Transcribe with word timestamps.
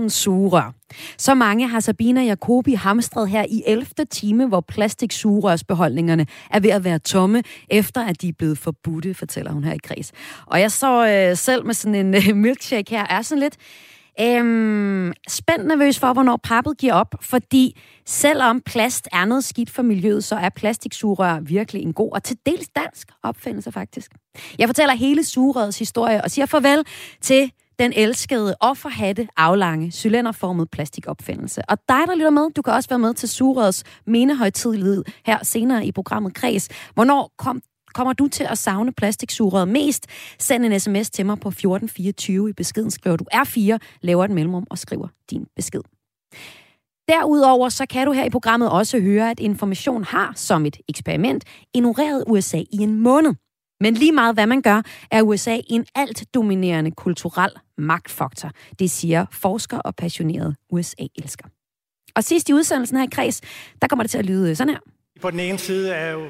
5.000 0.00 0.08
sugerør. 0.08 0.74
Så 1.18 1.34
mange 1.34 1.68
har 1.68 1.80
Sabina 1.80 2.22
Jacobi 2.22 2.72
hamstret 2.72 3.28
her 3.28 3.44
i 3.48 3.62
11. 3.66 3.86
time, 4.10 4.46
hvor 4.46 4.60
plastiksugerørsbeholdningerne 4.60 6.26
er 6.50 6.60
ved 6.60 6.70
at 6.70 6.84
være 6.84 6.98
tomme, 6.98 7.42
efter 7.68 8.04
at 8.04 8.22
de 8.22 8.28
er 8.28 8.32
blevet 8.38 8.58
forbudte, 8.58 9.14
fortæller 9.14 9.52
hun 9.52 9.64
her 9.64 9.72
i 9.72 9.78
kreds. 9.84 10.12
Og 10.46 10.60
jeg 10.60 10.72
så 10.72 11.06
øh, 11.08 11.36
selv 11.36 11.66
med 11.66 11.74
sådan 11.74 11.94
en 11.94 12.14
øh, 12.14 12.36
milkshake 12.36 12.90
her, 12.90 13.06
er 13.06 13.22
sådan 13.22 13.42
lidt 13.42 13.56
øhm, 14.20 15.12
spændt 15.28 15.66
nervøs 15.66 15.98
for, 15.98 16.12
hvornår 16.12 16.40
pappet 16.42 16.78
giver 16.78 16.94
op, 16.94 17.14
fordi 17.20 17.80
selvom 18.06 18.60
plast 18.60 19.08
er 19.12 19.24
noget 19.24 19.44
skidt 19.44 19.70
for 19.70 19.82
miljøet, 19.82 20.24
så 20.24 20.36
er 20.36 20.48
plastiksugerør 20.48 21.40
virkelig 21.40 21.82
en 21.82 21.92
god 21.92 22.12
og 22.12 22.22
til 22.22 22.36
dels 22.46 22.68
dansk 22.68 23.08
opfindelse 23.22 23.72
faktisk. 23.72 24.10
Jeg 24.58 24.68
fortæller 24.68 24.94
hele 24.94 25.24
sugerørets 25.24 25.78
historie 25.78 26.24
og 26.24 26.30
siger 26.30 26.46
farvel 26.46 26.84
til 27.20 27.52
den 27.80 27.92
elskede 27.96 28.56
og 28.60 28.76
forhatte 28.76 29.28
aflange 29.36 29.90
cylinderformet 29.90 30.70
plastikopfindelse. 30.70 31.62
Og 31.68 31.78
dig, 31.88 32.02
der 32.06 32.14
lytter 32.14 32.30
med, 32.30 32.50
du 32.56 32.62
kan 32.62 32.72
også 32.72 32.88
være 32.88 32.98
med 32.98 33.14
til 33.14 33.28
Surøds 33.28 33.84
menehøjtidlighed 34.06 35.04
her 35.26 35.38
senere 35.42 35.86
i 35.86 35.92
programmet 35.92 36.34
Kreds. 36.34 36.68
Hvornår 36.94 37.32
kom 37.38 37.62
Kommer 37.94 38.12
du 38.12 38.28
til 38.28 38.46
at 38.50 38.58
savne 38.58 38.92
plastiksugerøret 38.92 39.68
mest? 39.68 40.06
Send 40.38 40.64
en 40.64 40.80
sms 40.80 41.10
til 41.10 41.26
mig 41.26 41.40
på 41.40 41.48
1424 41.48 42.50
i 42.50 42.52
beskeden. 42.52 42.90
Skriver 42.90 43.16
du 43.16 43.24
R4, 43.34 43.78
laver 44.02 44.24
et 44.24 44.30
mellemrum 44.30 44.66
og 44.70 44.78
skriver 44.78 45.08
din 45.30 45.46
besked. 45.56 45.80
Derudover 47.08 47.68
så 47.68 47.86
kan 47.86 48.06
du 48.06 48.12
her 48.12 48.24
i 48.24 48.30
programmet 48.30 48.70
også 48.70 49.00
høre, 49.00 49.30
at 49.30 49.40
Information 49.40 50.04
har 50.04 50.32
som 50.36 50.66
et 50.66 50.76
eksperiment 50.88 51.44
ignoreret 51.74 52.24
USA 52.26 52.58
i 52.58 52.76
en 52.78 52.94
måned. 52.94 53.34
Men 53.80 53.94
lige 53.94 54.12
meget 54.12 54.34
hvad 54.34 54.46
man 54.46 54.62
gør, 54.62 54.82
er 55.10 55.22
USA 55.22 55.58
en 55.68 55.86
alt 55.94 56.34
dominerende 56.34 56.90
kulturel 56.90 57.50
magtfaktor. 57.78 58.50
Det 58.78 58.90
siger 58.90 59.26
forsker 59.32 59.78
og 59.78 59.96
passionerede 59.96 60.54
USA-elsker. 60.70 61.44
Og 62.14 62.24
sidst 62.24 62.48
i 62.48 62.52
udsendelsen 62.52 62.96
her 62.96 63.04
i 63.04 63.08
Kreds, 63.12 63.40
der 63.82 63.88
kommer 63.88 64.02
det 64.02 64.10
til 64.10 64.18
at 64.18 64.26
lyde 64.26 64.56
sådan 64.56 64.72
her. 64.72 64.80
På 65.20 65.30
den 65.30 65.40
ene 65.40 65.58
side 65.58 65.90
er 65.90 66.04
jeg 66.04 66.12
jo 66.12 66.28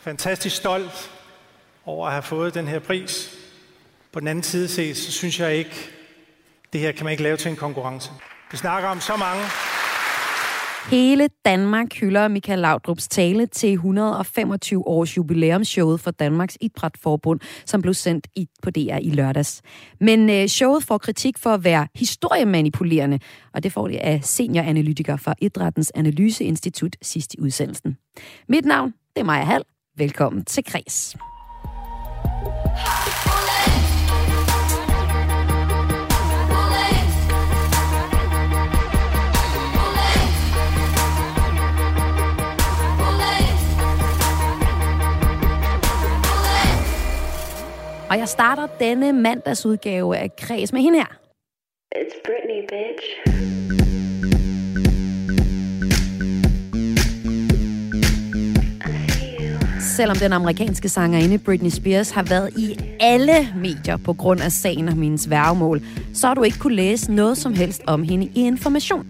fantastisk 0.00 0.56
stolt 0.56 1.10
over 1.84 2.06
at 2.06 2.12
have 2.12 2.22
fået 2.22 2.54
den 2.54 2.68
her 2.68 2.78
pris. 2.78 3.38
På 4.12 4.20
den 4.20 4.28
anden 4.28 4.44
side 4.44 4.68
set, 4.68 4.96
så 4.96 5.12
synes 5.12 5.40
jeg 5.40 5.56
ikke, 5.56 5.90
det 6.72 6.80
her 6.80 6.92
kan 6.92 7.04
man 7.04 7.10
ikke 7.10 7.22
lave 7.22 7.36
til 7.36 7.50
en 7.50 7.56
konkurrence. 7.56 8.10
Vi 8.50 8.56
snakker 8.56 8.88
om 8.88 9.00
så 9.00 9.16
mange 9.16 9.44
Hele 10.88 11.28
Danmark 11.44 11.94
hylder 11.94 12.28
Michael 12.28 12.58
Laudrups 12.58 13.08
tale 13.08 13.46
til 13.46 13.72
125 13.72 14.86
års 14.86 15.16
jubilæumsshowet 15.16 16.00
for 16.00 16.10
Danmarks 16.10 16.58
Idrætforbund, 16.60 17.40
som 17.66 17.82
blev 17.82 17.94
sendt 17.94 18.26
i, 18.36 18.48
på 18.62 18.70
DR 18.70 18.96
i 19.02 19.10
lørdags. 19.10 19.62
Men 20.00 20.30
øh, 20.30 20.46
showet 20.46 20.84
får 20.84 20.98
kritik 20.98 21.38
for 21.38 21.50
at 21.50 21.64
være 21.64 21.88
historiemanipulerende, 21.94 23.18
og 23.54 23.62
det 23.62 23.72
får 23.72 23.88
det 23.88 23.96
af 23.96 24.20
senioranalytiker 24.22 25.16
fra 25.16 25.34
Idrættens 25.40 25.92
Analyseinstitut 25.94 26.96
sidst 27.02 27.34
i 27.34 27.40
udsendelsen. 27.40 27.96
Mit 28.48 28.64
navn, 28.64 28.94
det 29.16 29.20
er 29.20 29.24
Maja 29.24 29.44
Hall. 29.44 29.64
Velkommen 29.96 30.44
til 30.44 30.64
Kres. 30.64 31.16
Og 48.10 48.18
jeg 48.18 48.28
starter 48.28 48.66
denne 48.66 49.12
mandagsudgave 49.12 50.16
af 50.16 50.36
Kreds 50.36 50.72
med 50.72 50.80
hende 50.80 50.98
her. 50.98 51.06
It's 51.96 52.16
Britney, 52.24 52.60
bitch. 52.70 53.06
Selvom 59.96 60.16
den 60.16 60.32
amerikanske 60.32 60.88
sangerinde 60.88 61.38
Britney 61.38 61.70
Spears 61.70 62.10
har 62.10 62.22
været 62.22 62.58
i 62.58 62.78
alle 63.00 63.32
medier 63.56 63.96
på 63.96 64.12
grund 64.12 64.40
af 64.40 64.52
sagen 64.52 64.88
om 64.88 65.02
hendes 65.02 65.30
værgemål, 65.30 65.80
så 66.14 66.26
har 66.26 66.34
du 66.34 66.42
ikke 66.42 66.58
kunne 66.58 66.76
læse 66.76 67.12
noget 67.12 67.38
som 67.38 67.54
helst 67.54 67.82
om 67.86 68.02
hende 68.02 68.26
i 68.34 68.46
Information. 68.46 69.06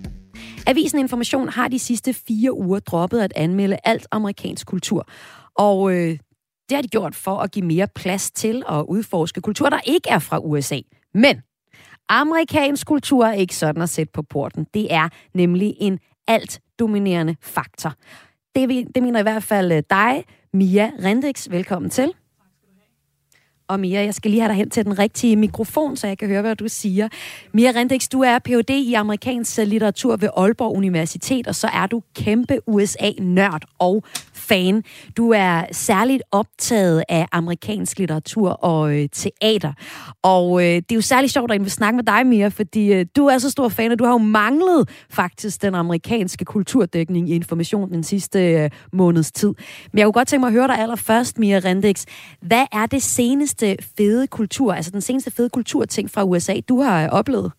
Avisen 0.67 0.99
Information 0.99 1.49
har 1.49 1.69
de 1.69 1.79
sidste 1.79 2.13
fire 2.13 2.53
uger 2.53 2.79
droppet 2.79 3.21
at 3.21 3.33
anmelde 3.37 3.77
alt 3.85 4.07
amerikansk 4.11 4.67
kultur. 4.67 5.09
Og 5.55 5.93
øh, 5.93 6.19
det 6.71 6.77
har 6.77 6.83
de 6.83 6.89
gjort 6.89 7.15
for 7.15 7.37
at 7.37 7.51
give 7.51 7.65
mere 7.65 7.87
plads 7.95 8.31
til 8.31 8.63
at 8.69 8.85
udforske 8.89 9.41
kultur, 9.41 9.69
der 9.69 9.81
ikke 9.85 10.09
er 10.09 10.19
fra 10.19 10.39
USA. 10.39 10.79
Men 11.15 11.41
amerikansk 12.09 12.87
kultur 12.87 13.27
er 13.27 13.33
ikke 13.33 13.57
sådan 13.57 13.83
at 13.83 13.89
sætte 13.89 14.13
på 14.13 14.23
porten. 14.23 14.67
Det 14.75 14.95
er 14.95 15.09
nemlig 15.35 15.75
en 15.81 15.99
alt 16.27 16.61
dominerende 16.79 17.37
faktor. 17.43 17.95
Det, 18.55 18.87
det 18.95 19.03
mener 19.03 19.21
i 19.21 19.23
hvert 19.23 19.43
fald 19.43 19.73
øh, 19.73 19.83
dig, 19.91 20.25
Mia 20.53 20.91
Rendix. 21.05 21.51
Velkommen 21.51 21.91
til. 21.91 22.13
Og 23.69 23.81
Mia, 23.81 24.05
jeg 24.05 24.15
skal 24.15 24.31
lige 24.31 24.41
have 24.41 24.49
dig 24.49 24.57
hen 24.57 24.71
til 24.71 24.85
den 24.85 24.99
rigtige 24.99 25.37
mikrofon, 25.37 25.97
så 25.97 26.07
jeg 26.07 26.19
kan 26.19 26.29
høre, 26.29 26.43
hvad 26.43 26.57
du 26.57 26.69
siger. 26.69 27.09
Mia 27.53 27.73
Rendix, 27.77 28.09
du 28.09 28.21
er 28.21 28.39
Ph.D. 28.39 28.71
i 28.71 28.95
amerikansk 28.95 29.59
litteratur 29.59 30.17
ved 30.17 30.29
Aalborg 30.37 30.77
Universitet, 30.77 31.47
og 31.47 31.55
så 31.55 31.67
er 31.67 31.87
du 31.87 32.03
kæmpe 32.17 32.59
USA-nørd 32.67 33.63
og 33.79 34.05
fan. 34.41 34.83
Du 35.17 35.31
er 35.31 35.65
særligt 35.73 36.23
optaget 36.31 37.05
af 37.09 37.27
amerikansk 37.33 37.99
litteratur 37.99 38.51
og 38.51 38.99
øh, 38.99 39.09
teater. 39.13 39.73
Og 40.23 40.61
øh, 40.61 40.67
det 40.67 40.93
er 40.93 40.95
jo 40.95 41.01
særligt 41.01 41.33
sjovt 41.33 41.53
at 41.53 41.71
snakke 41.71 41.97
med 41.97 42.05
dig, 42.05 42.27
Mia, 42.27 42.49
fordi 42.49 42.93
øh, 42.93 43.07
du 43.17 43.27
er 43.27 43.39
så 43.39 43.51
stor 43.51 43.69
fan, 43.69 43.93
og 43.93 43.99
du 43.99 44.05
har 44.05 44.13
jo 44.13 44.19
manglet 44.19 44.89
faktisk 45.11 45.63
den 45.63 45.75
amerikanske 45.75 46.45
kulturdækning 46.45 47.31
i 47.31 47.35
information 47.35 47.91
den 47.91 48.03
sidste 48.03 48.53
øh, 48.53 48.71
måneds 48.93 49.33
tid. 49.33 49.55
Men 49.93 49.99
jeg 49.99 50.07
kunne 50.07 50.13
godt 50.13 50.29
tænke 50.29 50.41
mig 50.41 50.47
at 50.47 50.53
høre 50.53 50.69
dig 50.69 50.79
allerførst, 50.79 51.39
Mia 51.39 51.61
Rendix. 51.65 52.05
Hvad 52.43 52.67
er 52.73 52.87
det 52.87 53.03
seneste 53.03 53.77
fede 53.97 54.27
kultur, 54.27 54.73
altså 54.73 54.91
den 54.91 55.01
seneste 55.01 55.31
fede 55.31 55.51
kulturting 55.51 56.11
fra 56.11 56.25
USA, 56.25 56.61
du 56.69 56.81
har 56.81 57.05
øh, 57.05 57.09
oplevet? 57.13 57.53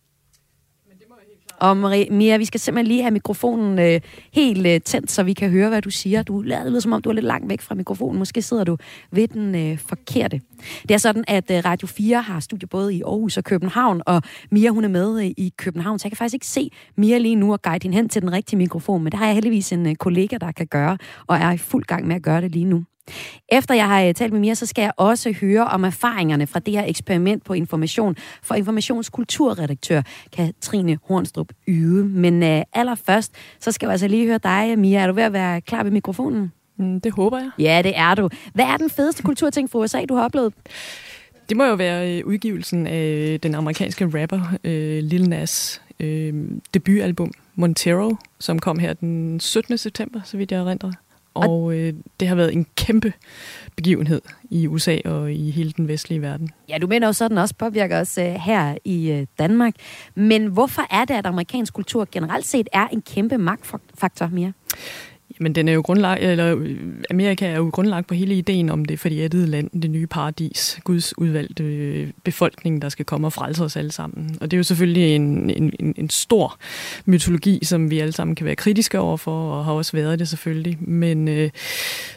Og 1.62 1.76
Marie, 1.76 2.10
Mia, 2.10 2.36
vi 2.36 2.44
skal 2.44 2.60
simpelthen 2.60 2.86
lige 2.86 3.02
have 3.02 3.10
mikrofonen 3.10 3.78
øh, 3.78 4.00
helt 4.32 4.66
øh, 4.66 4.80
tændt, 4.80 5.10
så 5.10 5.22
vi 5.22 5.32
kan 5.32 5.50
høre, 5.50 5.68
hvad 5.68 5.82
du 5.82 5.90
siger. 5.90 6.22
Du 6.22 6.40
lader 6.40 6.70
det 6.70 6.82
som 6.82 6.92
om, 6.92 7.02
du 7.02 7.10
er 7.10 7.14
lidt 7.14 7.24
langt 7.26 7.48
væk 7.48 7.60
fra 7.60 7.74
mikrofonen. 7.74 8.18
Måske 8.18 8.42
sidder 8.42 8.64
du 8.64 8.76
ved 9.10 9.28
den 9.28 9.54
øh, 9.54 9.78
forkerte. 9.78 10.40
Det 10.82 10.90
er 10.90 10.98
sådan, 10.98 11.24
at 11.28 11.50
øh, 11.50 11.62
Radio 11.64 11.86
4 11.86 12.22
har 12.22 12.40
studie 12.40 12.68
både 12.68 12.94
i 12.94 13.02
Aarhus 13.02 13.36
og 13.36 13.44
København, 13.44 14.02
og 14.06 14.22
Mia 14.50 14.70
hun 14.70 14.84
er 14.84 14.88
med 14.88 15.24
øh, 15.24 15.26
i 15.26 15.52
København, 15.56 15.98
så 15.98 16.06
jeg 16.06 16.10
kan 16.10 16.16
faktisk 16.16 16.34
ikke 16.34 16.46
se 16.46 16.70
Mia 16.96 17.18
lige 17.18 17.34
nu 17.34 17.52
og 17.52 17.62
guide 17.62 17.82
hende 17.82 17.96
hen 17.96 18.08
til 18.08 18.22
den 18.22 18.32
rigtige 18.32 18.58
mikrofon, 18.58 19.02
men 19.02 19.12
det 19.12 19.18
har 19.18 19.26
jeg 19.26 19.34
heldigvis 19.34 19.72
en 19.72 19.86
øh, 19.86 19.94
kollega, 19.94 20.36
der 20.36 20.52
kan 20.52 20.66
gøre, 20.66 20.98
og 21.26 21.36
er 21.36 21.52
i 21.52 21.58
fuld 21.58 21.84
gang 21.84 22.06
med 22.06 22.16
at 22.16 22.22
gøre 22.22 22.40
det 22.40 22.50
lige 22.50 22.64
nu. 22.64 22.84
Efter 23.48 23.74
jeg 23.74 23.88
har 23.88 24.02
øh, 24.02 24.14
talt 24.14 24.32
med 24.32 24.40
Mia, 24.40 24.54
så 24.54 24.66
skal 24.66 24.82
jeg 24.82 24.92
også 24.96 25.34
høre 25.40 25.64
om 25.64 25.84
erfaringerne 25.84 26.46
fra 26.46 26.58
det 26.58 26.74
her 26.74 26.84
eksperiment 26.84 27.44
på 27.44 27.52
information 27.52 28.16
for 28.42 28.54
informationskulturredaktør 28.54 30.02
Katrine 30.32 30.98
Hornstrup 31.08 31.48
Yde. 31.68 32.04
Men 32.04 32.42
uh, 32.42 32.62
allerførst, 32.72 33.32
så 33.60 33.72
skal 33.72 33.86
jeg 33.86 33.92
altså 33.92 34.08
lige 34.08 34.26
høre 34.26 34.38
dig, 34.42 34.78
Mia. 34.78 35.00
Er 35.00 35.06
du 35.06 35.12
ved 35.12 35.22
at 35.22 35.32
være 35.32 35.60
klar 35.60 35.82
ved 35.82 35.90
mikrofonen? 35.90 36.52
Mm, 36.76 37.00
det 37.00 37.12
håber 37.12 37.38
jeg. 37.38 37.50
Ja, 37.58 37.82
det 37.84 37.92
er 37.96 38.14
du. 38.14 38.28
Hvad 38.54 38.64
er 38.64 38.76
den 38.76 38.90
fedeste 38.90 39.22
kulturting 39.22 39.70
fra 39.70 39.78
USA, 39.78 40.04
du 40.04 40.14
har 40.14 40.24
oplevet? 40.24 40.54
Det 41.48 41.56
må 41.56 41.64
jo 41.64 41.74
være 41.74 42.18
øh, 42.18 42.26
udgivelsen 42.26 42.86
af 42.86 43.38
den 43.42 43.54
amerikanske 43.54 44.22
rapper 44.22 44.40
uh, 44.64 45.04
Lil 45.08 45.28
Nas 45.28 45.82
uh, 46.00 46.06
debutalbum 46.74 47.30
Montero, 47.54 48.16
som 48.40 48.58
kom 48.58 48.78
her 48.78 48.92
den 48.92 49.40
17. 49.40 49.78
september, 49.78 50.20
så 50.24 50.36
vidt 50.36 50.52
jeg 50.52 50.60
erindrer. 50.60 50.92
Og 51.34 51.74
øh, 51.74 51.94
det 52.20 52.28
har 52.28 52.34
været 52.34 52.52
en 52.52 52.66
kæmpe 52.76 53.12
begivenhed 53.76 54.20
i 54.50 54.66
USA 54.66 54.98
og 55.04 55.32
i 55.32 55.50
hele 55.50 55.72
den 55.72 55.88
vestlige 55.88 56.22
verden. 56.22 56.50
Ja, 56.68 56.78
du 56.78 56.86
mener 56.86 57.06
jo 57.06 57.12
sådan 57.12 57.38
også 57.38 57.54
påvirker 57.54 58.00
os 58.00 58.18
øh, 58.18 58.24
her 58.24 58.74
i 58.84 59.10
øh, 59.10 59.26
Danmark. 59.38 59.74
Men 60.14 60.46
hvorfor 60.46 60.82
er 60.90 61.04
det, 61.04 61.14
at 61.14 61.26
amerikansk 61.26 61.74
kultur 61.74 62.08
generelt 62.12 62.46
set 62.46 62.68
er 62.72 62.88
en 62.88 63.02
kæmpe 63.02 63.38
magtfaktor, 63.38 64.28
Mia? 64.32 64.52
Men 65.42 65.54
den 65.54 65.68
er 65.68 65.72
jo 65.72 65.80
grundlagt, 65.80 66.22
eller 66.22 66.76
Amerika 67.10 67.46
er 67.46 67.56
jo 67.56 67.70
grundlagt 67.72 68.06
på 68.06 68.14
hele 68.14 68.34
ideen 68.34 68.70
om 68.70 68.84
det 68.84 69.00
forjættede 69.00 69.46
land, 69.46 69.70
det 69.82 69.90
nye 69.90 70.06
paradis, 70.06 70.80
Guds 70.84 71.18
udvalgte 71.18 71.64
øh, 71.64 72.10
befolkning, 72.24 72.82
der 72.82 72.88
skal 72.88 73.04
komme 73.04 73.26
og 73.26 73.32
frelse 73.32 73.64
os 73.64 73.76
alle 73.76 73.92
sammen. 73.92 74.36
Og 74.40 74.50
det 74.50 74.56
er 74.56 74.58
jo 74.58 74.62
selvfølgelig 74.62 75.16
en, 75.16 75.50
en, 75.50 75.72
en, 75.80 75.94
en 75.96 76.10
stor 76.10 76.58
mytologi, 77.04 77.64
som 77.64 77.90
vi 77.90 77.98
alle 77.98 78.12
sammen 78.12 78.34
kan 78.34 78.46
være 78.46 78.56
kritiske 78.56 78.98
overfor, 78.98 79.52
og 79.52 79.64
har 79.64 79.72
også 79.72 79.92
været 79.92 80.18
det 80.18 80.28
selvfølgelig. 80.28 80.78
Men 80.80 81.28
øh, 81.28 81.50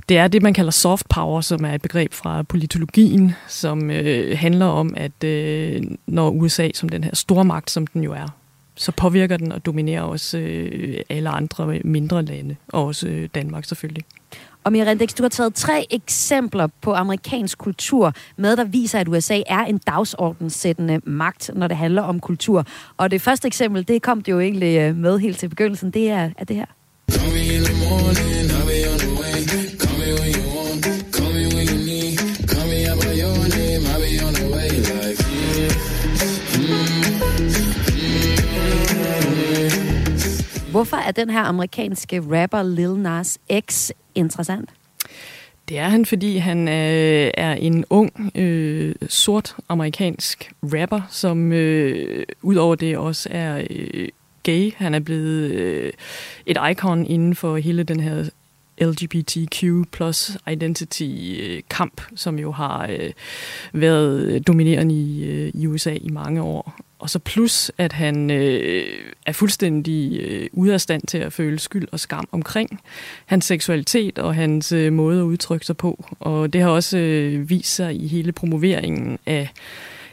det 0.09 0.17
er 0.17 0.27
det, 0.27 0.41
man 0.41 0.53
kalder 0.53 0.71
soft 0.71 1.09
power, 1.09 1.41
som 1.41 1.65
er 1.65 1.73
et 1.73 1.81
begreb 1.81 2.13
fra 2.13 2.43
politologien, 2.43 3.33
som 3.47 3.91
øh, 3.91 4.37
handler 4.37 4.65
om, 4.65 4.93
at 4.97 5.23
øh, 5.23 5.81
når 6.07 6.29
USA 6.29 6.69
som 6.73 6.89
den 6.89 7.03
her 7.03 7.15
stormagt, 7.15 7.71
som 7.71 7.87
den 7.87 8.03
jo 8.03 8.13
er, 8.13 8.27
så 8.75 8.91
påvirker 8.91 9.37
den 9.37 9.51
og 9.51 9.65
dominerer 9.65 10.01
også 10.01 10.37
øh, 10.37 10.97
alle 11.09 11.29
andre 11.29 11.79
mindre 11.83 12.25
lande, 12.25 12.55
og 12.67 12.85
også 12.85 13.07
øh, 13.07 13.29
Danmark 13.35 13.65
selvfølgelig. 13.65 14.03
Og 14.63 14.71
Mirandex, 14.71 15.13
du 15.13 15.23
har 15.23 15.29
taget 15.29 15.53
tre 15.53 15.87
eksempler 15.89 16.67
på 16.81 16.93
amerikansk 16.93 17.57
kultur 17.57 18.13
med, 18.37 18.57
der 18.57 18.63
viser, 18.63 18.99
at 18.99 19.07
USA 19.07 19.41
er 19.47 19.59
en 19.59 19.77
dagsordensættende 19.77 21.01
magt, 21.03 21.51
når 21.55 21.67
det 21.67 21.77
handler 21.77 22.01
om 22.01 22.19
kultur. 22.19 22.65
Og 22.97 23.11
det 23.11 23.21
første 23.21 23.47
eksempel, 23.47 23.87
det 23.87 24.01
kom 24.01 24.21
det 24.21 24.31
jo 24.31 24.39
egentlig 24.39 24.79
øh, 24.79 24.95
med 24.95 25.19
helt 25.19 25.37
til 25.37 25.49
begyndelsen, 25.49 25.91
det 25.91 26.09
er, 26.09 26.29
er 26.37 26.45
det 26.45 26.55
her. 26.55 26.65
Hvorfor 40.75 40.97
er 40.97 41.11
den 41.11 41.29
her 41.29 41.41
amerikanske 41.41 42.21
rapper 42.31 42.63
Lil 42.63 42.95
Nas 42.95 43.39
X 43.69 43.89
interessant? 44.15 44.69
Det 45.69 45.77
er 45.77 45.87
han, 45.87 46.05
fordi 46.05 46.37
han 46.37 46.67
øh, 46.67 47.31
er 47.33 47.53
en 47.53 47.85
ung, 47.89 48.31
øh, 48.35 48.95
sort 49.07 49.55
amerikansk 49.69 50.51
rapper, 50.63 51.01
som 51.09 51.51
øh, 51.51 52.25
udover 52.41 52.75
det 52.75 52.97
også 52.97 53.29
er 53.31 53.63
øh, 53.69 54.07
gay. 54.43 54.73
Han 54.75 54.93
er 54.93 54.99
blevet 54.99 55.51
øh, 55.51 55.93
et 56.45 56.57
ikon 56.71 57.05
inden 57.05 57.35
for 57.35 57.57
hele 57.57 57.83
den 57.83 57.99
her 57.99 58.29
LGBTQ 58.81 59.63
plus 59.91 60.37
identity-kamp, 60.51 62.01
øh, 62.11 62.17
som 62.17 62.39
jo 62.39 62.51
har 62.51 62.87
øh, 62.89 63.11
været 63.73 64.21
øh, 64.21 64.41
dominerende 64.47 64.95
i, 64.95 65.23
øh, 65.23 65.51
i 65.53 65.67
USA 65.67 65.93
i 65.93 66.09
mange 66.09 66.41
år. 66.41 66.75
Og 66.99 67.09
så 67.09 67.19
plus, 67.19 67.71
at 67.77 67.93
han 67.93 68.31
øh, 68.31 68.85
er 69.25 69.31
fuldstændig 69.31 70.19
øh, 70.21 70.49
ude 70.53 70.73
af 70.73 70.81
stand 70.81 71.01
til 71.07 71.17
at 71.17 71.33
føle 71.33 71.59
skyld 71.59 71.87
og 71.91 71.99
skam 71.99 72.27
omkring 72.31 72.79
hans 73.25 73.45
seksualitet 73.45 74.19
og 74.19 74.35
hans 74.35 74.71
øh, 74.71 74.93
måde 74.93 75.19
at 75.19 75.23
udtrykke 75.23 75.65
sig 75.65 75.77
på. 75.77 76.05
Og 76.19 76.53
det 76.53 76.61
har 76.61 76.69
også 76.69 76.97
øh, 76.97 77.49
vist 77.49 77.75
sig 77.75 78.03
i 78.03 78.07
hele 78.07 78.31
promoveringen 78.31 79.19
af 79.25 79.49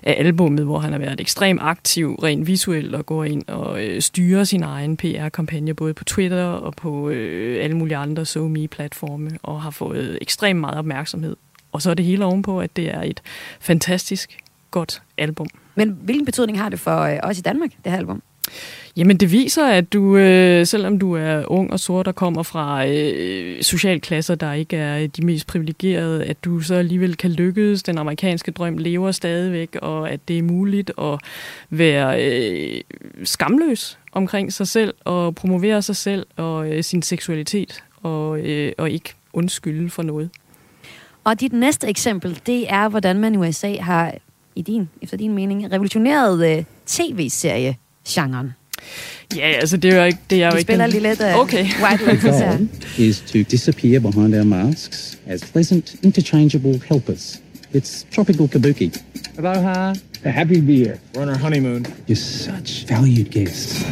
af 0.03 0.15
albummet, 0.19 0.65
hvor 0.65 0.79
han 0.79 0.93
har 0.93 0.99
været 0.99 1.21
ekstremt 1.21 1.61
aktiv 1.63 2.15
rent 2.15 2.47
visuelt 2.47 2.95
og 2.95 3.07
går 3.07 3.25
ind 3.25 3.49
og 3.49 3.85
øh, 3.85 4.03
styrer 4.03 4.45
sin 4.45 4.63
egen 4.63 4.97
PR-kampagne 4.97 5.75
både 5.75 5.95
på 5.95 6.05
Twitter 6.05 6.45
og 6.45 6.75
på 6.75 7.11
øh, 7.11 7.65
alle 7.65 7.77
mulige 7.77 7.97
andre 7.97 8.25
SoMe-platforme 8.25 9.31
og 9.43 9.63
har 9.63 9.71
fået 9.71 10.19
ekstremt 10.21 10.61
meget 10.61 10.79
opmærksomhed. 10.79 11.37
Og 11.73 11.83
så 11.83 11.91
er 11.91 11.95
det 11.95 12.05
hele 12.05 12.25
ovenpå, 12.25 12.61
at 12.61 12.77
det 12.77 12.95
er 12.95 13.03
et 13.03 13.21
fantastisk 13.61 14.39
godt 14.71 15.03
album. 15.19 15.47
Men 15.75 15.99
hvilken 16.03 16.25
betydning 16.25 16.61
har 16.61 16.69
det 16.69 16.81
for 16.81 17.01
øh, 17.01 17.19
os 17.23 17.39
i 17.39 17.43
Danmark, 17.43 17.71
det 17.85 17.93
her 17.93 17.99
album? 17.99 18.23
Jamen 18.97 19.17
det 19.17 19.33
viser, 19.33 19.67
at 19.67 19.93
du, 19.93 20.17
øh, 20.17 20.67
selvom 20.67 20.99
du 20.99 21.13
er 21.13 21.45
ung 21.47 21.73
og 21.73 21.81
sort 21.81 22.09
og 22.09 22.15
kommer 22.15 22.43
fra 22.43 22.87
øh, 22.87 23.63
socialklasser, 23.63 24.35
der 24.35 24.53
ikke 24.53 24.77
er 24.77 25.07
de 25.07 25.27
mest 25.27 25.47
privilegerede, 25.47 26.25
at 26.25 26.45
du 26.45 26.61
så 26.61 26.75
alligevel 26.75 27.17
kan 27.17 27.31
lykkes. 27.31 27.83
Den 27.83 27.99
amerikanske 27.99 28.51
drøm 28.51 28.79
lever 28.79 29.13
stadigvæk, 29.13 29.77
og 29.83 30.11
at 30.11 30.21
det 30.29 30.39
er 30.39 30.43
muligt 30.43 30.93
at 30.99 31.21
være 31.71 32.25
øh, 32.25 32.81
skamløs 33.25 33.99
omkring 34.13 34.53
sig 34.53 34.69
selv 34.69 34.95
og 35.05 35.35
promovere 35.35 35.83
sig 35.83 35.97
selv 35.97 36.27
og 36.37 36.73
øh, 36.73 36.83
sin 36.83 37.03
seksualitet 37.03 37.85
og, 38.03 38.39
øh, 38.41 38.73
og 38.79 38.91
ikke 38.91 39.15
undskylde 39.33 39.91
for 39.91 40.03
noget. 40.03 40.31
Og 41.25 41.41
dit 41.41 41.53
næste 41.53 41.89
eksempel, 41.89 42.41
det 42.47 42.73
er, 42.73 42.89
hvordan 42.89 43.19
man 43.19 43.35
i 43.35 43.37
USA 43.37 43.77
har, 43.81 44.15
i 44.57 44.63
din, 44.63 44.89
efter 45.03 45.17
din 45.17 45.33
mening, 45.33 45.73
revolutioneret 45.73 46.59
øh, 46.59 46.65
tv-serie-genren. 48.05 48.55
Ja, 49.37 49.41
altså 49.41 49.77
det 49.77 49.93
er 49.95 49.99
jo 49.99 50.05
ikke... 50.05 50.19
Det 50.31 50.43
er 50.43 50.47
jo 50.47 50.57
Vi 50.57 50.61
spiller 50.63 50.85
ikke 50.85 50.99
lige 50.99 51.09
lidt 51.09 51.21
uh, 51.21 51.41
Okay. 51.41 51.65
White 51.83 52.05
Lotus 52.07 52.39
her. 52.41 52.59
is 52.99 53.21
to 53.21 53.39
disappear 53.39 54.01
behind 54.01 54.35
our 54.35 54.45
masks 54.45 55.19
as 55.27 55.45
pleasant, 55.53 55.95
interchangeable 56.03 56.81
helpers. 56.89 57.41
It's 57.75 58.07
tropical 58.15 58.49
kabuki. 58.49 58.93
Aloha. 59.39 59.95
Happy 60.25 60.55
to 60.55 60.67
be 60.67 60.77
here. 60.85 60.99
We're 61.15 61.23
on 61.23 61.29
our 61.29 61.39
honeymoon. 61.39 61.87
You're 62.09 62.15
such 62.17 62.87
valued 62.89 63.31
guests. 63.31 63.85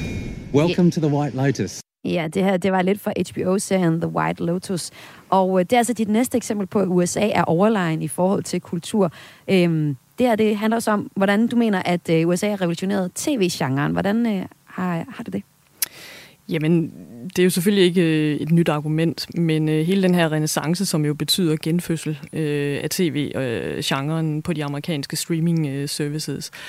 Welcome 0.54 0.90
to 0.90 1.00
the 1.00 1.08
White 1.08 1.36
Lotus. 1.36 1.80
Ja, 2.04 2.28
det 2.34 2.44
her 2.44 2.56
det 2.56 2.72
var 2.72 2.82
lidt 2.82 3.00
fra 3.00 3.12
HBO-serien 3.30 4.00
The 4.00 4.08
White 4.10 4.44
Lotus. 4.44 4.90
Og 5.30 5.60
øh, 5.60 5.64
det 5.64 5.72
er 5.72 5.78
altså 5.78 5.92
dit 5.92 6.08
næste 6.08 6.36
eksempel 6.36 6.66
på, 6.66 6.78
at 6.80 6.88
USA 6.88 7.28
er 7.28 7.42
overlegen 7.42 8.02
i 8.02 8.08
forhold 8.08 8.42
til 8.42 8.60
kultur. 8.60 9.12
Øhm, 9.48 9.96
det 10.20 10.28
her 10.28 10.36
det 10.36 10.56
handler 10.56 10.76
også 10.76 10.90
om, 10.90 11.10
hvordan 11.16 11.46
du 11.46 11.56
mener, 11.56 11.82
at 11.82 12.10
øh, 12.10 12.28
USA 12.28 12.48
har 12.48 12.60
revolutioneret 12.60 13.10
tv-genren. 13.14 13.92
Hvordan 13.92 14.26
øh, 14.26 14.46
har, 14.64 15.04
har 15.08 15.24
det 15.24 15.32
det? 15.32 15.42
Jamen, 16.48 16.92
det 17.36 17.38
er 17.38 17.44
jo 17.44 17.50
selvfølgelig 17.50 17.84
ikke 17.84 18.02
øh, 18.02 18.36
et 18.36 18.50
nyt 18.50 18.68
argument, 18.68 19.26
men 19.34 19.68
øh, 19.68 19.86
hele 19.86 20.02
den 20.02 20.14
her 20.14 20.32
renaissance, 20.32 20.86
som 20.86 21.04
jo 21.04 21.14
betyder 21.14 21.56
genfødsel 21.62 22.18
øh, 22.32 22.80
af 22.82 22.90
tv-genren 22.90 24.36
øh, 24.36 24.42
på 24.42 24.52
de 24.52 24.64
amerikanske 24.64 25.16
streaming-services, 25.16 26.50
øh, 26.54 26.60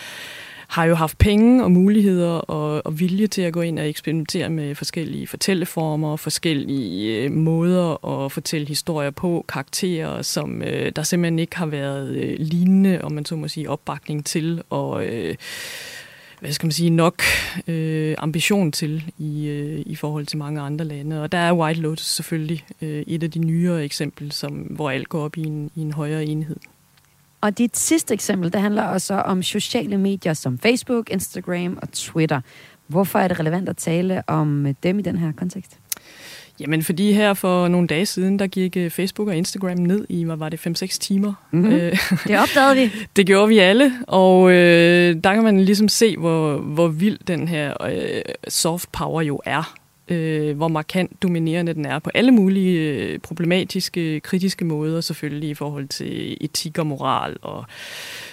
har 0.71 0.85
jo 0.85 0.95
haft 0.95 1.17
penge 1.17 1.63
og 1.63 1.71
muligheder 1.71 2.29
og, 2.29 2.85
og 2.85 2.99
vilje 2.99 3.27
til 3.27 3.41
at 3.41 3.53
gå 3.53 3.61
ind 3.61 3.79
og 3.79 3.89
eksperimentere 3.89 4.49
med 4.49 4.75
forskellige 4.75 5.27
fortælleformer, 5.27 6.15
forskellige 6.15 7.23
øh, 7.23 7.31
måder 7.31 8.05
at 8.05 8.31
fortælle 8.31 8.67
historier 8.67 9.11
på, 9.11 9.45
karakterer, 9.47 10.21
som 10.21 10.61
øh, 10.61 10.91
der 10.95 11.03
simpelthen 11.03 11.39
ikke 11.39 11.57
har 11.57 11.65
været 11.65 12.15
øh, 12.15 12.35
lignende, 12.39 13.01
om 13.03 13.11
man 13.11 13.25
så 13.25 13.35
må 13.35 13.47
sige, 13.47 13.69
opbakning 13.69 14.25
til, 14.25 14.63
og 14.69 15.05
øh, 15.05 15.35
hvad 16.39 16.51
skal 16.51 16.65
man 16.65 16.71
sige, 16.71 16.89
nok 16.89 17.23
øh, 17.67 18.15
ambition 18.17 18.71
til 18.71 19.03
i, 19.17 19.47
øh, 19.47 19.83
i 19.85 19.95
forhold 19.95 20.25
til 20.25 20.37
mange 20.37 20.61
andre 20.61 20.85
lande. 20.85 21.21
Og 21.21 21.31
der 21.31 21.37
er 21.37 21.53
White 21.53 21.81
Lotus 21.81 22.05
selvfølgelig 22.05 22.65
øh, 22.81 23.03
et 23.07 23.23
af 23.23 23.31
de 23.31 23.39
nyere 23.39 23.83
eksempler, 23.83 24.31
som, 24.31 24.51
hvor 24.51 24.89
alt 24.89 25.09
går 25.09 25.21
op 25.23 25.37
i 25.37 25.43
en, 25.43 25.71
i 25.75 25.81
en 25.81 25.91
højere 25.91 26.25
enhed. 26.25 26.57
Og 27.41 27.57
dit 27.57 27.77
sidste 27.77 28.13
eksempel, 28.13 28.53
det 28.53 28.61
handler 28.61 28.83
også 28.83 29.13
om 29.13 29.43
sociale 29.43 29.97
medier 29.97 30.33
som 30.33 30.57
Facebook, 30.57 31.09
Instagram 31.11 31.77
og 31.81 31.91
Twitter. 31.91 32.41
Hvorfor 32.87 33.19
er 33.19 33.27
det 33.27 33.39
relevant 33.39 33.69
at 33.69 33.77
tale 33.77 34.23
om 34.27 34.75
dem 34.83 34.99
i 34.99 35.01
den 35.01 35.17
her 35.17 35.31
kontekst? 35.31 35.77
Jamen, 36.59 36.83
fordi 36.83 37.11
her 37.11 37.33
for 37.33 37.67
nogle 37.67 37.87
dage 37.87 38.05
siden, 38.05 38.39
der 38.39 38.47
gik 38.47 38.77
øh, 38.77 38.89
Facebook 38.89 39.27
og 39.27 39.35
Instagram 39.35 39.77
ned 39.77 40.05
i, 40.09 40.23
hvad 40.23 40.35
var 40.35 40.49
det, 40.49 40.81
5-6 40.83 40.85
timer. 40.85 41.33
Mm-hmm. 41.51 41.71
Øh, 41.71 41.97
det 42.27 42.39
opdagede 42.39 42.75
vi. 42.75 42.91
det 43.15 43.27
gjorde 43.27 43.47
vi 43.47 43.59
alle, 43.59 43.93
og 44.07 44.51
øh, 44.51 45.15
der 45.23 45.33
kan 45.33 45.43
man 45.43 45.59
ligesom 45.59 45.87
se, 45.87 46.17
hvor, 46.17 46.57
hvor 46.57 46.87
vild 46.87 47.17
den 47.27 47.47
her 47.47 47.83
øh, 47.83 48.21
soft 48.47 48.91
power 48.91 49.21
jo 49.21 49.41
er. 49.45 49.73
Øh, 50.11 50.57
hvor 50.57 50.67
markant 50.67 51.23
dominerende 51.23 51.73
den 51.73 51.85
er 51.85 51.99
på 51.99 52.09
alle 52.13 52.31
mulige 52.31 52.79
øh, 52.79 53.19
problematiske, 53.19 54.19
kritiske 54.19 54.65
måder, 54.65 55.01
selvfølgelig 55.01 55.49
i 55.49 55.53
forhold 55.53 55.87
til 55.87 56.37
etik 56.41 56.77
og 56.77 56.87
moral 56.87 57.37
og 57.41 57.65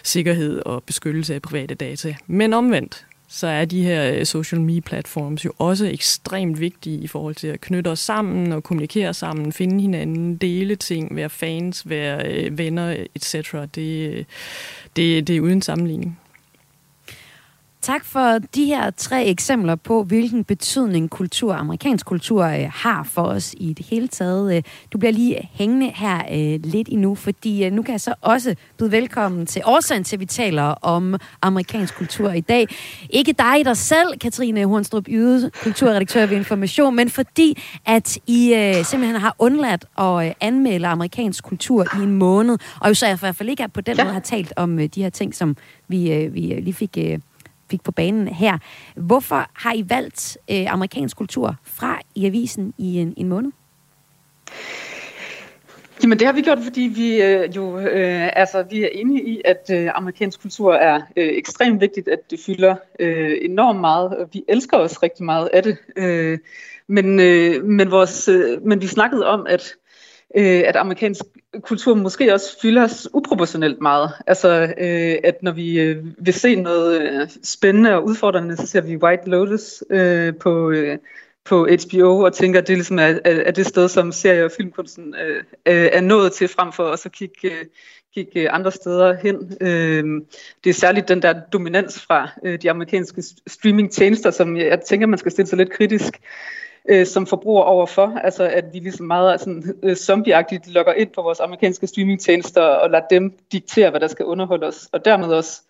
sikkerhed 0.03 0.63
og 0.67 0.83
beskyttelse 0.83 1.35
af 1.35 1.43
private 1.43 1.75
data. 1.75 2.15
Men 2.27 2.53
omvendt, 2.53 3.07
så 3.29 3.47
er 3.47 3.65
de 3.65 3.83
her 3.83 4.13
øh, 4.13 4.27
social 4.27 4.61
media 4.61 4.81
platforms 4.81 5.45
jo 5.45 5.53
også 5.59 5.87
ekstremt 5.87 6.61
vigtige 6.61 6.99
i 6.99 7.07
forhold 7.07 7.35
til 7.35 7.49
at 7.49 7.61
knytte 7.61 7.89
os 7.89 7.99
sammen 7.99 8.53
og 8.53 8.63
kommunikere 8.63 9.15
sammen, 9.15 9.53
finde 9.53 9.81
hinanden, 9.81 10.37
dele 10.37 10.77
ting, 10.77 11.17
være 11.17 11.31
fans, 11.31 11.89
være 11.91 12.33
øh, 12.33 12.59
venner, 12.59 13.05
etc. 13.15 13.55
Det, 13.75 14.27
det, 14.97 15.29
det 15.29 15.37
er 15.37 15.41
uden 15.41 15.63
sammenligning. 15.63 16.19
Tak 17.83 18.05
for 18.05 18.39
de 18.55 18.65
her 18.65 18.91
tre 18.91 19.27
eksempler 19.27 19.75
på, 19.75 20.03
hvilken 20.03 20.45
betydning 20.45 21.11
kultur, 21.11 21.55
amerikansk 21.55 22.07
kultur, 22.07 22.45
øh, 22.45 22.71
har 22.75 23.03
for 23.03 23.23
os 23.23 23.55
i 23.59 23.73
det 23.73 23.87
hele 23.87 24.09
taget. 24.09 24.57
Øh, 24.57 24.63
du 24.93 24.99
bliver 24.99 25.13
lige 25.13 25.51
hængende 25.53 25.93
her 25.95 26.19
øh, 26.19 26.61
lidt 26.65 26.89
endnu, 26.89 27.15
fordi 27.15 27.65
øh, 27.65 27.73
nu 27.73 27.83
kan 27.83 27.93
jeg 27.93 28.01
så 28.01 28.15
også 28.21 28.55
byde 28.79 28.93
velkommen 28.93 29.47
til 29.47 29.63
årsagen 29.65 30.05
til, 30.05 30.17
at 30.17 30.21
vi 30.21 30.27
taler 30.27 30.63
om 30.63 31.17
amerikansk 31.43 31.97
kultur 31.97 32.31
i 32.31 32.41
dag. 32.41 32.67
Ikke 33.11 33.33
dig 33.33 33.65
dig 33.65 33.77
selv, 33.77 34.19
Katrine 34.19 34.65
Hornstrup 34.65 35.09
Yde, 35.09 35.51
kulturredaktør 35.63 36.27
ved 36.27 36.37
Information, 36.37 36.97
men 36.97 37.11
fordi, 37.11 37.63
at 37.87 38.19
I 38.27 38.55
øh, 38.55 38.85
simpelthen 38.85 39.21
har 39.21 39.37
undladt 39.39 39.85
at 39.99 40.27
øh, 40.27 40.35
anmelde 40.41 40.87
amerikansk 40.87 41.45
kultur 41.45 41.87
i 42.01 42.03
en 42.03 42.13
måned, 42.13 42.59
og 42.81 42.89
jo 42.89 42.95
så 42.95 43.07
i 43.07 43.17
hvert 43.21 43.37
fald 43.37 43.49
ikke 43.49 43.69
på 43.75 43.81
den 43.81 43.97
ja. 43.97 44.05
måde 44.05 44.13
har 44.13 44.21
talt 44.21 44.53
om 44.57 44.79
øh, 44.79 44.87
de 44.87 45.03
her 45.03 45.11
ting, 45.11 45.35
som 45.35 45.57
vi, 45.89 46.13
øh, 46.13 46.35
vi 46.35 46.41
lige 46.41 46.75
fik... 46.75 46.99
Øh, 46.99 47.19
fik 47.71 47.83
på 47.83 47.93
banen 47.93 48.29
her. 48.29 48.59
Hvorfor 48.97 49.51
har 49.55 49.75
I 49.75 49.85
valgt 49.89 50.39
øh, 50.51 50.73
amerikansk 50.73 51.17
kultur 51.17 51.57
fra 51.65 52.01
i 52.15 52.27
avisen 52.27 52.75
i 52.79 52.99
en, 52.99 53.15
en 53.17 53.29
måned? 53.29 53.53
Jamen 56.03 56.19
det 56.19 56.27
har 56.27 56.35
vi 56.35 56.43
gjort, 56.43 56.59
fordi 56.63 56.81
vi 56.81 57.23
øh, 57.23 57.57
jo 57.57 57.79
øh, 57.79 58.31
altså 58.37 58.63
vi 58.71 58.83
er 58.83 58.89
enige 58.93 59.25
i, 59.25 59.43
at 59.45 59.71
øh, 59.73 59.91
amerikansk 59.95 60.43
kultur 60.43 60.75
er 60.75 61.01
øh, 61.17 61.29
ekstremt 61.29 61.81
vigtigt, 61.81 62.09
at 62.09 62.31
det 62.31 62.41
fylder 62.47 62.77
øh, 63.01 63.39
enormt 63.43 63.81
meget, 63.81 64.17
og 64.17 64.29
vi 64.33 64.45
elsker 64.49 64.77
os 64.77 65.03
rigtig 65.03 65.25
meget 65.25 65.51
af 65.53 65.63
det. 65.63 65.77
Øh, 65.97 66.39
men, 66.87 67.21
øh, 67.21 67.65
men, 67.65 67.91
vores, 67.91 68.29
øh, 68.29 68.67
men 68.67 68.83
vi 68.83 68.87
snakkede 68.87 69.27
om, 69.27 69.47
at 69.49 69.75
øh, 70.37 70.63
at 70.67 70.77
amerikansk 70.77 71.25
kultur 71.63 71.95
måske 71.95 72.35
også 72.35 72.61
fylder 72.63 72.85
os 72.85 73.09
uproportionelt 73.15 73.81
meget. 73.81 74.11
Altså, 74.27 74.75
øh, 74.79 75.17
at 75.25 75.43
når 75.43 75.53
vi 75.53 75.81
øh, 75.81 76.05
vil 76.19 76.35
se 76.35 76.55
noget 76.55 77.03
øh, 77.03 77.29
spændende 77.43 77.95
og 77.95 78.05
udfordrende, 78.05 78.57
så 78.57 78.67
ser 78.67 78.81
vi 78.81 78.97
White 78.97 79.31
Lotus 79.31 79.85
øh, 79.91 80.35
på, 80.41 80.71
øh, 80.71 80.99
på 81.45 81.69
HBO 81.87 82.21
og 82.21 82.33
tænker, 82.33 82.61
at 82.61 82.69
det 82.69 82.77
ligesom 82.77 82.99
er, 82.99 83.19
er 83.25 83.51
det 83.51 83.67
sted, 83.67 83.89
som 83.89 84.13
serie- 84.13 84.45
og 84.45 84.51
filmkunsten 84.57 85.15
øh, 85.15 85.37
øh 85.67 85.89
er 85.93 86.01
nået 86.01 86.33
til, 86.33 86.49
frem 86.49 86.73
for 86.73 86.85
også 86.85 87.09
at 87.09 87.13
kigge, 87.13 87.51
øh, 87.51 87.65
kigge 88.15 88.51
andre 88.51 88.73
steder 88.73 89.17
hen. 89.17 89.57
Øh, 89.61 90.23
det 90.65 90.71
er 90.71 90.75
særligt 90.75 91.09
den 91.09 91.23
der 91.23 91.41
dominans 91.53 92.01
fra 92.01 92.31
øh, 92.45 92.63
de 92.63 92.71
amerikanske 92.71 93.23
streamingtjenester, 93.47 94.31
som 94.31 94.57
jeg 94.57 94.81
tænker, 94.81 95.07
man 95.07 95.19
skal 95.19 95.33
stille 95.33 95.49
sig 95.49 95.59
lidt 95.59 95.73
kritisk 95.73 96.21
øh, 96.89 97.07
som 97.07 97.27
forbruger 97.27 97.63
overfor. 97.63 98.19
Altså 98.25 98.45
at 98.49 98.65
vi 98.73 98.79
ligesom 98.79 99.07
meget 99.07 99.41
sådan, 99.41 99.75
øh, 99.83 99.97
zombieagtigt 99.97 100.69
logger 100.69 100.93
ind 100.93 101.11
på 101.15 101.23
vores 101.23 101.41
amerikanske 101.41 101.87
streamingtjenester 101.87 102.63
og 102.63 102.91
lader 102.91 103.07
dem 103.11 103.33
diktere, 103.53 103.91
hvad 103.91 104.01
der 104.01 104.09
skal 104.09 104.25
underholde 104.25 104.67
os. 104.67 104.89
Og 104.93 105.05
dermed 105.05 105.29
også 105.29 105.63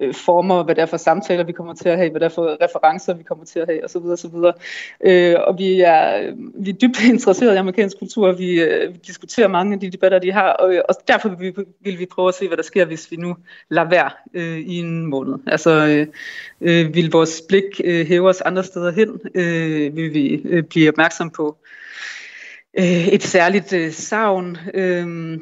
øh, 0.00 0.14
former, 0.14 0.62
hvad 0.62 0.74
det 0.74 0.82
er 0.82 0.86
for 0.86 0.96
samtaler, 0.96 1.44
vi 1.44 1.52
kommer 1.52 1.74
til 1.74 1.88
at 1.88 1.96
have, 1.96 2.10
hvad 2.10 2.20
det 2.20 2.26
er 2.26 2.30
for 2.30 2.56
referencer, 2.62 3.14
vi 3.14 3.22
kommer 3.22 3.44
til 3.44 3.58
at 3.58 3.68
have, 3.68 3.84
osv. 3.84 3.96
osv. 3.96 4.34
Øh, 5.04 5.36
og 5.46 5.58
vi 5.58 5.80
er, 5.80 6.32
vi 6.54 6.70
er 6.70 6.74
dybt 6.74 7.04
interesseret 7.12 7.54
i 7.54 7.56
amerikansk 7.56 7.98
kultur, 7.98 8.32
vi, 8.32 8.60
øh, 8.60 8.94
vi 8.94 8.98
diskuterer 9.06 9.48
mange 9.48 9.74
af 9.74 9.80
de 9.80 9.90
debatter, 9.90 10.18
de 10.18 10.32
har, 10.32 10.50
og, 10.50 10.82
og 10.88 10.94
derfor 11.08 11.28
vil 11.28 11.56
vi, 11.56 11.64
vil 11.80 11.98
vi 11.98 12.06
prøve 12.06 12.28
at 12.28 12.34
se, 12.34 12.48
hvad 12.48 12.56
der 12.56 12.62
sker, 12.62 12.84
hvis 12.84 13.10
vi 13.10 13.16
nu 13.16 13.36
lader 13.68 13.88
være 13.88 14.10
øh, 14.34 14.58
i 14.58 14.78
en 14.78 15.06
måned. 15.06 15.34
Altså, 15.46 15.70
øh, 15.70 16.06
øh, 16.60 16.94
vil 16.94 17.12
vores 17.12 17.42
blik 17.48 17.80
øh, 17.84 18.06
hæve 18.06 18.28
os 18.28 18.40
andre 18.40 18.64
steder 18.64 18.92
hen? 18.92 19.20
Øh, 19.34 19.96
vil 19.96 20.14
vi 20.14 20.42
øh, 20.44 20.62
blive 20.62 20.88
opmærksom 20.88 21.30
på 21.30 21.56
øh, 22.78 23.08
et 23.08 23.22
særligt 23.22 23.72
øh, 23.72 23.92
savn? 23.92 24.58
Øh, 24.74 25.38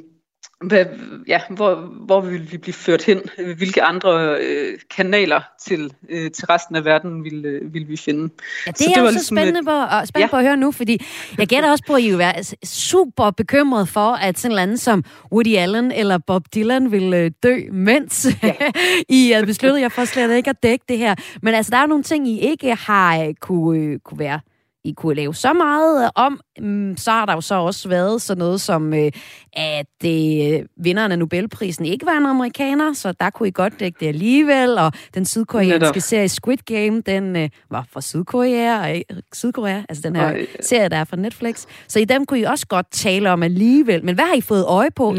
hvad, 0.65 0.85
ja, 1.29 1.41
hvor, 1.51 1.75
hvor 2.07 2.21
vil 2.21 2.53
vi 2.53 2.59
blive 2.59 2.75
ført 2.75 3.05
hen? 3.05 3.21
Hvilke 3.57 3.83
andre 3.83 4.37
øh, 4.41 4.79
kanaler 4.97 5.41
til, 5.61 5.93
øh, 6.09 6.31
til 6.31 6.47
resten 6.47 6.77
af 6.77 6.85
verden 6.85 7.25
vil, 7.25 7.45
øh, 7.45 7.75
vil 7.75 7.89
vi 7.89 7.97
finde? 7.97 8.35
Ja, 8.67 8.71
det 8.71 8.79
så 8.79 8.91
er 8.91 8.95
det 8.95 9.03
var 9.03 9.11
ligesom 9.11 9.37
spændende, 9.37 9.65
på, 9.65 9.71
og 9.71 10.09
spændende 10.09 10.27
ja. 10.27 10.31
på 10.31 10.37
at 10.37 10.43
høre 10.43 10.57
nu, 10.57 10.73
fordi 10.73 11.07
jeg 11.39 11.47
gætter 11.47 11.71
også 11.71 11.85
på, 11.87 11.95
at 11.95 12.03
I 12.03 12.09
vil 12.09 12.19
være 12.19 12.45
super 12.65 13.31
bekymret 13.31 13.89
for, 13.89 14.13
at 14.13 14.39
sådan 14.39 14.69
en 14.69 14.79
som 14.79 15.05
Woody 15.33 15.57
Allen 15.57 15.93
eller 15.93 16.19
Bob 16.19 16.43
Dylan 16.55 16.93
vil 16.93 17.15
øh, 17.15 17.31
dø, 17.43 17.61
mens 17.73 18.27
ja. 18.43 18.55
I 19.19 19.33
er 19.33 19.45
besluttet 19.45 19.81
jer 19.81 19.89
for 19.89 20.05
slet 20.05 20.37
ikke 20.37 20.51
at 20.51 20.63
dække 20.63 20.85
det 20.89 20.99
her. 20.99 21.15
Men 21.43 21.55
altså, 21.55 21.71
der 21.71 21.77
er 21.77 21.87
nogle 21.87 22.05
ting, 22.05 22.29
I 22.29 22.41
ikke 22.41 22.75
har 22.75 23.23
øh, 23.23 23.35
kunne, 23.41 23.79
øh, 23.79 23.99
kunne 23.99 24.19
være 24.19 24.41
i 24.85 24.93
kunne 24.93 25.15
lave 25.15 25.35
så 25.35 25.53
meget 25.53 26.11
om, 26.15 26.41
mm, 26.59 26.97
så 26.97 27.11
har 27.11 27.27
der 27.27 27.35
jo 27.35 27.41
så 27.41 27.55
også 27.55 27.89
været 27.89 28.23
sådan 28.23 28.39
noget 28.39 28.61
som, 28.61 28.95
øh, 28.95 29.13
at 29.53 30.05
øh, 30.05 30.63
vinderen 30.77 31.13
af 31.13 31.19
Nobelprisen 31.19 31.85
ikke 31.85 32.07
var 32.07 32.17
en 32.17 32.27
amerikaner, 32.27 32.93
så 32.93 33.13
der 33.13 33.31
kunne 33.31 33.49
I 33.49 33.53
godt 33.53 33.81
dække 33.81 33.97
det 34.01 34.07
alligevel, 34.07 34.79
og 34.79 34.93
den 35.15 35.25
sydkoreanske 35.25 36.01
serie 36.01 36.29
Squid 36.29 36.59
Game, 36.67 37.01
den 37.01 37.37
øh, 37.37 37.49
var 37.71 37.87
fra 37.93 38.01
Sydkorea, 38.01 38.91
og, 38.91 39.03
Sydkorea, 39.33 39.83
altså 39.89 40.03
den 40.03 40.17
her 40.17 40.27
Ej. 40.27 40.47
serie, 40.61 40.89
der 40.89 40.97
er 40.97 41.05
fra 41.05 41.17
Netflix, 41.17 41.67
så 41.89 41.99
i 41.99 42.05
dem 42.05 42.27
kunne 42.27 42.41
I 42.41 42.45
også 42.45 42.67
godt 42.67 42.87
tale 42.91 43.31
om 43.31 43.43
alligevel. 43.43 44.05
Men 44.05 44.15
hvad 44.15 44.25
har 44.25 44.35
I 44.35 44.41
fået 44.41 44.65
øje 44.65 44.91
på 44.91 45.15
i, 45.15 45.19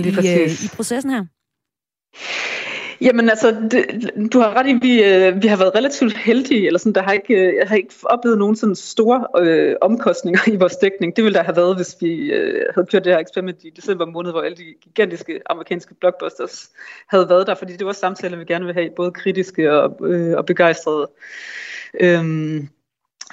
i 0.65 0.70
processen 0.75 1.12
her? 1.12 1.25
Jamen 3.01 3.29
altså, 3.29 3.67
det, 3.72 4.12
du 4.34 4.39
har 4.39 4.53
ret 4.53 4.67
i, 4.67 4.74
vi, 4.81 5.03
øh, 5.03 5.43
vi 5.43 5.48
har 5.48 5.58
været 5.58 5.75
relativt 5.75 6.17
heldige, 6.17 6.67
eller 6.67 6.79
sådan, 6.79 6.93
der 6.93 7.01
har 7.01 7.12
ikke, 7.12 7.34
øh, 7.34 7.55
jeg 7.55 7.67
har 7.67 7.75
ikke 7.75 7.93
oplevet 8.03 8.38
nogen 8.38 8.55
sådan 8.55 8.75
store 8.75 9.27
øh, 9.39 9.75
omkostninger 9.81 10.39
i 10.53 10.55
vores 10.55 10.75
dækning. 10.75 11.15
Det 11.15 11.24
ville 11.24 11.38
der 11.38 11.43
have 11.43 11.55
været, 11.55 11.75
hvis 11.75 11.96
vi 12.01 12.31
øh, 12.31 12.65
havde 12.75 12.88
kørt 12.91 13.05
det 13.05 13.13
her 13.13 13.20
eksperiment 13.20 13.63
i 13.63 13.70
december 13.70 14.05
måned, 14.05 14.31
hvor 14.31 14.41
alle 14.41 14.58
de 14.58 14.74
gigantiske 14.84 15.39
amerikanske 15.46 15.93
blockbusters 15.93 16.70
havde 17.08 17.29
været 17.29 17.48
der, 17.48 17.55
fordi 17.55 17.77
det 17.77 17.86
var 17.86 17.93
samtaler, 17.93 18.38
vi 18.38 18.46
gerne 18.46 18.65
vil 18.65 18.74
have, 18.74 18.89
både 18.96 19.12
kritiske 19.12 19.74
og, 19.74 19.98
øh, 20.08 20.38
og 20.38 20.46
begejstrede. 20.46 21.10
Øhm, 22.00 22.70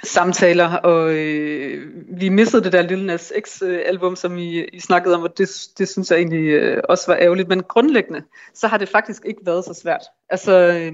samtaler, 0.03 0.73
og 0.75 1.13
øh, 1.13 1.87
vi 2.19 2.29
missede 2.29 2.63
det 2.63 2.71
der 2.71 2.81
Lil 2.81 3.05
Nas 3.05 3.33
X-album, 3.47 4.11
øh, 4.11 4.17
som 4.17 4.37
I, 4.37 4.65
I 4.65 4.79
snakkede 4.79 5.15
om, 5.15 5.23
og 5.23 5.37
det, 5.37 5.49
det 5.77 5.89
synes 5.89 6.11
jeg 6.11 6.17
egentlig 6.17 6.43
øh, 6.43 6.83
også 6.89 7.03
var 7.07 7.17
ærgerligt. 7.17 7.49
Men 7.49 7.63
grundlæggende, 7.63 8.23
så 8.53 8.67
har 8.67 8.77
det 8.77 8.89
faktisk 8.89 9.25
ikke 9.25 9.41
været 9.45 9.65
så 9.65 9.73
svært. 9.73 10.01
Altså, 10.29 10.51
øh, 10.51 10.93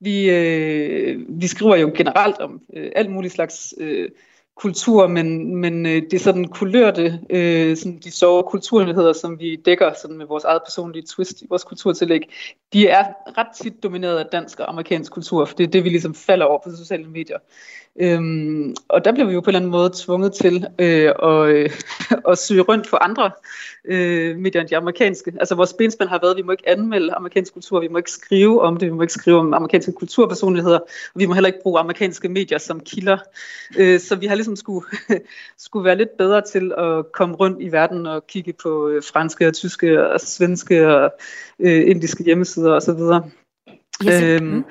vi, 0.00 0.30
øh, 0.30 1.24
vi 1.28 1.46
skriver 1.46 1.76
jo 1.76 1.92
generelt 1.96 2.38
om 2.38 2.60
øh, 2.76 2.90
alt 2.96 3.10
muligt 3.10 3.34
slags 3.34 3.74
øh, 3.78 4.08
kultur, 4.58 5.06
men, 5.06 5.56
men 5.56 5.86
øh, 5.86 6.02
det 6.02 6.14
er 6.14 6.18
sådan 6.18 6.48
kulørte, 6.48 7.20
øh, 7.30 7.76
sådan 7.76 7.98
de 8.04 8.10
sjove 8.10 8.42
kulturnyheder, 8.42 9.12
som 9.12 9.38
vi 9.38 9.56
dækker 9.56 9.92
sådan 10.02 10.16
med 10.16 10.26
vores 10.26 10.44
eget 10.44 10.62
personlige 10.66 11.06
twist 11.06 11.42
i 11.42 11.46
vores 11.48 11.64
kulturtillæg, 11.64 12.20
de 12.72 12.88
er 12.88 13.04
ret 13.38 13.46
tit 13.62 13.82
domineret 13.82 14.18
af 14.18 14.26
dansk 14.32 14.60
og 14.60 14.70
amerikansk 14.70 15.12
kultur, 15.12 15.44
for 15.44 15.54
det 15.54 15.66
er 15.66 15.70
det, 15.70 15.84
vi 15.84 15.88
ligesom 15.88 16.14
falder 16.14 16.46
over 16.46 16.60
på 16.64 16.70
sociale 16.70 17.08
medier. 17.08 17.38
Øhm, 18.00 18.74
og 18.88 19.04
der 19.04 19.12
blev 19.12 19.28
vi 19.28 19.32
jo 19.32 19.40
på 19.40 19.44
en 19.44 19.48
eller 19.48 19.58
anden 19.58 19.70
måde 19.70 19.90
tvunget 19.94 20.32
til 20.32 20.66
øh, 20.78 21.12
at, 21.22 21.48
øh, 21.48 21.70
at 22.30 22.38
søge 22.38 22.62
rundt 22.62 22.88
på 22.90 22.96
andre 22.96 23.30
øh, 23.84 24.36
medier 24.36 24.60
end 24.60 24.68
de 24.68 24.76
amerikanske. 24.76 25.32
Altså 25.40 25.54
vores 25.54 25.72
benspænd 25.72 26.08
har 26.08 26.18
været, 26.22 26.30
at 26.30 26.36
vi 26.36 26.42
må 26.42 26.52
ikke 26.52 26.68
anmelde 26.68 27.12
amerikansk 27.12 27.52
kultur, 27.52 27.80
vi 27.80 27.88
må 27.88 27.98
ikke 27.98 28.10
skrive 28.10 28.62
om 28.62 28.76
det, 28.76 28.88
vi 28.88 28.94
må 28.94 29.02
ikke 29.02 29.12
skrive 29.12 29.38
om 29.38 29.54
amerikanske 29.54 29.92
kulturpersonligheder, 29.92 30.78
og 30.78 30.88
vi 31.14 31.26
må 31.26 31.34
heller 31.34 31.46
ikke 31.46 31.62
bruge 31.62 31.80
amerikanske 31.80 32.28
medier 32.28 32.58
som 32.58 32.80
kilder. 32.80 33.18
Øh, 33.78 34.00
så 34.00 34.16
vi 34.16 34.26
har 34.26 34.34
ligesom 34.34 34.47
skulle, 34.56 34.86
skulle 35.58 35.84
være 35.84 35.96
lidt 35.96 36.16
bedre 36.18 36.42
til 36.42 36.72
at 36.78 37.12
komme 37.12 37.34
rundt 37.34 37.62
i 37.62 37.72
verden 37.72 38.06
og 38.06 38.26
kigge 38.26 38.52
på 38.62 38.88
øh, 38.88 39.02
franske 39.02 39.46
og 39.46 39.54
tyske 39.54 40.08
og 40.08 40.20
svenske 40.20 40.94
og 40.96 41.12
øh, 41.58 41.90
indiske 41.90 42.24
hjemmesider 42.24 42.72
osv. 42.72 43.00
Yes. 44.06 44.22
Øhm, 44.22 44.46
mm. 44.46 44.64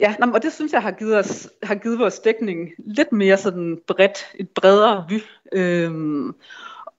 Ja, 0.00 0.14
og 0.34 0.42
det 0.42 0.52
synes 0.52 0.72
jeg 0.72 0.82
har 0.82 0.90
givet, 0.90 1.18
os, 1.18 1.50
har 1.62 1.74
givet 1.74 1.98
vores 1.98 2.18
dækning 2.18 2.70
lidt 2.78 3.12
mere 3.12 3.36
sådan 3.36 3.78
bredt, 3.86 4.18
et 4.34 4.48
bredere 4.50 5.06
vy. 5.10 5.20
Øhm, 5.52 6.34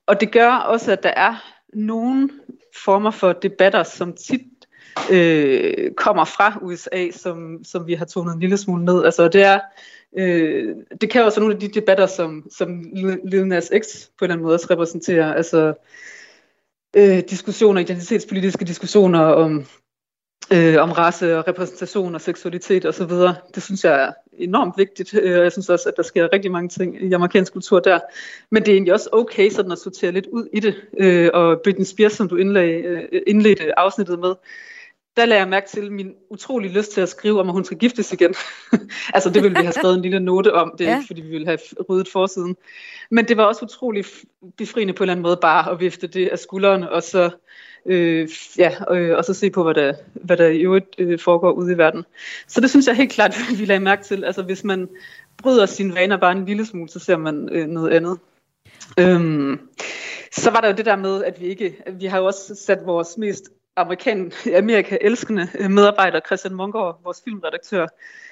og 0.05 0.21
det 0.21 0.31
gør 0.31 0.49
også, 0.49 0.91
at 0.91 1.03
der 1.03 1.09
er 1.09 1.35
nogle 1.73 2.29
former 2.83 3.11
for 3.11 3.33
debatter, 3.33 3.83
som 3.83 4.13
tit 4.13 4.41
øh, 5.11 5.91
kommer 5.97 6.25
fra 6.25 6.59
USA, 6.61 7.11
som, 7.11 7.63
som 7.63 7.87
vi 7.87 7.93
har 7.93 8.05
tonet 8.05 8.33
en 8.33 8.39
lille 8.39 8.57
smule 8.57 8.85
ned. 8.85 9.05
Altså 9.05 9.27
det 9.27 9.43
er, 9.43 9.59
øh, 10.17 10.75
det 11.01 11.09
kan 11.09 11.23
også 11.23 11.39
nogle 11.39 11.55
af 11.55 11.59
de 11.59 11.67
debatter, 11.67 12.05
som, 12.05 12.47
som 12.51 12.83
Lil 13.23 13.47
Nas 13.47 13.65
X 13.65 14.07
på 14.19 14.25
en 14.25 14.25
eller 14.25 14.33
anden 14.33 14.43
måde 14.43 14.55
også 14.55 14.67
repræsenterer. 14.69 15.33
Altså 15.33 15.73
øh, 16.95 17.19
diskussioner, 17.29 17.81
identitetspolitiske 17.81 18.65
diskussioner 18.65 19.19
om 19.19 19.65
øh, 20.53 20.81
om 20.81 20.91
race 20.91 21.37
og 21.37 21.47
repræsentation 21.47 22.15
og 22.15 22.21
seksualitet 22.21 22.85
osv. 22.85 23.11
Det 23.55 23.63
synes 23.63 23.83
jeg 23.83 24.03
er 24.03 24.11
enormt 24.33 24.73
vigtigt. 24.77 25.13
Øh, 25.21 25.31
jeg 25.31 25.51
synes 25.51 25.69
også, 25.69 25.89
at 25.89 25.97
der 25.97 26.03
sker 26.03 26.33
rigtig 26.33 26.51
mange 26.51 26.69
ting 26.69 27.03
i 27.03 27.13
amerikansk 27.13 27.53
kultur 27.53 27.79
der. 27.79 27.99
Men 28.49 28.63
det 28.63 28.69
er 28.69 28.73
egentlig 28.73 28.93
også 28.93 29.09
okay 29.11 29.49
sådan 29.49 29.71
at 29.71 29.79
sortere 29.79 30.11
lidt 30.11 30.27
ud 30.27 30.47
i 30.53 30.59
det. 30.59 30.75
Øh, 30.99 31.29
og 31.33 31.61
Britney 31.63 31.85
Spears, 31.85 32.13
som 32.13 32.29
du 32.29 32.35
indlæg, 32.35 32.85
øh, 32.85 33.21
indledte 33.27 33.79
afsnittet 33.79 34.19
med, 34.19 34.33
der 35.17 35.25
lagde 35.25 35.39
jeg 35.39 35.49
mærke 35.49 35.69
til 35.69 35.91
min 35.91 36.13
utrolig 36.29 36.71
lyst 36.71 36.91
til 36.91 37.01
at 37.01 37.09
skrive 37.09 37.39
om, 37.39 37.49
at 37.49 37.53
hun 37.53 37.65
skal 37.65 37.77
giftes 37.77 38.13
igen. 38.13 38.35
altså 39.15 39.29
det 39.29 39.43
ville 39.43 39.57
vi 39.57 39.63
have 39.63 39.73
skrevet 39.73 39.95
en 39.95 40.01
lille 40.01 40.19
note 40.19 40.53
om, 40.53 40.73
det 40.77 40.87
er 40.87 40.91
ja. 40.91 40.97
ikke 40.97 41.07
fordi 41.07 41.21
vi 41.21 41.29
ville 41.29 41.47
have 41.47 41.59
ryddet 41.89 42.07
forsiden. 42.07 42.55
Men 43.11 43.27
det 43.27 43.37
var 43.37 43.43
også 43.43 43.65
utrolig 43.65 44.05
befriende 44.57 44.93
på 44.93 45.03
en 45.03 45.05
eller 45.05 45.13
anden 45.13 45.23
måde 45.23 45.37
bare 45.41 45.71
at 45.71 45.79
vifte 45.79 46.07
det 46.07 46.27
af 46.27 46.39
skulderen, 46.39 46.83
og 46.83 47.03
så 47.03 47.29
øh, 47.85 48.29
ja, 48.57 48.93
øh, 48.93 49.17
og 49.17 49.25
så 49.25 49.33
se 49.33 49.49
på, 49.49 49.63
hvad 49.63 49.73
der, 49.73 49.93
hvad 50.13 50.37
der 50.37 50.47
i 50.47 50.59
øvrigt 50.59 50.95
øh, 50.97 51.19
foregår 51.19 51.51
ude 51.51 51.73
i 51.73 51.77
verden. 51.77 52.05
Så 52.47 52.61
det 52.61 52.69
synes 52.69 52.87
jeg 52.87 52.95
helt 52.95 53.11
klart, 53.11 53.35
vi 53.59 53.65
lagde 53.65 53.83
mærke 53.83 54.03
til. 54.03 54.23
Altså 54.23 54.41
hvis 54.41 54.63
man 54.63 54.89
bryder 55.37 55.65
sine 55.65 55.95
vaner 55.95 56.17
bare 56.17 56.31
en 56.31 56.45
lille 56.45 56.65
smule, 56.65 56.89
så 56.89 56.99
ser 56.99 57.17
man 57.17 57.49
øh, 57.51 57.67
noget 57.67 57.91
andet. 57.91 58.19
Øhm, 58.99 59.59
så 60.31 60.51
var 60.51 60.61
der 60.61 60.67
jo 60.67 60.75
det 60.75 60.85
der 60.85 60.95
med, 60.95 61.23
at 61.23 61.41
vi 61.41 61.45
ikke, 61.45 61.75
vi 61.99 62.05
har 62.05 62.19
jo 62.19 62.25
også 62.25 62.55
sat 62.55 62.79
vores 62.85 63.17
mest 63.17 63.49
amerikan, 63.75 64.31
Amerika 64.63 64.97
elskende 65.01 65.47
øh, 65.59 65.71
medarbejder, 65.71 66.19
Christian 66.25 66.53
Munkgaard, 66.53 66.99
vores 67.03 67.21
filmredaktør, 67.23 67.87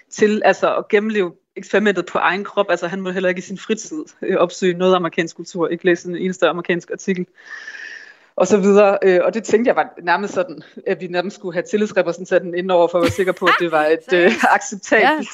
til 0.09 0.41
altså 0.45 0.75
at 0.75 0.87
gennemleve 0.87 1.33
eksperimentet 1.55 2.05
på 2.05 2.17
egen 2.17 2.43
krop. 2.43 2.65
Altså 2.69 2.87
han 2.87 3.01
må 3.01 3.09
heller 3.09 3.29
ikke 3.29 3.39
i 3.39 3.41
sin 3.41 3.57
fritid 3.57 4.05
øh, 4.21 4.37
opsøge 4.37 4.77
noget 4.77 4.95
amerikansk 4.95 5.35
kultur, 5.35 5.67
ikke 5.67 5.85
læse 5.85 6.09
en 6.09 6.15
eneste 6.15 6.47
amerikansk 6.47 6.91
artikel 6.91 7.25
og 8.35 8.47
så 8.47 8.57
videre. 8.57 8.97
Øh, 9.03 9.19
og 9.23 9.33
det 9.33 9.43
tænkte 9.43 9.69
jeg 9.69 9.75
var 9.75 9.93
nærmest 10.03 10.33
sådan, 10.33 10.63
at 10.87 11.01
vi 11.01 11.07
nærmest 11.07 11.35
skulle 11.35 11.53
have 11.53 11.63
tillidsrepræsentanten 11.63 12.55
indover 12.55 12.87
for 12.87 12.97
at 12.97 13.01
være 13.01 13.11
sikker 13.11 13.33
på, 13.33 13.45
at 13.45 13.53
det 13.59 13.71
var 13.71 13.85
et 13.95 14.13
øh, 14.13 14.31
acceptabelt. 14.55 15.29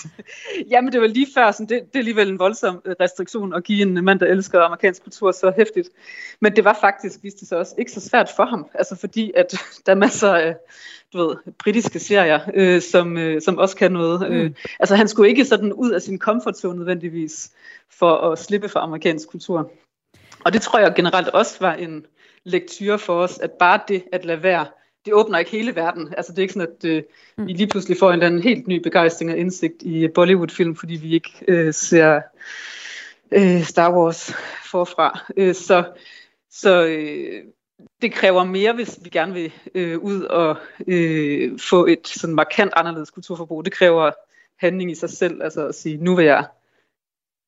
Ja. 0.57 0.63
Jamen 0.71 0.93
det 0.93 1.01
var 1.01 1.07
lige 1.07 1.27
før, 1.35 1.51
sådan, 1.51 1.65
det, 1.69 1.81
det 1.81 1.95
er 1.95 1.99
alligevel 1.99 2.29
en 2.29 2.39
voldsom 2.39 2.81
øh, 2.85 2.95
restriktion 2.99 3.53
at 3.53 3.63
give 3.63 3.81
en 3.81 4.05
mand, 4.05 4.19
der 4.19 4.25
elsker 4.25 4.61
amerikansk 4.61 5.03
kultur 5.03 5.31
så 5.31 5.53
hæftigt. 5.57 5.89
Men 6.41 6.55
det 6.55 6.63
var 6.65 6.77
faktisk, 6.81 7.19
viste 7.23 7.39
det 7.39 7.47
sig 7.47 7.57
også, 7.57 7.75
ikke 7.77 7.91
så 7.91 8.09
svært 8.09 8.29
for 8.35 8.45
ham. 8.45 8.65
Altså 8.73 8.95
fordi, 8.95 9.31
at 9.35 9.55
der 9.85 9.91
er 9.91 9.95
masser 9.95 10.33
af 10.33 10.55
du 11.13 11.17
ved, 11.17 11.35
britiske 11.63 11.99
serier, 11.99 12.39
øh, 12.53 12.81
som, 12.81 13.17
øh, 13.17 13.41
som 13.41 13.57
også 13.57 13.75
kan 13.75 13.91
noget. 13.91 14.29
Mm. 14.29 14.35
Øh, 14.35 14.51
altså 14.79 14.95
han 14.95 15.07
skulle 15.07 15.29
ikke 15.29 15.45
sådan 15.45 15.73
ud 15.73 15.91
af 15.91 16.01
sin 16.01 16.19
comfort 16.19 16.57
zone 16.57 16.77
nødvendigvis, 16.77 17.51
for 17.89 18.31
at 18.31 18.39
slippe 18.39 18.69
for 18.69 18.79
amerikansk 18.79 19.29
kultur. 19.29 19.71
Og 20.45 20.53
det 20.53 20.61
tror 20.61 20.79
jeg 20.79 20.93
generelt 20.95 21.27
også 21.27 21.57
var 21.59 21.73
en 21.73 22.05
lektyre 22.43 22.99
for 22.99 23.21
os, 23.21 23.39
at 23.39 23.51
bare 23.51 23.79
det 23.87 24.03
at 24.11 24.25
lade 24.25 24.43
være, 24.43 24.65
det 25.05 25.13
åbner 25.13 25.39
ikke 25.39 25.51
hele 25.51 25.75
verden. 25.75 26.13
Altså 26.17 26.31
det 26.31 26.37
er 26.37 26.41
ikke 26.41 26.53
sådan, 26.53 26.75
at 26.77 26.85
øh, 26.85 27.03
vi 27.37 27.53
lige 27.53 27.67
pludselig 27.67 27.97
får 27.97 28.07
en 28.07 28.13
eller 28.13 28.25
anden 28.25 28.41
helt 28.41 28.67
ny 28.67 28.81
begejstring 28.81 29.31
og 29.31 29.37
indsigt 29.37 29.83
i 29.83 30.07
Bollywood-film, 30.07 30.75
fordi 30.75 30.95
vi 30.95 31.13
ikke 31.13 31.31
øh, 31.47 31.73
ser 31.73 32.21
øh, 33.31 33.63
Star 33.63 33.93
Wars 33.93 34.33
forfra. 34.71 35.31
Øh, 35.37 35.55
så 35.55 35.83
så 36.51 36.85
øh, 36.85 37.43
det 38.01 38.13
kræver 38.13 38.43
mere, 38.43 38.73
hvis 38.73 38.99
vi 39.03 39.09
gerne 39.09 39.33
vil 39.33 39.53
øh, 39.75 39.99
ud 39.99 40.21
og 40.21 40.57
øh, 40.87 41.59
få 41.59 41.85
et 41.85 42.07
sådan 42.07 42.35
markant 42.35 42.73
anderledes 42.75 43.11
kulturforbrug. 43.11 43.65
Det 43.65 43.73
kræver 43.73 44.11
handling 44.59 44.91
i 44.91 44.95
sig 44.95 45.09
selv, 45.09 45.43
altså 45.43 45.67
at 45.67 45.75
sige, 45.75 45.97
nu 45.97 46.15
vil 46.15 46.25
jeg 46.25 46.45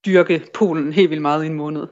dyrke 0.05 0.45
Polen 0.53 0.93
helt 0.93 1.09
vildt 1.09 1.21
meget 1.21 1.43
i 1.43 1.47
en 1.47 1.53
måned. 1.53 1.87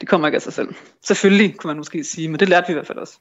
Det 0.00 0.08
kommer 0.08 0.28
ikke 0.28 0.36
af 0.36 0.42
sig 0.42 0.52
selv. 0.52 0.68
Selvfølgelig, 1.04 1.56
kunne 1.56 1.68
man 1.68 1.76
måske 1.76 2.04
sige, 2.04 2.28
men 2.28 2.40
det 2.40 2.48
lærte 2.48 2.66
vi 2.66 2.72
i 2.72 2.74
hvert 2.74 2.86
fald 2.86 2.98
også. 2.98 3.18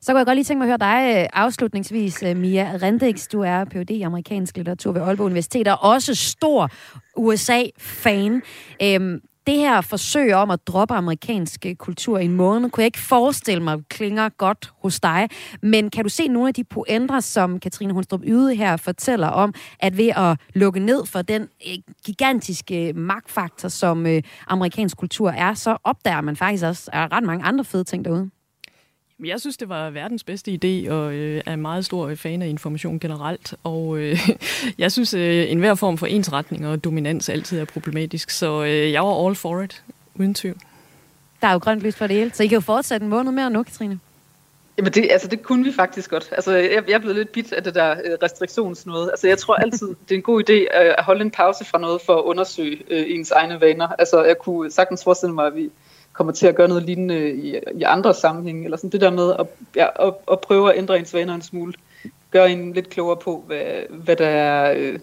Så 0.00 0.12
kunne 0.12 0.18
jeg 0.18 0.26
godt 0.26 0.36
lige 0.36 0.44
tænke 0.44 0.58
mig 0.58 0.72
at 0.72 0.80
høre 0.80 1.12
dig 1.14 1.22
øh, 1.22 1.28
afslutningsvis, 1.32 2.22
øh, 2.22 2.36
Mia 2.36 2.78
Rendix. 2.82 3.28
Du 3.28 3.40
er 3.40 3.64
Ph.D. 3.64 3.90
i 3.90 4.02
amerikansk 4.02 4.56
litteratur 4.56 4.92
ved 4.92 5.00
Aalborg 5.00 5.26
Universitet 5.26 5.68
og 5.68 5.78
også 5.82 6.14
stor 6.14 6.70
USA-fan. 7.16 8.42
Øhm, 8.82 9.20
det 9.46 9.56
her 9.56 9.80
forsøg 9.80 10.34
om 10.34 10.50
at 10.50 10.66
droppe 10.66 10.94
amerikansk 10.94 11.66
øh, 11.66 11.74
kultur 11.74 12.18
i 12.18 12.24
en 12.24 12.32
måned, 12.32 12.70
kunne 12.70 12.82
jeg 12.82 12.86
ikke 12.86 12.98
forestille 12.98 13.62
mig 13.62 13.78
klinger 13.88 14.28
godt 14.28 14.72
hos 14.82 15.00
dig. 15.00 15.28
Men 15.62 15.90
kan 15.90 16.04
du 16.04 16.08
se 16.08 16.28
nogle 16.28 16.48
af 16.48 16.54
de 16.54 16.64
pointer, 16.64 17.20
som 17.20 17.60
Katrine 17.60 17.92
Hundstrup 17.92 18.20
Yde 18.24 18.54
her 18.54 18.76
fortæller 18.76 19.28
om, 19.28 19.54
at 19.80 19.96
ved 19.96 20.08
at 20.16 20.40
lukke 20.54 20.80
ned 20.80 21.06
for 21.06 21.22
den 21.22 21.42
øh, 21.42 21.74
gigantiske 22.06 22.88
øh, 22.88 22.96
magtfaktor, 22.96 23.68
som 23.68 24.06
amerikansk 24.48 24.96
kultur 24.96 25.30
er, 25.30 25.54
så 25.54 25.76
opdager 25.84 26.20
man 26.20 26.36
faktisk 26.36 26.64
også 26.64 26.90
er 26.92 27.12
ret 27.12 27.24
mange 27.24 27.44
andre 27.44 27.64
fede 27.64 27.84
ting 27.84 28.04
derude? 28.04 28.30
Jeg 29.20 29.40
synes, 29.40 29.56
det 29.56 29.68
var 29.68 29.90
verdens 29.90 30.24
bedste 30.24 30.50
idé, 30.50 30.92
og 30.92 31.12
øh, 31.12 31.42
er 31.46 31.56
meget 31.56 31.84
stor 31.84 32.14
fan 32.14 32.42
af 32.42 32.46
information 32.46 33.00
generelt. 33.00 33.54
Og 33.64 33.98
øh, 33.98 34.28
jeg 34.78 34.92
synes, 34.92 35.14
øh, 35.14 35.50
enhver 35.50 35.74
form 35.74 35.98
for 35.98 36.06
ensretning 36.06 36.66
og 36.66 36.84
dominans 36.84 37.28
altid 37.28 37.60
er 37.60 37.64
problematisk. 37.64 38.30
Så 38.30 38.62
øh, 38.62 38.92
jeg 38.92 39.02
var 39.02 39.26
all 39.26 39.34
for 39.34 39.62
it, 39.62 39.82
uden 40.14 40.34
tvivl. 40.34 40.56
Der 41.40 41.48
er 41.48 41.52
jo 41.52 41.58
grønt 41.58 41.82
lys 41.82 41.96
for 41.96 42.06
det 42.06 42.16
hele, 42.16 42.30
så 42.34 42.42
I 42.42 42.46
kan 42.46 42.56
jo 42.56 42.60
fortsætte 42.60 43.04
en 43.04 43.10
måned 43.10 43.32
mere 43.32 43.50
nu, 43.50 43.62
Katrine. 43.62 43.98
Jamen 44.78 44.92
det, 44.92 45.08
altså 45.10 45.28
det 45.28 45.42
kunne 45.42 45.64
vi 45.64 45.72
faktisk 45.72 46.10
godt. 46.10 46.28
Altså 46.32 46.52
jeg, 46.52 46.84
jeg 46.88 46.94
er 46.94 46.98
blevet 46.98 47.16
lidt 47.16 47.32
bit 47.32 47.52
af 47.52 47.64
det 47.64 47.74
der 47.74 47.90
øh, 47.90 48.18
restriktionsnåde. 48.22 49.10
Altså 49.10 49.28
jeg 49.28 49.38
tror 49.38 49.54
altid, 49.54 49.88
det 49.88 50.10
er 50.10 50.14
en 50.14 50.22
god 50.22 50.42
idé 50.50 50.52
øh, 50.52 50.94
at 50.98 51.04
holde 51.04 51.20
en 51.20 51.30
pause 51.30 51.64
fra 51.64 51.78
noget 51.78 52.00
for 52.00 52.16
at 52.16 52.22
undersøge 52.22 52.82
øh, 52.90 53.04
ens 53.06 53.30
egne 53.30 53.60
vaner. 53.60 53.88
Altså 53.88 54.24
jeg 54.24 54.38
kunne 54.38 54.70
sagtens 54.70 55.04
forestille 55.04 55.34
mig, 55.34 55.46
at 55.46 55.56
vi 55.56 55.70
kommer 56.14 56.32
til 56.32 56.46
at 56.46 56.54
gøre 56.54 56.68
noget 56.68 56.82
lignende 56.82 57.34
i, 57.34 57.56
i 57.74 57.82
andre 57.82 58.14
sammenhænge, 58.14 58.64
eller 58.64 58.76
sådan 58.76 58.90
det 58.90 59.00
der 59.00 59.10
med 59.10 59.34
at, 59.38 59.46
ja, 59.76 60.06
at, 60.06 60.14
at 60.32 60.40
prøve 60.40 60.72
at 60.72 60.78
ændre 60.78 60.98
ens 60.98 61.14
vaner 61.14 61.34
en 61.34 61.42
smule, 61.42 61.72
gøre 62.30 62.50
en 62.50 62.72
lidt 62.72 62.90
klogere 62.90 63.16
på, 63.16 63.44
hvad, 63.46 63.64
hvad 63.90 64.16
der 64.16 64.26
er, 64.26 64.74
øh, 64.76 64.98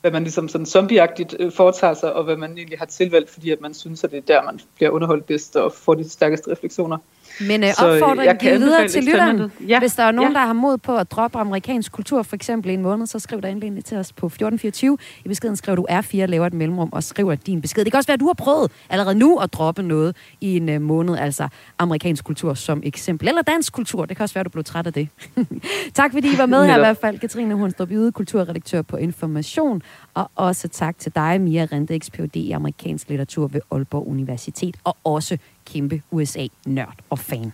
hvad 0.00 0.10
man 0.10 0.22
ligesom 0.22 0.48
sådan 0.48 0.66
zombieagtigt 0.66 1.36
øh, 1.38 1.52
foretager 1.52 1.94
sig, 1.94 2.12
og 2.12 2.24
hvad 2.24 2.36
man 2.36 2.58
egentlig 2.58 2.78
har 2.78 2.86
tilvalgt, 2.86 3.30
fordi 3.30 3.50
at 3.50 3.60
man 3.60 3.74
synes, 3.74 4.04
at 4.04 4.10
det 4.10 4.16
er 4.16 4.34
der, 4.34 4.42
man 4.42 4.60
bliver 4.74 4.90
underholdt 4.90 5.26
bedst 5.26 5.56
og 5.56 5.72
får 5.72 5.94
de 5.94 6.08
stærkeste 6.08 6.50
refleksioner. 6.50 6.98
Men 7.40 7.64
øh, 7.64 7.70
opfordringen 7.78 8.36
givet 8.36 8.60
videre 8.60 8.88
til 8.88 9.04
lytteren. 9.04 9.52
Ja. 9.68 9.78
Hvis 9.78 9.94
der 9.94 10.02
er 10.02 10.10
nogen, 10.10 10.32
ja. 10.32 10.38
der 10.38 10.46
har 10.46 10.52
mod 10.52 10.78
på 10.78 10.96
at 10.96 11.10
droppe 11.10 11.38
amerikansk 11.38 11.92
kultur, 11.92 12.22
for 12.22 12.36
eksempel 12.36 12.70
i 12.70 12.74
en 12.74 12.82
måned, 12.82 13.06
så 13.06 13.18
skriv 13.18 13.42
dig 13.42 13.50
endelig 13.50 13.84
til 13.84 13.98
os 13.98 14.12
på 14.12 14.26
1424. 14.26 14.98
I 15.24 15.28
beskeden 15.28 15.56
skriver 15.56 15.76
du 15.76 15.86
R4, 15.90 16.16
laver 16.16 16.46
et 16.46 16.54
mellemrum 16.54 16.88
og 16.92 17.02
skriver 17.02 17.34
din 17.34 17.60
besked. 17.60 17.84
Det 17.84 17.92
kan 17.92 17.98
også 17.98 18.08
være, 18.08 18.14
at 18.14 18.20
du 18.20 18.26
har 18.26 18.34
prøvet 18.34 18.70
allerede 18.90 19.18
nu 19.18 19.38
at 19.38 19.52
droppe 19.52 19.82
noget 19.82 20.16
i 20.40 20.56
en 20.56 20.68
uh, 20.68 20.80
måned, 20.80 21.18
altså 21.18 21.48
amerikansk 21.78 22.24
kultur 22.24 22.54
som 22.54 22.80
eksempel. 22.84 23.28
Eller 23.28 23.42
dansk 23.42 23.72
kultur. 23.72 24.04
Det 24.04 24.16
kan 24.16 24.24
også 24.24 24.34
være, 24.34 24.40
at 24.40 24.46
du 24.46 24.50
blev 24.50 24.64
træt 24.64 24.86
af 24.86 24.92
det. 24.92 25.08
tak 25.94 26.12
fordi 26.12 26.28
I 26.34 26.38
var 26.38 26.46
med 26.46 26.66
her 26.66 26.76
i 26.76 26.80
hvert 26.80 26.96
fald. 26.96 27.18
Katrine 27.18 27.54
Hornstrup 27.54 27.90
Yde, 27.90 28.12
kulturredaktør 28.12 28.82
på 28.82 28.96
Information. 28.96 29.82
Og 30.14 30.30
også 30.34 30.68
tak 30.68 30.98
til 30.98 31.14
dig, 31.14 31.40
Mia 31.40 31.66
Rente, 31.72 31.98
Ph.D. 32.12 32.36
i 32.36 32.50
amerikansk 32.50 33.08
litteratur 33.08 33.46
ved 33.46 33.60
Aalborg 33.70 34.08
Universitet. 34.08 34.76
Og 34.84 34.96
også 35.04 35.38
kæmpe 35.66 36.02
USA-nørd 36.10 36.98
og 37.10 37.18
fan. 37.18 37.52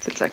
Selv 0.00 0.16
tak. 0.16 0.32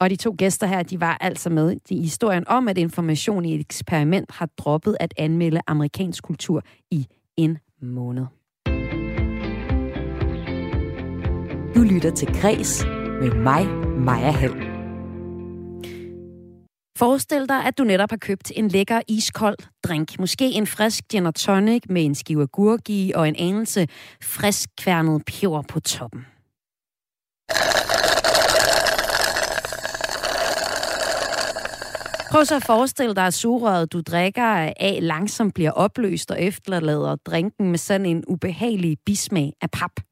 Og 0.00 0.10
de 0.10 0.16
to 0.16 0.34
gæster 0.38 0.66
her, 0.66 0.82
de 0.82 1.00
var 1.00 1.18
altså 1.20 1.50
med 1.50 1.76
i 1.88 2.02
historien 2.02 2.48
om, 2.48 2.68
at 2.68 2.78
Information 2.78 3.44
i 3.44 3.54
et 3.54 3.60
eksperiment 3.60 4.30
har 4.32 4.46
droppet 4.46 4.96
at 5.00 5.14
anmelde 5.16 5.60
amerikansk 5.66 6.24
kultur 6.24 6.62
i 6.90 7.06
en 7.36 7.58
måned. 7.82 8.26
Du 11.74 11.82
lytter 11.82 12.12
til 12.16 12.28
Græs 12.40 12.84
med 13.20 13.34
mig, 13.34 13.66
Maja 13.98 14.30
Hall. 14.30 14.67
Forestil 16.98 17.48
dig, 17.48 17.64
at 17.64 17.78
du 17.78 17.84
netop 17.84 18.10
har 18.10 18.16
købt 18.16 18.52
en 18.56 18.68
lækker 18.68 19.00
iskold 19.08 19.56
drink. 19.84 20.18
Måske 20.18 20.44
en 20.50 20.66
frisk 20.66 21.04
gin 21.10 21.26
og 21.26 21.34
tonic 21.34 21.82
med 21.88 22.04
en 22.04 22.14
skive 22.14 22.42
agurk 22.42 22.80
i 22.88 23.12
og 23.14 23.28
en 23.28 23.36
anelse 23.38 23.88
frisk 24.22 24.68
kværnet 24.78 25.22
peber 25.26 25.62
på 25.62 25.80
toppen. 25.80 26.26
Prøv 32.30 32.44
så 32.44 32.56
at 32.56 32.64
forestille 32.64 33.14
dig, 33.14 33.26
at 33.26 33.34
sugerøret, 33.34 33.92
du 33.92 34.00
drikker 34.00 34.44
af, 34.80 34.98
langsomt 35.02 35.54
bliver 35.54 35.70
opløst 35.70 36.30
og 36.30 36.42
efterlader 36.42 37.16
drinken 37.16 37.70
med 37.70 37.78
sådan 37.78 38.06
en 38.06 38.24
ubehagelig 38.26 38.96
bismag 39.06 39.52
af 39.62 39.70
pap. 39.70 40.07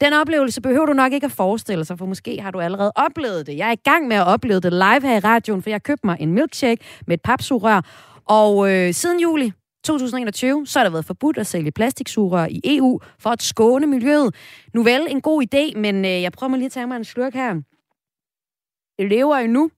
Den 0.00 0.12
oplevelse 0.12 0.60
behøver 0.60 0.86
du 0.86 0.92
nok 0.92 1.12
ikke 1.12 1.24
at 1.24 1.32
forestille 1.32 1.84
sig, 1.84 1.98
for 1.98 2.06
måske 2.06 2.40
har 2.40 2.50
du 2.50 2.60
allerede 2.60 2.92
oplevet 2.96 3.46
det. 3.46 3.56
Jeg 3.56 3.68
er 3.68 3.72
i 3.72 3.82
gang 3.84 4.08
med 4.08 4.16
at 4.16 4.26
opleve 4.26 4.60
det 4.60 4.72
live 4.72 5.00
her 5.00 5.16
i 5.16 5.20
radioen, 5.20 5.62
for 5.62 5.70
jeg 5.70 5.82
købte 5.82 6.06
mig 6.06 6.16
en 6.20 6.32
milkshake 6.32 6.84
med 7.06 7.14
et 7.14 7.22
papsugerør, 7.22 7.80
og 8.24 8.72
øh, 8.72 8.94
siden 8.94 9.20
juli 9.20 9.52
2021, 9.84 10.66
så 10.66 10.78
har 10.78 10.84
der 10.84 10.90
været 10.90 11.04
forbudt 11.04 11.38
at 11.38 11.46
sælge 11.46 11.72
plastiksugerør 11.72 12.46
i 12.50 12.60
EU 12.64 13.00
for 13.18 13.30
at 13.30 13.42
skåne 13.42 13.86
miljøet. 13.86 14.34
Nu 14.74 14.82
vel 14.82 15.06
en 15.08 15.20
god 15.20 15.42
idé, 15.42 15.78
men 15.78 16.04
øh, 16.04 16.22
jeg 16.22 16.32
prøver 16.32 16.50
mig 16.50 16.58
lige 16.58 16.66
at 16.66 16.72
tage 16.72 16.86
mig 16.86 16.96
en 16.96 17.04
slurk 17.04 17.34
her. 17.34 17.54
Det 18.98 19.08
lever 19.08 19.36
endnu 19.36 19.70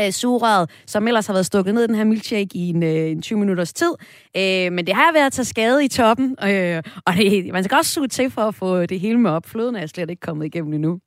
øh, 0.00 0.10
sugerøret, 0.10 0.70
som 0.86 1.08
ellers 1.08 1.26
har 1.26 1.34
været 1.34 1.46
stukket 1.46 1.74
ned 1.74 1.84
i 1.84 1.86
den 1.86 1.94
her 1.94 2.04
milkshake 2.04 2.48
i 2.54 2.68
en, 2.68 2.82
øh, 2.82 3.10
en 3.10 3.22
20 3.22 3.38
minutters 3.38 3.72
tid. 3.72 3.92
Øh, 4.36 4.72
men 4.72 4.86
det 4.86 4.94
har 4.94 5.12
været 5.12 5.26
at 5.26 5.32
tage 5.32 5.44
skade 5.44 5.84
i 5.84 5.88
toppen, 5.88 6.36
øh, 6.44 6.82
og 7.06 7.14
det, 7.14 7.52
man 7.52 7.64
skal 7.64 7.76
også 7.76 7.92
suge 7.92 8.08
til 8.08 8.30
for 8.30 8.42
at 8.42 8.54
få 8.54 8.86
det 8.86 9.00
hele 9.00 9.18
med 9.18 9.30
op. 9.30 9.46
Fløden 9.46 9.76
er 9.76 9.86
slet 9.86 10.10
ikke 10.10 10.20
kommet 10.20 10.46
igennem 10.46 10.72
endnu. 10.72 10.98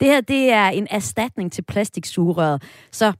Det 0.00 0.08
her, 0.08 0.20
det 0.20 0.52
er 0.52 0.68
en 0.68 0.86
erstatning 0.90 1.52
til 1.52 1.62
plastiksugerøret, 1.62 2.62
så 2.92 3.12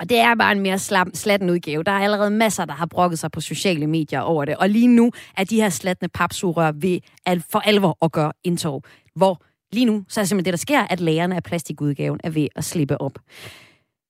og 0.00 0.08
det 0.08 0.18
er 0.18 0.34
bare 0.34 0.52
en 0.52 0.60
mere 0.60 0.78
slam, 0.78 1.14
slatten 1.14 1.50
udgave. 1.50 1.82
Der 1.82 1.92
er 1.92 1.98
allerede 1.98 2.30
masser, 2.30 2.64
der 2.64 2.72
har 2.72 2.86
brokket 2.86 3.18
sig 3.18 3.30
på 3.30 3.40
sociale 3.40 3.86
medier 3.86 4.20
over 4.20 4.44
det. 4.44 4.56
Og 4.56 4.68
lige 4.68 4.86
nu 4.86 5.12
er 5.36 5.44
de 5.44 5.56
her 5.56 5.68
slatne 5.68 6.08
papsugerør 6.08 6.72
ved 6.74 7.00
at 7.26 7.42
for 7.50 7.58
alvor 7.58 7.98
at 8.02 8.12
gøre 8.12 8.32
indtog. 8.44 8.82
Hvor 9.14 9.42
lige 9.72 9.86
nu, 9.86 10.04
så 10.08 10.20
er 10.20 10.22
det 10.22 10.28
simpelthen 10.28 10.44
det, 10.44 10.52
der 10.52 10.58
sker, 10.58 10.80
at 10.80 11.00
lagerne 11.00 11.36
af 11.36 11.42
plastikudgaven 11.42 12.20
er 12.24 12.30
ved 12.30 12.48
at 12.56 12.64
slippe 12.64 13.00
op. 13.00 13.18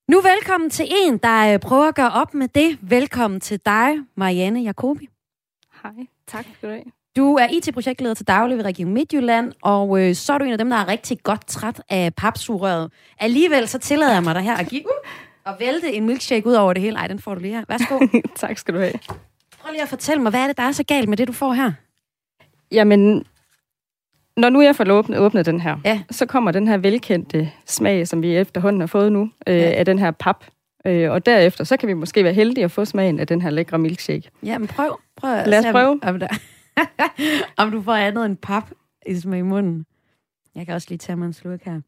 Nu 0.09 0.21
velkommen 0.21 0.69
til 0.69 0.87
en, 0.89 1.17
der 1.17 1.53
øh, 1.53 1.59
prøver 1.59 1.87
at 1.87 1.95
gøre 1.95 2.11
op 2.11 2.33
med 2.33 2.47
det. 2.47 2.77
Velkommen 2.81 3.39
til 3.39 3.59
dig, 3.65 3.95
Marianne 4.15 4.61
Jacobi. 4.61 5.09
Hej, 5.83 5.91
tak 6.27 6.45
skal 6.53 6.69
du 6.69 6.73
have. 6.73 6.83
Du 7.17 7.35
er 7.35 7.47
IT-projektleder 7.51 8.13
til 8.13 8.27
daglig 8.27 8.57
ved 8.57 8.65
Region 8.65 8.93
Midtjylland, 8.93 9.53
og 9.61 10.01
øh, 10.01 10.15
så 10.15 10.33
er 10.33 10.37
du 10.37 10.45
en 10.45 10.51
af 10.51 10.57
dem, 10.57 10.69
der 10.69 10.77
er 10.77 10.87
rigtig 10.87 11.23
godt 11.23 11.47
træt 11.47 11.81
af 11.89 12.15
papsugerøret. 12.15 12.91
Alligevel 13.19 13.67
så 13.67 13.79
tillader 13.79 14.13
jeg 14.13 14.23
mig 14.23 14.35
dig 14.35 14.43
her 14.43 14.57
at 14.57 14.67
give 14.67 14.83
og 15.45 15.55
vælte 15.59 15.93
en 15.93 16.05
milkshake 16.05 16.47
ud 16.47 16.53
over 16.53 16.73
det 16.73 16.81
hele. 16.81 16.97
Ej, 16.97 17.07
den 17.07 17.19
får 17.19 17.35
du 17.35 17.41
lige 17.41 17.53
her. 17.53 17.63
Værsgo. 17.67 17.99
tak 18.47 18.57
skal 18.57 18.73
du 18.73 18.79
have. 18.79 18.93
Prøv 19.61 19.71
lige 19.71 19.83
at 19.83 19.89
fortælle 19.89 20.23
mig, 20.23 20.29
hvad 20.29 20.41
er 20.41 20.47
det, 20.47 20.57
der 20.57 20.63
er 20.63 20.71
så 20.71 20.83
galt 20.83 21.09
med 21.09 21.17
det, 21.17 21.27
du 21.27 21.33
får 21.33 21.53
her? 21.53 21.71
Jamen, 22.71 23.25
når 24.39 24.49
nu 24.49 24.61
jeg 24.61 24.75
får 24.75 24.91
åbnet, 24.91 25.19
åbnet 25.19 25.45
den 25.45 25.59
her, 25.59 25.77
ja. 25.85 26.01
så 26.11 26.25
kommer 26.25 26.51
den 26.51 26.67
her 26.67 26.77
velkendte 26.77 27.51
smag, 27.65 28.07
som 28.07 28.21
vi 28.21 28.35
efterhånden 28.35 28.79
har 28.79 28.87
fået 28.87 29.11
nu, 29.11 29.29
øh, 29.47 29.55
ja. 29.55 29.69
af 29.69 29.85
den 29.85 29.99
her 29.99 30.11
pap. 30.11 30.45
Øh, 30.85 31.11
og 31.11 31.25
derefter, 31.25 31.63
så 31.63 31.77
kan 31.77 31.87
vi 31.87 31.93
måske 31.93 32.23
være 32.23 32.33
heldige 32.33 32.63
at 32.63 32.71
få 32.71 32.85
smagen 32.85 33.19
af 33.19 33.27
den 33.27 33.41
her 33.41 33.49
lækre 33.49 33.77
milkshake. 33.77 34.29
Ja, 34.43 34.57
men 34.57 34.67
prøv. 34.67 34.99
prøv 35.15 35.29
Lad 35.45 35.59
os 35.59 35.71
prøve. 35.71 35.99
Om, 36.03 36.19
der, 36.19 36.27
om 37.63 37.71
du 37.71 37.81
får 37.81 37.93
andet 37.93 38.25
end 38.25 38.37
pap 38.37 38.63
i 39.05 39.37
i 39.37 39.41
munden. 39.41 39.85
Jeg 40.55 40.65
kan 40.65 40.75
også 40.75 40.87
lige 40.89 40.97
tage 40.97 41.15
mig 41.15 41.25
en 41.25 41.33
slurk 41.33 41.63
her. 41.63 41.81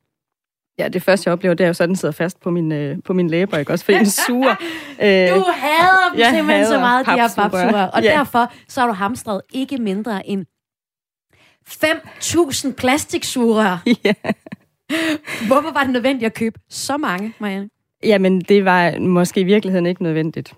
Ja, 0.80 0.88
det 0.88 1.02
første, 1.02 1.28
jeg 1.28 1.34
oplever, 1.34 1.54
det 1.56 1.64
er 1.64 1.68
jo 1.68 1.74
sådan, 1.74 1.96
sidder 1.96 2.12
fast 2.12 2.40
på 2.40 2.52
min, 2.52 2.72
øh, 2.72 2.98
på 3.06 3.14
min 3.14 3.30
læber, 3.30 3.58
ikke 3.58 3.74
også? 3.74 3.86
Fordi 3.86 3.98
den 3.98 4.06
suger. 4.06 4.56
Øh, 5.04 5.08
du 5.08 5.46
hader 5.54 6.12
dem 6.16 6.36
simpelthen 6.36 6.66
så 6.66 6.80
meget, 6.80 7.06
de 7.06 7.12
her 7.12 7.30
papsuger. 7.36 7.88
Og 7.88 8.04
ja. 8.04 8.12
derfor 8.12 8.52
så 8.68 8.80
har 8.80 8.88
du 8.88 8.94
hamstret 8.94 9.42
ikke 9.54 9.78
mindre 9.78 10.28
end 10.28 10.46
5.000 11.70 12.74
plastiksugerør. 12.74 13.78
Ja. 14.04 14.14
Hvorfor 15.48 15.74
var 15.74 15.84
det 15.84 15.94
nødvendigt 15.94 16.26
at 16.26 16.34
købe 16.34 16.60
så 16.70 16.98
mange, 16.98 17.34
Marianne? 17.40 17.70
Jamen, 18.04 18.42
det 18.42 18.66
var 18.66 19.00
måske 19.00 19.42
i 19.42 19.44
virkeligheden 19.44 19.86
ikke 19.86 20.04
nødvendigt. 20.04 20.54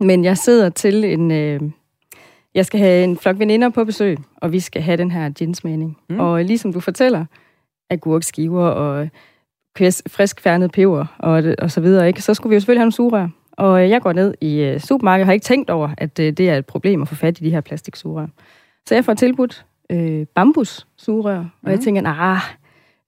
Men 0.00 0.24
jeg 0.24 0.38
sidder 0.38 0.70
til 0.70 1.04
en... 1.04 1.30
Øh, 1.30 1.60
jeg 2.54 2.66
skal 2.66 2.80
have 2.80 3.04
en 3.04 3.18
flok 3.18 3.38
veninder 3.38 3.68
på 3.68 3.84
besøg, 3.84 4.18
og 4.36 4.52
vi 4.52 4.60
skal 4.60 4.82
have 4.82 4.96
den 4.96 5.10
her 5.10 5.30
ginsmagning. 5.30 5.98
Mm. 6.10 6.20
Og 6.20 6.44
ligesom 6.44 6.72
du 6.72 6.80
fortæller, 6.80 7.24
agurkskiver 7.90 8.66
og 8.66 9.08
frisk 10.06 10.40
færnet 10.40 10.72
peber 10.72 11.06
og, 11.18 11.42
og 11.58 11.70
så 11.70 11.80
videre, 11.80 12.08
ikke? 12.08 12.22
så 12.22 12.34
skulle 12.34 12.50
vi 12.50 12.54
jo 12.54 12.60
selvfølgelig 12.60 12.80
have 12.80 12.84
nogle 12.84 12.92
sugerør. 12.92 13.28
Og 13.52 13.90
jeg 13.90 14.02
går 14.02 14.12
ned 14.12 14.34
i 14.40 14.72
uh, 14.74 14.80
supermarkedet 14.80 15.22
og 15.22 15.26
har 15.26 15.32
ikke 15.32 15.44
tænkt 15.44 15.70
over, 15.70 15.90
at 15.98 16.18
uh, 16.18 16.24
det 16.24 16.40
er 16.40 16.56
et 16.56 16.66
problem 16.66 17.02
at 17.02 17.08
få 17.08 17.14
fat 17.14 17.40
i 17.40 17.44
de 17.44 17.50
her 17.50 17.60
plastiksugerør. 17.60 18.26
Så 18.86 18.94
jeg 18.94 19.04
får 19.04 19.14
tilbudt 19.14 19.66
uh, 19.92 20.26
bambussugerør, 20.34 21.40
mm. 21.40 21.48
og 21.62 21.70
jeg 21.70 21.76
mm. 21.76 21.84
tænker, 21.84 22.02
nah, 22.02 22.40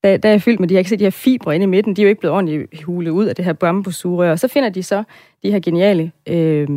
der, 0.04 0.16
der 0.16 0.28
er 0.28 0.38
fyldt 0.38 0.60
med 0.60 0.68
de 0.68 0.74
her, 0.74 0.78
jeg 0.78 0.84
kan 0.84 0.88
se 0.88 0.96
de 0.96 1.04
her 1.04 1.10
fibre 1.10 1.54
inde 1.54 1.64
i 1.64 1.66
midten, 1.66 1.96
de 1.96 2.02
er 2.02 2.04
jo 2.04 2.08
ikke 2.08 2.20
blevet 2.20 2.34
ordentligt 2.34 2.82
hulet 2.82 3.10
ud 3.10 3.26
af 3.26 3.36
det 3.36 3.44
her 3.44 3.52
bambussugerør. 3.52 4.30
Og 4.30 4.38
så 4.38 4.48
finder 4.48 4.68
de 4.68 4.82
så 4.82 5.02
de 5.42 5.50
her 5.50 5.60
geniale 5.60 6.12
øh, 6.26 6.68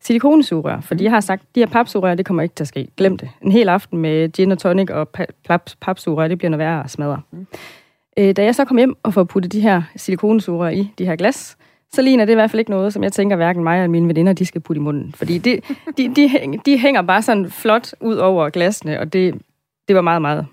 silikonesugerør, 0.00 0.80
fordi 0.80 1.04
jeg 1.04 1.12
har 1.12 1.20
sagt, 1.20 1.42
de 1.54 1.60
her 1.60 1.66
papsugerør, 1.66 2.14
det 2.14 2.26
kommer 2.26 2.42
ikke 2.42 2.54
til 2.54 2.64
at 2.64 2.68
ske. 2.68 2.88
Glem 2.96 3.18
det. 3.18 3.30
En 3.42 3.52
hel 3.52 3.68
aften 3.68 3.98
med 3.98 4.28
gin 4.32 4.52
og 4.52 4.58
tonic 4.58 4.90
og 4.90 5.08
papsugerør, 5.80 6.28
det 6.28 6.38
bliver 6.38 6.50
noget 6.50 6.58
værre 6.58 6.84
at 6.84 6.90
smadre. 6.90 7.20
Mm. 7.30 7.46
Øh, 8.18 8.36
da 8.36 8.44
jeg 8.44 8.54
så 8.54 8.64
kom 8.64 8.76
hjem 8.76 8.96
og 9.02 9.14
får 9.14 9.24
puttet 9.24 9.52
de 9.52 9.60
her 9.60 9.82
silikonesugerør 9.96 10.68
i 10.68 10.90
de 10.98 11.06
her 11.06 11.16
glas, 11.16 11.56
så 11.92 12.02
ligner 12.02 12.24
det 12.24 12.32
i 12.32 12.34
hvert 12.34 12.50
fald 12.50 12.60
ikke 12.60 12.70
noget, 12.70 12.92
som 12.92 13.02
jeg 13.02 13.12
tænker, 13.12 13.36
hverken 13.36 13.64
mig 13.64 13.76
eller 13.76 13.88
mine 13.88 14.08
veninder, 14.08 14.32
de 14.32 14.46
skal 14.46 14.60
putte 14.60 14.80
i 14.80 14.82
munden. 14.82 15.12
Fordi 15.12 15.38
det, 15.38 15.64
de, 15.96 16.14
de, 16.14 16.30
de 16.66 16.78
hænger 16.78 17.02
bare 17.02 17.22
sådan 17.22 17.50
flot 17.50 17.94
ud 18.00 18.16
over 18.16 18.50
glasene, 18.50 19.00
og 19.00 19.12
det, 19.12 19.34
det 19.88 19.96
var 19.96 20.02
meget, 20.02 20.22
meget 20.22 20.46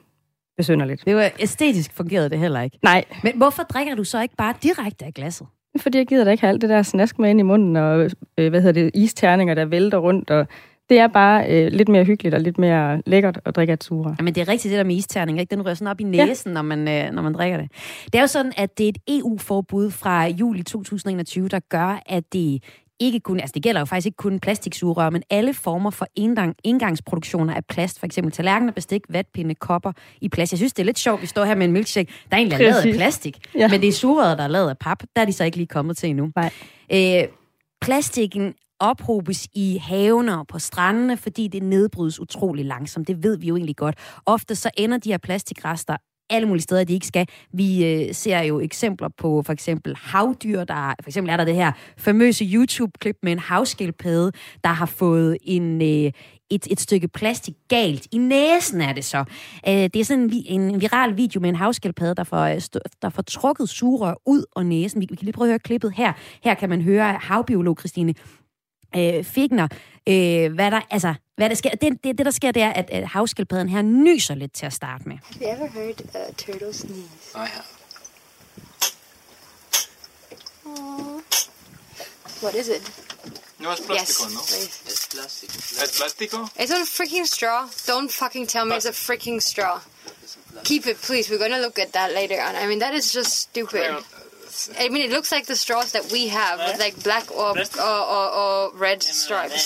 besynderligt. 0.58 1.06
Det 1.06 1.16
var 1.16 1.30
æstetisk 1.40 1.94
fungerede 1.94 2.30
det 2.30 2.40
heller 2.40 2.62
ikke. 2.62 2.80
Nej. 2.84 3.06
Men 3.24 3.34
hvorfor 3.36 3.64
drikker 3.64 3.96
du 3.96 4.04
så 4.04 4.22
ikke 4.22 4.36
bare 4.36 4.54
direkte 4.64 5.06
af 5.06 5.14
glasset? 5.14 5.48
Fordi 5.82 5.98
jeg 5.98 6.08
gider 6.08 6.24
da 6.24 6.32
ikke 6.32 6.42
have 6.42 6.50
alt 6.50 6.62
det 6.62 6.70
der 6.70 6.82
snask 6.82 7.20
med 7.20 7.30
ind 7.30 7.40
i 7.40 7.44
munden, 7.44 7.76
og 7.76 8.10
øh, 8.38 8.50
hvad 8.50 8.62
hedder 8.62 8.82
det, 8.84 8.92
isterninger, 8.94 9.54
der 9.54 9.66
vælter 9.66 9.98
rundt, 9.98 10.32
og 10.32 10.48
det 10.90 11.00
er 11.00 11.08
bare 11.08 11.50
øh, 11.50 11.72
lidt 11.72 11.90
mere 11.90 12.04
hyggeligt 12.04 12.36
og 12.36 12.42
lidt 12.42 12.58
mere 12.58 13.02
lækkert 13.06 13.40
at 13.46 13.56
drikke 13.56 13.74
af 13.74 13.78
sura. 13.82 14.16
Men 14.20 14.36
det 14.36 14.42
er 14.42 14.48
rigtigt, 14.48 14.72
det 14.72 14.78
der 14.78 14.84
med 14.84 14.96
isterning, 14.96 15.40
ikke? 15.40 15.56
Den 15.56 15.66
rører 15.66 15.76
sådan 15.76 15.88
op 15.88 16.02
i 16.02 16.04
næsen, 16.04 16.50
ja. 16.50 16.54
når, 16.54 16.62
man, 16.62 16.88
øh, 16.88 17.12
når 17.14 17.22
man 17.22 17.34
drikker 17.34 17.58
det. 17.58 17.72
Det 18.06 18.16
er 18.16 18.22
jo 18.22 18.28
sådan, 18.28 18.54
at 18.58 18.78
det 18.78 18.84
er 18.84 18.90
et 18.90 18.98
EU-forbud 19.08 19.92
fra 19.92 20.28
juli 20.28 20.64
2021, 20.64 21.48
der 21.48 21.60
gør, 21.60 22.04
at 22.06 22.34
det 22.34 22.64
ikke 23.00 23.20
kun, 23.20 23.40
altså 23.40 23.54
det 23.54 23.64
gælder 23.64 23.82
jo 23.82 23.86
faktisk 23.86 24.06
ikke 24.06 24.16
kun 24.16 24.40
plastiksugerør, 24.40 25.10
men 25.10 25.24
alle 25.30 25.54
former 25.54 25.90
for 25.90 26.08
engang, 26.16 26.56
engangsproduktioner 26.64 27.54
af 27.54 27.66
plast, 27.66 28.00
for 28.00 28.06
eksempel 28.06 28.34
tallerkener, 28.34 28.72
bestik, 28.72 29.02
vatpinde, 29.10 29.56
kopper 29.56 29.92
i 30.22 30.30
plast. 30.30 30.52
Jeg 30.52 30.58
synes, 30.58 30.74
det 30.74 30.84
er 30.84 30.86
lidt 30.86 31.00
sjovt, 31.00 31.22
vi 31.22 31.28
står 31.28 31.46
her 31.46 31.56
med 31.56 31.66
en 31.66 31.72
milkshake, 31.72 32.12
der 32.30 32.38
er 32.38 32.38
egentlig 32.38 32.60
lavet 32.60 32.86
af 32.86 32.94
plastik, 32.96 33.38
ja. 33.56 33.68
men 33.68 33.82
det 33.82 33.88
er 33.88 33.94
sugerøret, 33.94 34.38
der 34.38 34.44
er 34.44 34.48
lavet 34.48 34.70
af 34.70 34.78
pap. 34.78 35.04
Der 35.16 35.22
er 35.22 35.26
de 35.26 35.34
så 35.34 35.44
ikke 35.44 35.58
lige 35.58 35.68
kommet 35.68 35.98
til 35.98 36.10
endnu. 36.10 36.32
Nej. 36.36 36.52
Øh, 36.94 37.28
plastikken 37.82 38.54
ophobes 38.80 39.48
i 39.54 39.78
havene 39.78 40.40
og 40.40 40.48
på 40.48 40.60
strandene, 40.60 41.18
fordi 41.18 41.48
det 41.48 41.64
nedbrydes 41.64 42.20
utrolig 42.20 42.66
langsomt. 42.66 43.08
Det 43.08 43.24
ved 43.24 43.38
vi 43.38 43.48
jo 43.48 43.56
egentlig 43.56 43.78
godt. 43.78 43.96
Ofte 44.26 44.56
så 44.56 44.70
ender 44.78 44.98
de 44.98 45.10
her 45.10 45.18
plastikrester 45.18 45.98
alle 46.30 46.48
mulige 46.48 46.64
steder, 46.64 46.84
de 46.84 46.94
ikke 46.94 47.08
skal. 47.08 47.28
Vi 47.54 47.86
øh, 47.86 48.14
ser 48.14 48.42
jo 48.42 48.60
eksempler 48.60 49.10
på 49.18 49.44
for 49.46 49.54
eksempel 49.54 49.96
havdyr, 49.96 50.64
der 50.64 50.94
for 51.04 51.10
eksempel 51.10 51.32
er 51.32 51.38
der 51.38 51.46
det 51.46 51.56
her 51.56 51.72
famøse 51.98 52.46
YouTube-klip 52.46 53.16
med 53.24 53.32
en 53.32 53.40
havskildpadde, 53.40 54.32
der 54.64 54.70
har 54.70 54.86
fået 54.86 55.38
en, 55.42 55.82
øh, 55.82 56.12
et, 56.50 56.68
et 56.72 56.80
stykke 56.80 57.08
plastik 57.08 57.56
galt. 57.68 58.08
I 58.12 58.18
næsen 58.18 58.82
er 58.82 58.94
det 58.94 59.06
så. 59.06 59.24
Øh, 59.68 59.74
det 59.74 59.96
er 59.96 60.04
sådan 60.04 60.32
en, 60.46 60.62
en 60.62 60.82
viral 60.82 61.18
video 61.18 61.42
med 61.42 61.50
en 61.50 61.56
havskildpadde, 61.56 62.16
der 62.16 62.24
får, 62.24 62.46
øh, 62.46 62.62
der 63.02 63.10
får 63.10 63.22
trukket 63.22 63.70
sugerør 63.70 64.14
ud 64.26 64.44
af 64.56 64.66
næsen. 64.66 65.02
Vi, 65.02 65.08
vi 65.10 65.16
kan 65.16 65.26
lige 65.26 65.34
prøve 65.34 65.48
at 65.48 65.52
høre 65.52 65.60
klippet 65.60 65.92
her. 65.92 66.14
Her 66.44 66.54
kan 66.54 66.70
man 66.70 66.82
høre 66.82 67.14
havbiolog 67.22 67.78
Christine 67.80 68.14
øh, 68.96 69.24
Figner, 69.24 69.68
øh, 70.08 70.54
hvad 70.54 70.72
der, 70.72 70.82
altså, 70.90 71.14
hvad 71.36 71.50
der 71.50 71.56
sker. 71.56 71.70
Det, 71.70 72.04
det, 72.04 72.18
det, 72.18 72.26
der 72.26 72.32
sker, 72.32 72.52
det 72.52 72.62
er, 72.62 72.70
at, 72.70 72.90
at 72.90 73.08
havskildpadden 73.08 73.70
her 73.70 73.82
nyser 73.82 74.36
lidt 74.36 74.54
til 74.54 74.66
at 74.66 74.74
starte 74.74 75.10
med. 75.10 75.18
Have 75.42 75.58
you 75.58 75.66
ever 75.66 75.68
heard 75.68 76.02
a 76.16 76.32
turtle 76.32 76.74
sneeze? 76.74 77.08
I 77.36 77.38
have. 77.38 77.64
Aww. 80.66 81.22
What 82.44 82.56
is 82.56 82.68
it? 82.68 82.92
No, 83.60 83.72
es 83.72 83.80
plástico, 83.80 84.24
yes, 84.24 84.34
¿no? 84.34 84.42
Please. 84.42 84.72
Es 84.86 85.08
plástico. 85.10 85.84
¿Es 85.84 85.92
plástico? 85.98 86.38
It's 86.60 86.72
a 86.72 86.86
freaking 86.86 87.26
straw. 87.26 87.68
Don't 87.88 88.12
fucking 88.12 88.46
tell 88.48 88.66
me 88.66 88.76
it's 88.76 88.86
a 88.86 88.92
freaking 88.92 89.42
straw. 89.42 89.80
Keep 90.64 90.86
it, 90.88 90.98
please. 91.02 91.30
We're 91.30 91.40
gonna 91.40 91.60
look 91.60 91.80
at 91.80 91.92
that 91.94 92.14
later 92.14 92.40
on. 92.40 92.56
I 92.56 92.68
mean, 92.68 92.80
that 92.80 92.94
is 92.94 93.12
just 93.12 93.32
stupid. 93.40 94.04
I 94.86 94.90
mean, 94.92 95.04
it 95.08 95.12
looks 95.12 95.32
like 95.32 95.46
the 95.46 95.56
straws 95.56 95.92
that 95.92 96.06
we 96.14 96.22
have, 96.40 96.56
with 96.68 96.78
like 96.86 96.96
black 97.04 97.26
or, 97.42 97.52
or, 97.92 98.02
or, 98.18 98.28
or 98.42 98.56
red 98.86 99.02
stripes. 99.02 99.64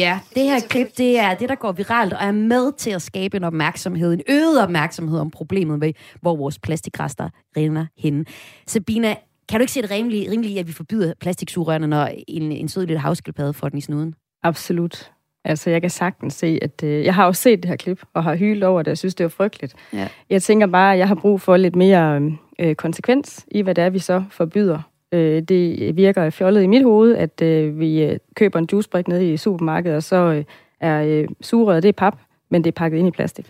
Ja, 0.00 0.20
det 0.34 0.42
her 0.42 0.60
klip, 0.60 0.98
det 0.98 1.18
er 1.18 1.34
det, 1.34 1.48
der 1.48 1.54
går 1.54 1.72
viralt 1.72 2.12
og 2.12 2.24
er 2.24 2.32
med 2.32 2.72
til 2.72 2.90
at 2.90 3.02
skabe 3.02 3.36
en 3.36 3.44
opmærksomhed, 3.44 4.12
en 4.12 4.22
øget 4.28 4.62
opmærksomhed 4.62 5.18
om 5.20 5.30
problemet 5.30 5.78
med, 5.78 5.92
hvor 6.20 6.36
vores 6.36 6.58
plastikrester 6.58 7.28
rinder 7.56 7.86
henne. 7.98 8.24
Sabina, 8.66 9.16
kan 9.48 9.60
du 9.60 9.62
ikke 9.62 9.72
se 9.72 9.82
det 9.82 9.90
rimeligt, 9.90 10.30
rimeligt 10.30 10.58
at 10.58 10.66
vi 10.66 10.72
forbyder 10.72 11.12
plastiksugerørene, 11.20 11.86
når 11.86 12.10
en, 12.28 12.52
en 12.52 12.68
sød 12.68 12.86
lille 12.86 13.00
havskildpadde 13.00 13.54
får 13.54 13.68
den 13.68 13.78
i 13.78 13.80
snuden? 13.80 14.14
Absolut. 14.42 15.10
Altså, 15.44 15.70
jeg 15.70 15.80
kan 15.80 15.90
sagtens 15.90 16.34
se, 16.34 16.58
at 16.62 16.82
øh, 16.84 17.04
jeg 17.04 17.14
har 17.14 17.26
også 17.26 17.42
set 17.42 17.62
det 17.62 17.68
her 17.68 17.76
klip, 17.76 18.02
og 18.14 18.24
har 18.24 18.36
hylet 18.36 18.62
over 18.62 18.82
det, 18.82 18.88
jeg 18.88 18.98
synes, 18.98 19.14
det 19.14 19.24
er 19.24 19.28
frygteligt. 19.28 19.74
Ja. 19.92 20.08
Jeg 20.30 20.42
tænker 20.42 20.66
bare, 20.66 20.92
at 20.92 20.98
jeg 20.98 21.08
har 21.08 21.14
brug 21.14 21.40
for 21.40 21.56
lidt 21.56 21.76
mere 21.76 22.20
øh, 22.20 22.32
konsekvens 22.76 23.46
i, 23.50 23.62
hvad 23.62 23.74
det 23.74 23.84
er, 23.84 23.90
vi 23.90 23.98
så 23.98 24.24
forbyder. 24.30 24.82
Øh, 25.12 25.42
det 25.42 25.96
virker 25.96 26.30
fjollet 26.30 26.62
i 26.62 26.66
mit 26.66 26.82
hoved, 26.82 27.16
at 27.16 27.42
øh, 27.42 27.80
vi 27.80 28.02
øh, 28.04 28.18
køber 28.36 28.58
en 28.58 28.68
juicebrik 28.72 29.08
nede 29.08 29.32
i 29.32 29.36
supermarkedet, 29.36 29.96
og 29.96 30.02
så 30.02 30.16
øh, 30.16 30.44
er 30.80 31.02
øh, 31.02 31.28
sugerøret, 31.40 31.82
det 31.82 31.88
er 31.88 31.92
pap, 31.92 32.18
men 32.50 32.64
det 32.64 32.70
er 32.70 32.74
pakket 32.74 32.98
ind 32.98 33.08
i 33.08 33.10
plastik. 33.10 33.46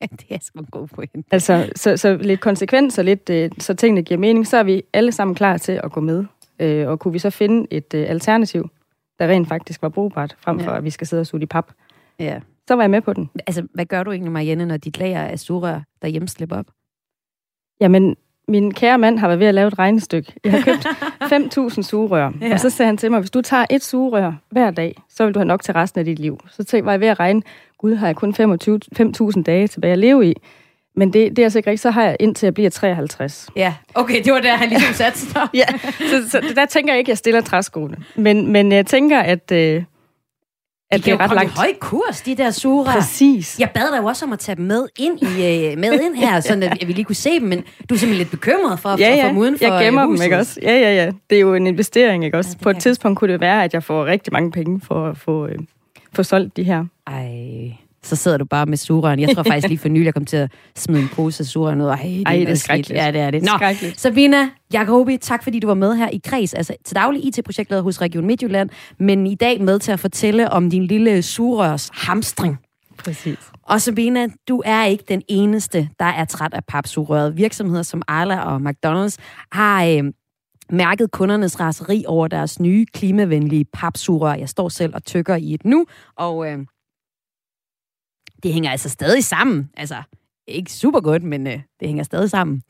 det 0.00 0.26
er 0.30 0.38
sgu 0.42 0.58
en 0.58 0.66
god 0.70 0.88
point. 0.88 1.26
Altså, 1.30 1.72
så, 1.76 1.96
så 1.96 2.16
lidt 2.16 2.40
konsekvens 2.40 2.98
og 2.98 3.04
lidt, 3.04 3.30
øh, 3.30 3.50
så 3.58 3.74
tingene 3.74 4.02
giver 4.02 4.20
mening, 4.20 4.46
så 4.46 4.56
er 4.56 4.62
vi 4.62 4.82
alle 4.92 5.12
sammen 5.12 5.34
klar 5.34 5.56
til 5.56 5.80
at 5.84 5.92
gå 5.92 6.00
med. 6.00 6.24
Øh, 6.58 6.88
og 6.88 6.98
kunne 7.00 7.12
vi 7.12 7.18
så 7.18 7.30
finde 7.30 7.66
et 7.70 7.94
øh, 7.94 8.10
alternativ, 8.10 8.68
der 9.18 9.28
rent 9.28 9.48
faktisk 9.48 9.82
var 9.82 9.88
brugbart, 9.88 10.36
frem 10.38 10.60
for 10.60 10.70
ja. 10.70 10.76
at 10.76 10.84
vi 10.84 10.90
skal 10.90 11.06
sidde 11.06 11.20
og 11.20 11.26
suge 11.26 11.42
i 11.42 11.46
pap. 11.46 11.72
Ja. 12.18 12.40
Så 12.68 12.74
var 12.74 12.82
jeg 12.82 12.90
med 12.90 13.00
på 13.00 13.12
den. 13.12 13.30
Altså, 13.46 13.66
hvad 13.74 13.86
gør 13.86 14.02
du 14.02 14.10
egentlig, 14.10 14.32
Marianne, 14.32 14.66
når 14.66 14.76
dit 14.76 14.98
lager 14.98 15.22
af 15.22 15.38
surrør 15.38 15.80
derhjemme 16.02 16.28
slipper 16.28 16.56
op? 16.56 16.66
Jamen, 17.82 18.16
min 18.48 18.74
kære 18.74 18.98
mand 18.98 19.18
har 19.18 19.26
været 19.28 19.40
ved 19.40 19.46
at 19.46 19.54
lave 19.54 19.68
et 19.68 19.78
regnestykke. 19.78 20.32
Jeg 20.44 20.52
har 20.52 20.60
købt 20.60 20.86
5.000 21.58 21.82
sugerør. 21.82 22.30
Ja. 22.40 22.52
Og 22.52 22.60
så 22.60 22.70
sagde 22.70 22.86
han 22.86 22.96
til 22.96 23.10
mig, 23.10 23.20
hvis 23.20 23.30
du 23.30 23.40
tager 23.40 23.64
et 23.70 23.84
sugerør 23.84 24.32
hver 24.50 24.70
dag, 24.70 24.96
så 25.08 25.24
vil 25.24 25.34
du 25.34 25.38
have 25.38 25.46
nok 25.46 25.62
til 25.62 25.74
resten 25.74 25.98
af 25.98 26.04
dit 26.04 26.18
liv. 26.18 26.38
Så 26.50 26.80
var 26.84 26.90
jeg 26.90 27.00
ved 27.00 27.08
at 27.08 27.20
regne, 27.20 27.42
gud, 27.78 27.94
har 27.94 28.06
jeg 28.06 28.16
kun 28.16 28.34
5.000 29.36 29.42
dage 29.42 29.68
tilbage 29.68 29.92
at 29.92 29.98
leve 29.98 30.26
i. 30.26 30.34
Men 30.96 31.12
det, 31.12 31.30
det 31.30 31.38
er 31.38 31.46
altså 31.46 31.58
ikke 31.58 31.70
rigtigt. 31.70 31.82
Så 31.82 31.90
har 31.90 32.02
jeg 32.02 32.16
indtil 32.20 32.46
jeg 32.46 32.54
bliver 32.54 32.70
53. 32.70 33.48
Ja, 33.56 33.74
okay, 33.94 34.24
det 34.24 34.32
var 34.32 34.40
der, 34.40 34.56
han 34.56 34.68
ligesom 34.68 34.94
satte 35.04 35.18
sig. 35.18 35.48
ja, 35.54 35.64
så, 35.98 36.30
så, 36.30 36.52
der 36.56 36.66
tænker 36.66 36.92
jeg 36.92 36.98
ikke, 36.98 37.08
at 37.08 37.12
jeg 37.12 37.18
stiller 37.18 37.40
træskoene. 37.40 37.96
Men, 38.16 38.52
men 38.52 38.72
jeg 38.72 38.86
tænker, 38.86 39.20
at, 39.20 39.52
øh, 39.52 39.82
at 40.92 41.04
de 41.04 41.10
det 41.10 41.20
er 41.20 41.20
ret 41.20 41.34
langt. 41.34 41.52
høj 41.52 41.66
kurs, 41.80 42.20
de 42.20 42.34
der 42.34 42.50
sura. 42.50 42.92
Præcis. 42.92 43.58
Jeg 43.58 43.70
bad 43.74 43.92
dig 43.92 43.98
jo 44.02 44.06
også 44.06 44.24
om 44.24 44.32
at 44.32 44.38
tage 44.38 44.56
dem 44.56 44.64
med 44.64 44.86
ind, 44.98 45.22
i, 45.22 45.24
øh, 45.24 45.78
med 45.78 46.00
ind 46.00 46.14
her, 46.16 46.40
så 46.50 46.68
at 46.80 46.88
vi 46.88 46.92
lige 46.92 47.04
kunne 47.04 47.16
se 47.16 47.30
dem, 47.40 47.48
men 47.48 47.58
du 47.58 47.94
er 47.94 47.98
simpelthen 47.98 48.14
lidt 48.18 48.30
bekymret 48.30 48.80
for, 48.80 48.96
ja, 48.98 49.08
ja. 49.08 49.16
at 49.16 49.22
få 49.22 49.28
dem 49.28 49.36
uden 49.36 49.58
for 49.58 49.64
jeg 49.64 49.84
gemmer 49.84 50.06
huset. 50.06 50.18
dem, 50.18 50.24
ikke 50.24 50.38
også? 50.38 50.60
Ja, 50.62 50.78
ja, 50.78 50.94
ja. 50.94 51.10
Det 51.30 51.36
er 51.36 51.40
jo 51.40 51.54
en 51.54 51.66
investering, 51.66 52.24
ikke 52.24 52.38
også? 52.38 52.56
Ja, 52.60 52.62
På 52.62 52.70
et 52.70 52.78
tidspunkt 52.78 53.18
kunne 53.18 53.32
det 53.32 53.40
være, 53.40 53.64
at 53.64 53.74
jeg 53.74 53.82
får 53.82 54.06
rigtig 54.06 54.32
mange 54.32 54.52
penge 54.52 54.80
for 54.80 55.08
at 55.08 55.18
få, 55.18 55.46
øh, 55.46 55.58
få 56.12 56.22
solgt 56.22 56.56
de 56.56 56.62
her. 56.64 56.84
Så 58.04 58.16
sidder 58.16 58.36
du 58.36 58.44
bare 58.44 58.66
med 58.66 58.76
surrøren. 58.76 59.20
Jeg 59.20 59.34
tror 59.34 59.42
faktisk 59.42 59.68
lige 59.68 59.78
for 59.78 59.88
nylig, 59.88 60.04
jeg 60.04 60.14
kom 60.14 60.24
til 60.24 60.36
at 60.36 60.52
smide 60.76 61.02
en 61.02 61.08
pose 61.08 61.40
af 61.42 61.46
surrøren 61.46 61.80
ud. 61.80 61.86
Ej, 61.86 61.96
det, 62.02 62.22
Ej, 62.26 62.36
det 62.36 62.48
er 62.48 62.54
skrækkeligt. 62.54 63.00
Ja, 63.00 63.10
det 63.10 63.20
er 63.20 63.30
det. 63.30 63.42
Nå, 63.42 63.50
Sabina 63.96 64.48
Jacobi, 64.72 65.16
tak 65.16 65.44
fordi 65.44 65.58
du 65.58 65.66
var 65.66 65.74
med 65.74 65.96
her 65.96 66.08
i 66.08 66.20
Kreds, 66.24 66.54
altså 66.54 66.74
til 66.84 66.96
daglig 66.96 67.24
IT-projektleder 67.24 67.82
hos 67.82 68.00
Region 68.00 68.26
Midtjylland, 68.26 68.70
men 68.98 69.26
i 69.26 69.34
dag 69.34 69.62
med 69.62 69.78
til 69.78 69.92
at 69.92 70.00
fortælle 70.00 70.50
om 70.50 70.70
din 70.70 70.86
lille 70.86 71.22
surrørs 71.22 71.90
hamstring. 71.92 72.58
Præcis. 72.98 73.38
Og 73.62 73.80
Sabina, 73.80 74.26
du 74.48 74.62
er 74.64 74.84
ikke 74.84 75.04
den 75.08 75.22
eneste, 75.28 75.88
der 75.98 76.04
er 76.04 76.24
træt 76.24 76.54
af 76.54 76.64
papsugerøret. 76.68 77.36
Virksomheder 77.36 77.82
som 77.82 78.02
Arla 78.08 78.40
og 78.40 78.56
McDonald's 78.56 79.16
har 79.52 79.84
øh, 79.84 80.04
mærket 80.70 81.10
kundernes 81.10 81.60
raseri 81.60 82.04
over 82.06 82.28
deres 82.28 82.60
nye 82.60 82.86
klimavenlige 82.92 83.64
papsugerør. 83.72 84.34
Jeg 84.34 84.48
står 84.48 84.68
selv 84.68 84.94
og 84.94 85.04
tykker 85.04 85.36
i 85.36 85.54
et 85.54 85.64
nu, 85.64 85.86
og 86.16 86.50
øh, 86.50 86.58
det 88.42 88.52
hænger 88.52 88.70
altså 88.70 88.88
stadig 88.88 89.24
sammen. 89.24 89.70
Altså, 89.76 90.02
ikke 90.48 90.72
super 90.72 91.00
godt, 91.00 91.22
men 91.22 91.46
øh, 91.46 91.52
det 91.52 91.88
hænger 91.88 92.04
stadig 92.04 92.30
sammen. 92.30 92.62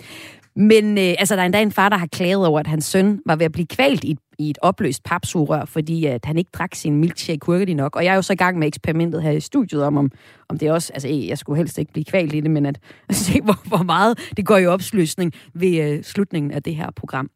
Men 0.56 0.98
øh, 0.98 1.14
altså, 1.18 1.36
der 1.36 1.42
er 1.42 1.46
endda 1.46 1.62
en 1.62 1.72
far, 1.72 1.88
der 1.88 1.96
har 1.96 2.06
klaget 2.06 2.46
over, 2.46 2.60
at 2.60 2.66
hans 2.66 2.84
søn 2.84 3.20
var 3.26 3.36
ved 3.36 3.44
at 3.44 3.52
blive 3.52 3.66
kvalt 3.66 4.04
i 4.04 4.10
et, 4.10 4.18
i 4.38 4.50
et 4.50 4.58
opløst 4.62 5.04
papsugerør, 5.04 5.64
fordi 5.64 6.06
at 6.06 6.24
han 6.24 6.38
ikke 6.38 6.50
drak 6.54 6.74
sin 6.74 6.96
milkshake 6.96 7.46
hurtigt 7.46 7.76
nok. 7.76 7.96
Og 7.96 8.04
jeg 8.04 8.10
er 8.10 8.14
jo 8.14 8.22
så 8.22 8.32
i 8.32 8.36
gang 8.36 8.58
med 8.58 8.66
eksperimentet 8.66 9.22
her 9.22 9.30
i 9.30 9.40
studiet 9.40 9.84
om, 9.84 9.96
om, 9.96 10.10
om 10.48 10.58
det 10.58 10.70
også... 10.70 10.92
Altså, 10.92 11.08
jeg 11.08 11.38
skulle 11.38 11.56
helst 11.56 11.78
ikke 11.78 11.92
blive 11.92 12.04
kvalt 12.04 12.34
i 12.34 12.40
det, 12.40 12.50
men 12.50 12.66
at, 12.66 12.78
at 13.08 13.14
se, 13.14 13.40
hvor, 13.40 13.68
hvor 13.68 13.82
meget 13.82 14.32
det 14.36 14.46
går 14.46 14.58
i 14.58 14.66
opsløsning 14.66 15.32
ved 15.54 15.92
øh, 15.92 16.04
slutningen 16.04 16.50
af 16.50 16.62
det 16.62 16.76
her 16.76 16.90
program. 16.96 17.30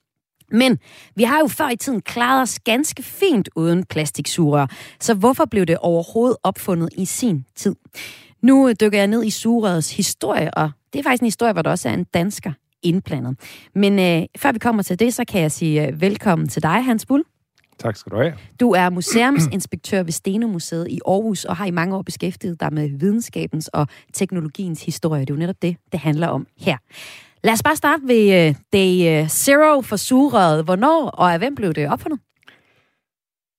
Men 0.51 0.79
vi 1.15 1.23
har 1.23 1.39
jo 1.39 1.47
før 1.47 1.69
i 1.69 1.77
tiden 1.77 2.01
klaret 2.01 2.43
os 2.43 2.59
ganske 2.59 3.03
fint 3.03 3.49
uden 3.57 3.85
plastiksugerør, 3.85 4.67
så 5.01 5.15
hvorfor 5.15 5.45
blev 5.45 5.67
det 5.67 5.79
overhovedet 5.79 6.37
opfundet 6.43 6.89
i 6.97 7.05
sin 7.05 7.45
tid? 7.55 7.75
Nu 8.43 8.73
dykker 8.81 8.99
jeg 8.99 9.07
ned 9.07 9.25
i 9.25 9.31
sugerørets 9.31 9.97
historie, 9.97 10.55
og 10.55 10.71
det 10.93 10.99
er 10.99 11.03
faktisk 11.03 11.23
en 11.23 11.27
historie, 11.27 11.53
hvor 11.53 11.63
der 11.63 11.71
også 11.71 11.89
er 11.89 11.95
en 11.95 12.05
dansker 12.05 12.53
indblandet. 12.83 13.37
Men 13.75 13.99
øh, 13.99 14.27
før 14.39 14.53
vi 14.53 14.59
kommer 14.59 14.83
til 14.83 14.99
det, 14.99 15.15
så 15.15 15.25
kan 15.25 15.41
jeg 15.41 15.53
sige 15.53 15.87
øh, 15.87 16.01
velkommen 16.01 16.49
til 16.49 16.63
dig, 16.63 16.85
Hans 16.85 17.07
Bull. 17.07 17.25
Tak 17.79 17.97
skal 17.97 18.13
du 18.13 18.17
have. 18.17 18.33
Du 18.61 18.71
er 18.71 18.91
museumsinspektør 18.91 20.03
ved 20.03 20.13
Stenomuseet 20.13 20.89
i 20.89 21.01
Aarhus 21.07 21.45
og 21.45 21.57
har 21.57 21.67
i 21.67 21.71
mange 21.71 21.97
år 21.97 22.03
beskæftiget 22.03 22.61
dig 22.61 22.73
med 22.73 22.89
videnskabens 22.99 23.69
og 23.69 23.87
teknologiens 24.13 24.85
historie. 24.85 25.21
Det 25.21 25.31
er 25.31 25.35
jo 25.35 25.39
netop 25.39 25.63
det, 25.63 25.77
det 25.93 26.01
handler 26.01 26.27
om 26.29 26.47
her. 26.59 26.77
Lad 27.47 27.53
os 27.53 27.63
bare 27.63 27.77
starte 27.77 28.03
ved 28.07 28.49
uh, 28.49 28.55
day 28.73 29.23
uh, 29.23 29.29
zero 29.29 29.81
for 29.81 29.97
sugerøret. 29.97 30.65
Hvornår 30.65 31.09
og 31.09 31.33
af 31.33 31.39
hvem 31.39 31.55
blev 31.55 31.73
det 31.75 31.89
opfundet? 31.89 32.21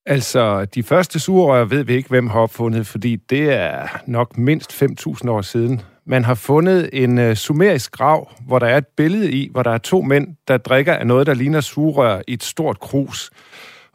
Altså, 0.06 0.65
de 0.65 0.84
første 0.84 1.19
sugerør 1.19 1.65
ved 1.65 1.84
vi 1.84 1.93
ikke, 1.93 2.10
hvem 2.10 2.28
har 2.28 2.39
opfundet, 2.39 2.88
fordi 2.88 3.15
det 3.15 3.54
er 3.54 3.88
nok 4.08 4.38
mindst 4.38 4.84
5.000 4.84 5.30
år 5.30 5.41
siden. 5.41 5.82
Man 6.06 6.26
har 6.26 6.34
fundet 6.34 6.89
en 6.93 7.17
uh, 7.17 7.34
sumerisk 7.34 7.91
grav, 7.91 8.32
hvor 8.47 8.60
der 8.60 8.67
er 8.67 8.78
et 8.78 8.88
billede 8.97 9.32
i, 9.32 9.50
hvor 9.52 9.63
der 9.63 9.71
er 9.71 9.78
to 9.78 10.02
mænd, 10.02 10.28
der 10.47 10.58
drikker 10.58 10.93
af 10.93 11.08
noget, 11.08 11.28
der 11.28 11.34
ligner 11.34 11.62
sugerør 11.62 12.21
i 12.28 12.34
et 12.34 12.43
stort 12.43 12.80
krus. 12.80 13.32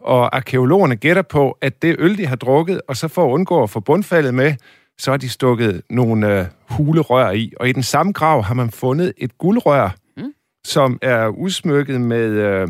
Og 0.00 0.36
arkeologerne 0.36 0.96
gætter 0.96 1.22
på, 1.22 1.58
at 1.60 1.82
det 1.82 1.96
øl, 1.98 2.18
de 2.18 2.26
har 2.26 2.36
drukket, 2.36 2.80
og 2.88 2.96
så 2.96 3.08
for 3.08 3.24
at 3.24 3.30
undgå 3.30 3.62
at 3.62 3.70
få 3.70 3.80
bundfaldet 3.80 4.34
med, 4.34 4.54
så 4.98 5.10
har 5.10 5.18
de 5.18 5.28
stukket 5.28 5.82
nogle 5.90 6.38
øh, 6.38 6.46
hulerør 6.70 7.30
i. 7.30 7.52
Og 7.60 7.68
i 7.68 7.72
den 7.72 7.82
samme 7.82 8.12
grav 8.12 8.42
har 8.42 8.54
man 8.54 8.70
fundet 8.70 9.12
et 9.16 9.38
guldrør, 9.38 9.96
mm. 10.16 10.32
som 10.64 10.98
er 11.02 11.26
udsmykket 11.26 12.00
med 12.00 12.28
øh, 12.28 12.68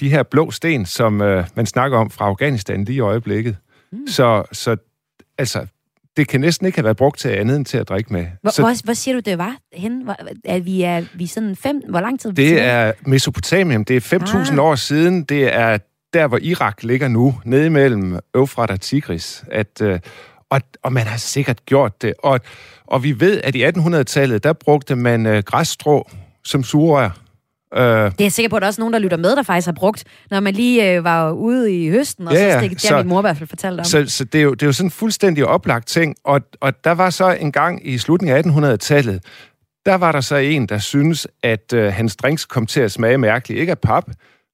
de 0.00 0.10
her 0.10 0.22
blå 0.22 0.50
sten, 0.50 0.86
som 0.86 1.22
øh, 1.22 1.44
man 1.54 1.66
snakker 1.66 1.98
om 1.98 2.10
fra 2.10 2.24
Afghanistan 2.24 2.84
lige 2.84 2.96
i 2.96 3.00
øjeblikket. 3.00 3.56
Mm. 3.92 4.06
Så, 4.06 4.44
så 4.52 4.76
altså, 5.38 5.66
det 6.16 6.28
kan 6.28 6.40
næsten 6.40 6.66
ikke 6.66 6.78
have 6.78 6.84
været 6.84 6.96
brugt 6.96 7.18
til 7.18 7.28
andet 7.28 7.56
end 7.56 7.64
til 7.64 7.78
at 7.78 7.88
drikke 7.88 8.12
med. 8.12 8.26
Hvor, 8.42 8.50
så, 8.50 8.62
hvor, 8.62 8.84
hvor 8.84 8.94
siger 8.94 9.14
du, 9.14 9.20
det 9.20 9.38
var 9.38 9.56
hen? 9.72 10.02
Hvor, 10.04 10.16
er 10.44 10.60
vi, 10.60 10.82
er 10.82 11.04
vi 11.14 11.26
sådan 11.26 11.56
fem... 11.56 11.82
Hvor 11.88 12.00
lang 12.00 12.20
tid? 12.20 12.32
Det 12.32 12.60
er 12.60 12.92
Mesopotamien. 13.06 13.84
Det 13.84 14.12
er 14.12 14.18
5.000 14.18 14.52
ah. 14.52 14.58
år 14.58 14.74
siden. 14.74 15.24
Det 15.24 15.54
er 15.54 15.78
der, 16.12 16.26
hvor 16.26 16.38
Irak 16.42 16.82
ligger 16.82 17.08
nu, 17.08 17.34
nede 17.44 17.70
mellem 17.70 18.18
Eufrat 18.34 18.70
og 18.70 18.80
Tigris. 18.80 19.44
At, 19.52 19.82
øh, 19.82 20.00
og, 20.50 20.60
og 20.82 20.92
man 20.92 21.06
har 21.06 21.16
sikkert 21.16 21.66
gjort 21.66 22.02
det. 22.02 22.14
Og, 22.18 22.40
og 22.86 23.02
vi 23.02 23.20
ved, 23.20 23.40
at 23.44 23.54
i 23.54 23.64
1800-tallet, 23.64 24.44
der 24.44 24.52
brugte 24.52 24.96
man 24.96 25.26
øh, 25.26 25.42
græsstrå 25.42 26.10
som 26.44 26.64
sugerør. 26.64 27.10
Øh, 27.74 27.80
det 27.82 27.86
er 27.86 28.12
jeg 28.18 28.32
sikker 28.32 28.48
på, 28.48 28.56
at 28.56 28.60
der 28.60 28.66
er 28.66 28.68
også 28.68 28.80
nogen, 28.80 28.92
der 28.92 28.98
lytter 28.98 29.16
med, 29.16 29.36
der 29.36 29.42
faktisk 29.42 29.66
har 29.66 29.72
brugt, 29.72 30.04
når 30.30 30.40
man 30.40 30.54
lige 30.54 30.92
øh, 30.92 31.04
var 31.04 31.30
ude 31.30 31.84
i 31.84 31.90
høsten, 31.90 32.28
og 32.28 32.34
ja, 32.34 32.52
så 32.52 32.58
stikket, 32.58 32.82
det 32.82 32.90
har 32.90 32.98
min 32.98 33.08
mor 33.08 33.20
i 33.20 33.22
hvert 33.22 33.36
fald 33.36 33.48
fortalt 33.48 33.80
om. 33.80 33.84
Så, 33.84 34.04
så 34.08 34.24
det, 34.24 34.38
er 34.38 34.42
jo, 34.42 34.54
det 34.54 34.62
er 34.62 34.66
jo 34.66 34.72
sådan 34.72 34.86
en 34.86 34.90
fuldstændig 34.90 35.46
oplagt 35.46 35.88
ting, 35.88 36.16
og, 36.24 36.40
og 36.60 36.84
der 36.84 36.92
var 36.92 37.10
så 37.10 37.30
en 37.30 37.52
gang 37.52 37.88
i 37.88 37.98
slutningen 37.98 38.64
af 38.64 38.74
1800-tallet, 38.74 39.22
der 39.86 39.94
var 39.94 40.12
der 40.12 40.20
så 40.20 40.36
en, 40.36 40.66
der 40.66 40.78
synes, 40.78 41.26
at 41.42 41.72
øh, 41.72 41.92
hans 41.92 42.16
drinks 42.16 42.44
kom 42.44 42.66
til 42.66 42.80
at 42.80 42.92
smage 42.92 43.18
mærkeligt. 43.18 43.60
Ikke 43.60 43.70
af 43.70 43.78
pap, 43.78 44.04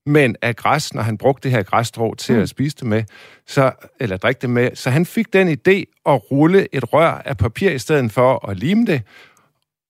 men 0.06 0.36
af 0.42 0.56
græs, 0.56 0.94
når 0.94 1.02
han 1.02 1.18
brugte 1.18 1.42
det 1.48 1.56
her 1.56 1.62
græsstrå 1.62 2.14
til 2.14 2.34
mm. 2.34 2.42
at 2.42 2.48
spise 2.48 2.76
det 2.76 2.86
med, 2.86 3.04
så, 3.46 3.72
eller 4.00 4.16
drikke 4.16 4.38
det 4.38 4.50
med. 4.50 4.70
Så 4.74 4.90
han 4.90 5.06
fik 5.06 5.32
den 5.32 5.48
idé 5.48 6.02
at 6.06 6.30
rulle 6.30 6.74
et 6.74 6.92
rør 6.92 7.22
af 7.24 7.36
papir 7.36 7.70
i 7.70 7.78
stedet 7.78 8.12
for 8.12 8.48
at 8.48 8.56
lime 8.56 8.86
det. 8.86 9.02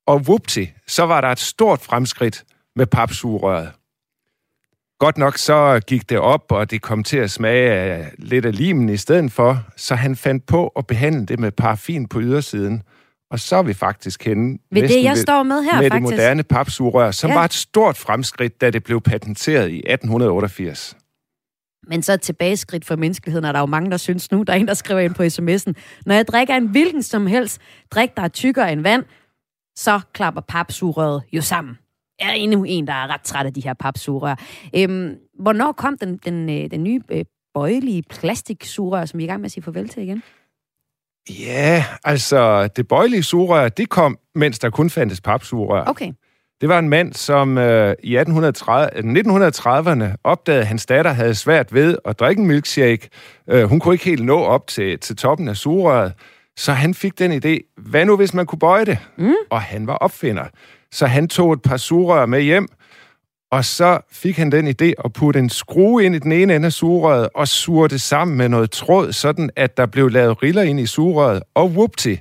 Og 0.06 0.16
whoopty, 0.16 0.64
så 0.86 1.02
var 1.02 1.20
der 1.20 1.28
et 1.28 1.38
stort 1.38 1.80
fremskridt 1.80 2.44
med 2.76 2.86
papsugerøret. 2.86 3.72
Godt 4.98 5.18
nok 5.18 5.36
så 5.36 5.80
gik 5.86 6.10
det 6.10 6.18
op, 6.18 6.52
og 6.52 6.70
det 6.70 6.82
kom 6.82 7.04
til 7.04 7.18
at 7.18 7.30
smage 7.30 7.70
af 7.70 8.12
lidt 8.18 8.44
af 8.44 8.56
limen 8.56 8.88
i 8.88 8.96
stedet 8.96 9.32
for, 9.32 9.64
så 9.76 9.94
han 9.94 10.16
fandt 10.16 10.46
på 10.46 10.68
at 10.68 10.86
behandle 10.86 11.26
det 11.26 11.38
med 11.38 11.50
paraffin 11.50 12.08
på 12.08 12.20
ydersiden. 12.20 12.82
Og 13.32 13.40
så 13.40 13.56
er 13.56 13.62
vi 13.62 13.74
faktisk 13.74 14.24
henne 14.24 14.58
ved 14.70 14.82
det, 14.82 15.02
jeg 15.02 15.18
står 15.18 15.42
med 15.42 15.62
her, 15.62 15.80
med 15.80 15.90
faktisk. 15.90 15.92
det 15.92 16.02
moderne 16.02 16.42
papsugerør, 16.42 17.10
som 17.10 17.30
ja. 17.30 17.36
var 17.36 17.44
et 17.44 17.52
stort 17.52 17.96
fremskridt, 17.96 18.60
da 18.60 18.70
det 18.70 18.84
blev 18.84 19.00
patenteret 19.00 19.70
i 19.70 19.76
1888. 19.76 20.96
Men 21.88 22.02
så 22.02 22.12
et 22.12 22.20
tilbageskridt 22.20 22.84
for 22.84 22.96
menneskeligheden, 22.96 23.44
er 23.44 23.52
der 23.52 23.60
jo 23.60 23.66
mange, 23.66 23.90
der 23.90 23.96
synes 23.96 24.30
nu, 24.32 24.42
der 24.42 24.52
er 24.52 24.56
en, 24.56 24.68
der 24.68 24.74
skriver 24.74 25.00
ind 25.00 25.14
på 25.14 25.22
sms'en. 25.22 25.72
Når 26.06 26.14
jeg 26.14 26.28
drikker 26.28 26.54
en 26.54 26.66
hvilken 26.66 27.02
som 27.02 27.26
helst 27.26 27.60
drik, 27.90 28.16
der 28.16 28.22
er 28.22 28.28
tykkere 28.28 28.72
end 28.72 28.80
vand, 28.80 29.04
så 29.76 30.00
klapper 30.12 30.40
papsugerøret 30.40 31.22
jo 31.32 31.42
sammen. 31.42 31.78
Jeg 32.20 32.28
er 32.28 32.34
endnu 32.34 32.64
en, 32.64 32.86
der 32.86 32.92
er 32.92 33.06
ret 33.06 33.22
træt 33.22 33.46
af 33.46 33.54
de 33.54 33.60
her 33.60 33.74
papsugerør. 33.74 34.34
Øhm, 34.76 35.14
hvornår 35.40 35.72
kom 35.72 35.98
den, 35.98 36.16
den, 36.16 36.50
øh, 36.50 36.70
den 36.70 36.84
nye 36.84 37.00
øh, 37.10 37.24
bøjelige 37.54 38.02
plastiksugerør, 38.02 39.04
som 39.04 39.18
vi 39.18 39.24
er 39.24 39.26
i 39.26 39.30
gang 39.30 39.40
med 39.40 39.46
at 39.46 39.52
sige 39.52 39.64
farvel 39.64 39.88
til 39.88 40.02
igen? 40.02 40.22
Ja, 41.30 41.84
altså, 42.04 42.68
det 42.76 42.88
bøjelige 42.88 43.22
sugerør, 43.22 43.68
det 43.68 43.88
kom, 43.88 44.18
mens 44.34 44.58
der 44.58 44.70
kun 44.70 44.90
fandtes 44.90 45.20
papsugerør. 45.20 45.84
Okay. 45.84 46.12
Det 46.60 46.68
var 46.68 46.78
en 46.78 46.88
mand, 46.88 47.12
som 47.12 47.58
øh, 47.58 47.94
i 48.02 48.18
1930'erne 48.18 50.04
opdagede, 50.24 50.60
at 50.60 50.66
hans 50.66 50.86
datter 50.86 51.12
havde 51.12 51.34
svært 51.34 51.74
ved 51.74 51.98
at 52.04 52.20
drikke 52.20 52.40
en 52.40 52.48
milkshake. 52.48 53.08
Øh, 53.50 53.64
hun 53.64 53.80
kunne 53.80 53.94
ikke 53.94 54.04
helt 54.04 54.24
nå 54.24 54.40
op 54.40 54.66
til, 54.66 54.98
til 54.98 55.16
toppen 55.16 55.48
af 55.48 55.56
sugerøret. 55.56 56.12
Så 56.56 56.72
han 56.72 56.94
fik 56.94 57.18
den 57.18 57.32
idé, 57.32 57.72
hvad 57.76 58.04
nu 58.04 58.16
hvis 58.16 58.34
man 58.34 58.46
kunne 58.46 58.58
bøje 58.58 58.84
det? 58.84 58.98
Mm. 59.18 59.34
Og 59.50 59.60
han 59.60 59.86
var 59.86 59.94
opfinder. 59.94 60.44
Så 60.92 61.06
han 61.06 61.28
tog 61.28 61.52
et 61.52 61.62
par 61.62 61.76
sugerør 61.76 62.26
med 62.26 62.40
hjem, 62.42 62.68
og 63.52 63.64
så 63.64 64.00
fik 64.12 64.36
han 64.36 64.52
den 64.52 64.68
idé 64.68 64.92
at 65.04 65.12
putte 65.12 65.40
en 65.40 65.50
skrue 65.50 66.04
ind 66.04 66.14
i 66.14 66.18
den 66.18 66.32
ene 66.32 66.56
ende 66.56 66.66
af 66.66 66.72
sugerøret 66.72 67.28
og 67.34 67.48
sure 67.48 67.88
det 67.88 68.00
sammen 68.00 68.36
med 68.36 68.48
noget 68.48 68.70
tråd, 68.70 69.12
sådan 69.12 69.50
at 69.56 69.76
der 69.76 69.86
blev 69.86 70.08
lavet 70.08 70.42
riller 70.42 70.62
ind 70.62 70.80
i 70.80 70.86
sugerøret. 70.86 71.42
Og 71.54 71.70
whoopty, 71.70 72.14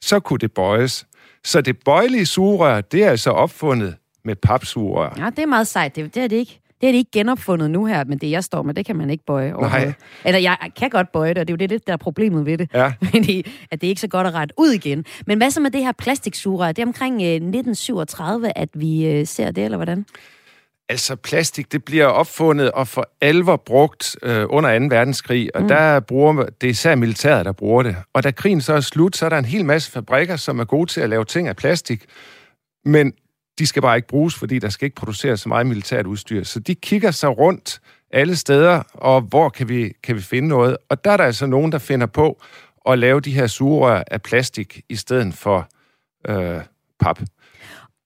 så 0.00 0.20
kunne 0.20 0.38
det 0.38 0.52
bøjes. 0.52 1.06
Så 1.44 1.60
det 1.60 1.76
bøjelige 1.84 2.26
sugerør, 2.26 2.80
det 2.80 3.04
er 3.04 3.10
altså 3.10 3.30
opfundet 3.30 3.94
med 4.24 4.36
papsugerør. 4.36 5.14
Ja, 5.18 5.30
det 5.30 5.38
er 5.38 5.46
meget 5.46 5.66
sejt. 5.66 5.96
Det, 5.96 6.14
det 6.14 6.22
er 6.22 6.28
det 6.28 6.36
ikke. 6.36 6.60
Det 6.80 6.88
er 6.88 6.92
det 6.92 6.98
ikke 6.98 7.10
genopfundet 7.10 7.70
nu 7.70 7.84
her, 7.84 8.04
men 8.04 8.18
det 8.18 8.30
jeg 8.30 8.44
står 8.44 8.62
med, 8.62 8.74
det 8.74 8.86
kan 8.86 8.96
man 8.96 9.10
ikke 9.10 9.24
bøje 9.24 9.52
Nej. 9.52 9.92
Eller 10.24 10.40
jeg 10.40 10.56
kan 10.76 10.90
godt 10.90 11.12
bøje 11.12 11.28
det, 11.28 11.38
og 11.38 11.48
det 11.48 11.54
er 11.54 11.66
jo 11.66 11.76
det, 11.76 11.86
der 11.86 11.92
er 11.92 11.96
problemet 11.96 12.46
ved 12.46 12.58
det. 12.58 12.70
Ja. 12.74 12.92
Fordi, 13.10 13.52
at 13.70 13.80
det 13.80 13.86
er 13.86 13.88
ikke 13.88 14.00
så 14.00 14.08
godt 14.08 14.26
at 14.26 14.34
rette 14.34 14.54
ud 14.58 14.68
igen. 14.68 15.04
Men 15.26 15.38
hvad 15.38 15.50
så 15.50 15.60
med 15.60 15.70
det 15.70 15.84
her 15.84 15.92
plastiksugerør? 15.92 16.72
Det 16.72 16.82
er 16.82 16.86
omkring 16.86 17.14
1937, 17.14 18.46
øh, 18.46 18.52
at 18.56 18.68
vi 18.74 19.06
øh, 19.06 19.26
ser 19.26 19.50
det, 19.50 19.64
eller 19.64 19.78
hvordan? 19.78 20.04
Altså, 20.90 21.16
plastik, 21.16 21.72
det 21.72 21.84
bliver 21.84 22.06
opfundet 22.06 22.70
og 22.70 22.88
for 22.88 23.08
alvor 23.20 23.56
brugt 23.56 24.16
øh, 24.22 24.46
under 24.48 24.78
2. 24.78 24.84
verdenskrig, 24.84 25.56
og 25.56 25.62
mm. 25.62 25.68
der 25.68 26.00
bruger 26.00 26.32
det 26.60 26.66
er 26.66 26.70
især 26.70 26.94
militæret, 26.94 27.44
der 27.44 27.52
bruger 27.52 27.82
det. 27.82 27.96
Og 28.12 28.22
da 28.24 28.30
krigen 28.30 28.60
så 28.60 28.72
er 28.72 28.80
slut, 28.80 29.16
så 29.16 29.24
er 29.24 29.28
der 29.28 29.38
en 29.38 29.44
hel 29.44 29.64
masse 29.64 29.90
fabrikker, 29.90 30.36
som 30.36 30.58
er 30.58 30.64
gode 30.64 30.90
til 30.90 31.00
at 31.00 31.10
lave 31.10 31.24
ting 31.24 31.48
af 31.48 31.56
plastik, 31.56 32.04
men 32.84 33.12
de 33.58 33.66
skal 33.66 33.82
bare 33.82 33.96
ikke 33.96 34.08
bruges, 34.08 34.34
fordi 34.34 34.58
der 34.58 34.68
skal 34.68 34.86
ikke 34.86 34.94
produceres 34.94 35.40
så 35.40 35.48
meget 35.48 35.66
militært 35.66 36.06
udstyr. 36.06 36.44
Så 36.44 36.60
de 36.60 36.74
kigger 36.74 37.10
sig 37.10 37.38
rundt 37.38 37.80
alle 38.10 38.36
steder, 38.36 38.82
og 38.94 39.20
hvor 39.20 39.48
kan 39.48 39.68
vi, 39.68 39.92
kan 40.02 40.16
vi 40.16 40.20
finde 40.20 40.48
noget? 40.48 40.76
Og 40.88 41.04
der 41.04 41.10
er 41.10 41.16
der 41.16 41.24
altså 41.24 41.46
nogen, 41.46 41.72
der 41.72 41.78
finder 41.78 42.06
på 42.06 42.42
at 42.88 42.98
lave 42.98 43.20
de 43.20 43.32
her 43.32 43.46
sugerør 43.46 44.02
af 44.10 44.22
plastik 44.22 44.80
i 44.88 44.96
stedet 44.96 45.34
for 45.34 45.68
øh, 46.28 46.60
pap. 47.00 47.20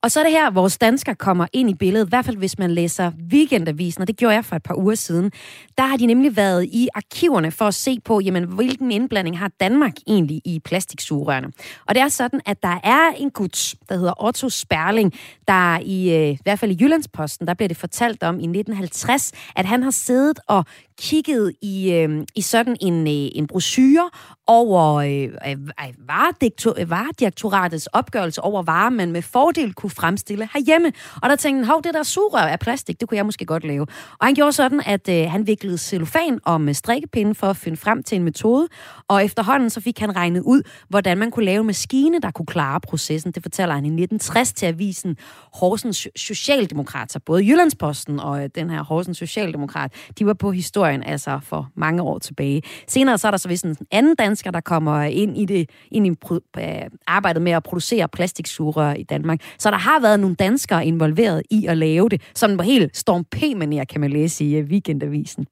Og 0.03 0.11
så 0.11 0.21
er 0.21 0.25
det 0.25 0.33
her, 0.33 0.51
vores 0.51 0.79
dansker 0.79 1.15
kommer 1.15 1.47
ind 1.53 1.71
i 1.71 1.75
billedet, 1.75 2.07
i 2.07 2.09
hvert 2.09 2.25
fald 2.25 2.37
hvis 2.37 2.59
man 2.59 2.71
læser 2.71 3.12
Weekendavisen, 3.33 4.03
og 4.03 4.09
det 4.09 4.17
gjorde 4.17 4.35
jeg 4.35 4.45
for 4.45 4.57
et 4.57 4.62
par 4.62 4.75
uger 4.75 4.95
siden. 4.95 5.33
Der 5.79 5.87
har 5.87 5.97
de 5.97 6.07
nemlig 6.07 6.37
været 6.37 6.65
i 6.65 6.88
arkiverne 6.95 7.51
for 7.51 7.65
at 7.65 7.75
se 7.75 8.01
på, 8.05 8.21
jamen, 8.21 8.45
hvilken 8.45 8.93
indblanding 8.93 9.38
har 9.38 9.51
Danmark 9.61 9.93
egentlig 10.07 10.43
i 10.45 10.61
plastiksugerørene. 10.65 11.53
Og 11.87 11.95
det 11.95 12.03
er 12.03 12.09
sådan, 12.09 12.41
at 12.47 12.62
der 12.62 12.81
er 12.85 13.11
en 13.17 13.31
gut, 13.31 13.75
der 13.88 13.97
hedder 13.97 14.25
Otto 14.25 14.49
Sperling, 14.49 15.12
der 15.49 15.79
i, 15.79 16.15
øh, 16.15 16.29
i 16.29 16.38
hvert 16.43 16.59
fald 16.59 16.71
i 16.71 16.77
Jyllandsposten, 16.81 17.47
der 17.47 17.55
bliver 17.55 17.69
det 17.69 17.77
fortalt 17.77 18.23
om 18.23 18.35
i 18.35 18.47
1950, 18.47 19.33
at 19.57 19.67
han 19.67 19.83
har 19.83 19.91
siddet 19.91 20.41
og 20.49 20.65
kigget 21.03 21.53
i, 21.62 21.93
øh, 21.93 22.27
i 22.35 22.41
sådan 22.41 22.77
en, 22.81 23.07
øh, 23.07 23.31
en 23.35 23.47
brochure 23.47 24.11
over 24.47 24.95
øh, 24.95 25.29
øh 25.49 26.88
varedirektoratets 26.88 27.87
opgørelse 27.87 28.41
over 28.41 28.62
varer, 28.62 28.91
man 28.91 29.12
med 29.12 29.23
fordel 29.23 29.75
kunne 29.75 29.91
fremstille 29.91 30.49
herhjemme. 30.55 30.93
Og 31.23 31.29
der 31.31 31.37
tænkte 31.37 31.67
han, 31.67 31.81
det 31.85 31.95
der 31.95 32.03
surrør 32.03 32.38
af 32.38 32.59
plastik, 32.59 33.01
det 33.01 33.09
kunne 33.09 33.17
jeg 33.17 33.27
måske 33.27 33.45
godt 33.45 33.65
lave. 33.65 33.87
Og 34.19 34.27
han 34.27 34.35
gjorde 34.35 34.53
sådan, 34.53 34.83
at 34.87 35.09
øh, 35.09 35.31
han 35.31 35.47
viklede 35.47 35.79
cellofan 35.79 36.38
om 36.45 36.69
øh, 36.69 36.75
strikkepinde 36.75 37.35
for 37.35 37.47
at 37.47 37.57
finde 37.57 37.77
frem 37.77 38.03
til 38.03 38.17
en 38.17 38.23
metode, 38.23 38.69
og 39.09 39.25
efterhånden 39.25 39.71
så 39.71 39.81
fik 39.81 39.99
han 39.99 40.17
regnet 40.17 40.41
ud, 40.41 40.62
hvordan 40.88 41.19
man 41.19 41.31
kunne 41.31 41.45
lave 41.45 41.61
en 41.61 41.67
maskine, 41.67 42.21
der 42.21 42.31
kunne 42.31 42.47
klare 42.47 42.81
processen. 42.81 43.33
Det 43.33 43.43
fortæller 43.43 43.75
han 43.75 43.85
i 43.85 43.88
1960 43.88 44.53
til 44.53 44.67
avisen 44.67 45.17
Horsens 45.55 46.09
Socialdemokrat. 46.17 47.12
Så 47.12 47.21
både 47.27 47.43
Jyllandsposten 47.43 48.21
og 48.21 48.43
øh, 48.43 48.51
den 48.55 48.71
her 48.71 48.83
Horsens 48.83 49.19
Socialdemokrat, 49.19 49.93
de 50.19 50.27
var 50.27 50.35
på 50.35 50.53
historien 50.92 51.12
altså 51.12 51.40
for 51.42 51.70
mange 51.76 52.02
år 52.02 52.18
tilbage. 52.18 52.62
Senere 52.88 53.18
så 53.18 53.26
er 53.26 53.31
der 53.31 53.38
så 53.38 53.48
vist 53.48 53.64
en 53.64 53.76
anden 53.90 54.14
dansker, 54.14 54.50
der 54.50 54.61
kommer 54.61 55.02
ind 55.02 55.38
i 55.38 55.44
det 55.44 55.70
ind 55.90 56.07
i 56.07 56.11
øh, 56.59 56.64
arbejdet 57.07 57.42
med 57.42 57.52
at 57.52 57.62
producere 57.62 58.09
plastiksugerør 58.09 58.94
i 58.94 59.02
Danmark. 59.02 59.40
Så 59.59 59.70
der 59.70 59.76
har 59.76 60.00
været 60.00 60.20
nogle 60.20 60.37
danskere 60.37 60.87
involveret 60.87 61.42
i 61.50 61.66
at 61.66 61.76
lave 61.76 62.09
det, 62.09 62.22
sådan 62.35 62.57
på 62.57 62.62
helt 62.62 62.96
Storm 62.96 63.24
P-manier, 63.24 63.85
kan 63.85 64.00
man 64.00 64.11
læse 64.11 64.44
i 64.44 64.57
øh, 64.57 64.64
Weekendavisen. 64.64 65.46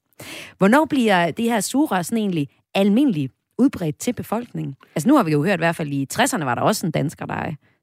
Hvornår 0.59 0.85
bliver 0.85 1.31
det 1.31 1.45
her 1.45 1.61
sugerør 1.61 2.03
sådan 2.03 2.19
egentlig 2.19 2.49
almindeligt 2.75 3.33
udbredt 3.59 3.99
til 3.99 4.13
befolkningen? 4.13 4.75
Altså 4.95 5.09
nu 5.09 5.17
har 5.17 5.23
vi 5.23 5.33
jo 5.33 5.45
hørt, 5.45 5.59
i 5.59 5.63
hvert 5.63 5.77
fald 5.77 5.89
i 5.93 6.07
60'erne 6.13 6.45
var 6.45 6.55
der 6.55 6.63
også 6.63 6.87
en 6.87 6.93
dansker, 6.93 7.27
der, 7.27 7.35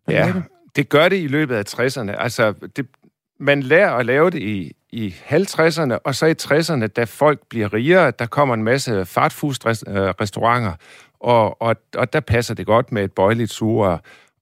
der 0.08 0.14
Ja, 0.14 0.28
det. 0.28 0.44
det 0.76 0.90
gør 0.90 1.10
det 1.10 1.24
i 1.24 1.28
løbet 1.28 1.56
af 1.56 1.64
60'erne. 1.74 2.12
Altså, 2.12 2.54
det, 2.76 2.86
man 3.40 3.64
lærer 3.64 3.92
at 3.92 4.06
lave 4.06 4.30
det 4.30 4.42
i, 4.42 4.72
i 4.92 5.16
50'erne, 5.30 5.98
og 6.04 6.16
så 6.16 6.26
i 6.26 6.34
60'erne, 6.42 6.88
da 6.88 7.04
folk 7.04 7.40
bliver 7.50 7.74
rigere, 7.74 8.12
der 8.20 8.26
kommer 8.26 8.56
en 8.56 8.64
masse 8.64 9.06
fartfood-restauranter, 9.06 10.74
og, 11.20 11.62
og, 11.62 11.76
og 11.96 12.14
der 12.14 12.20
passer 12.20 12.54
det 12.54 12.66
godt 12.66 12.92
med 12.92 13.04
et 13.04 13.12
bøjeligt 13.12 13.52
sugerør. 13.52 13.98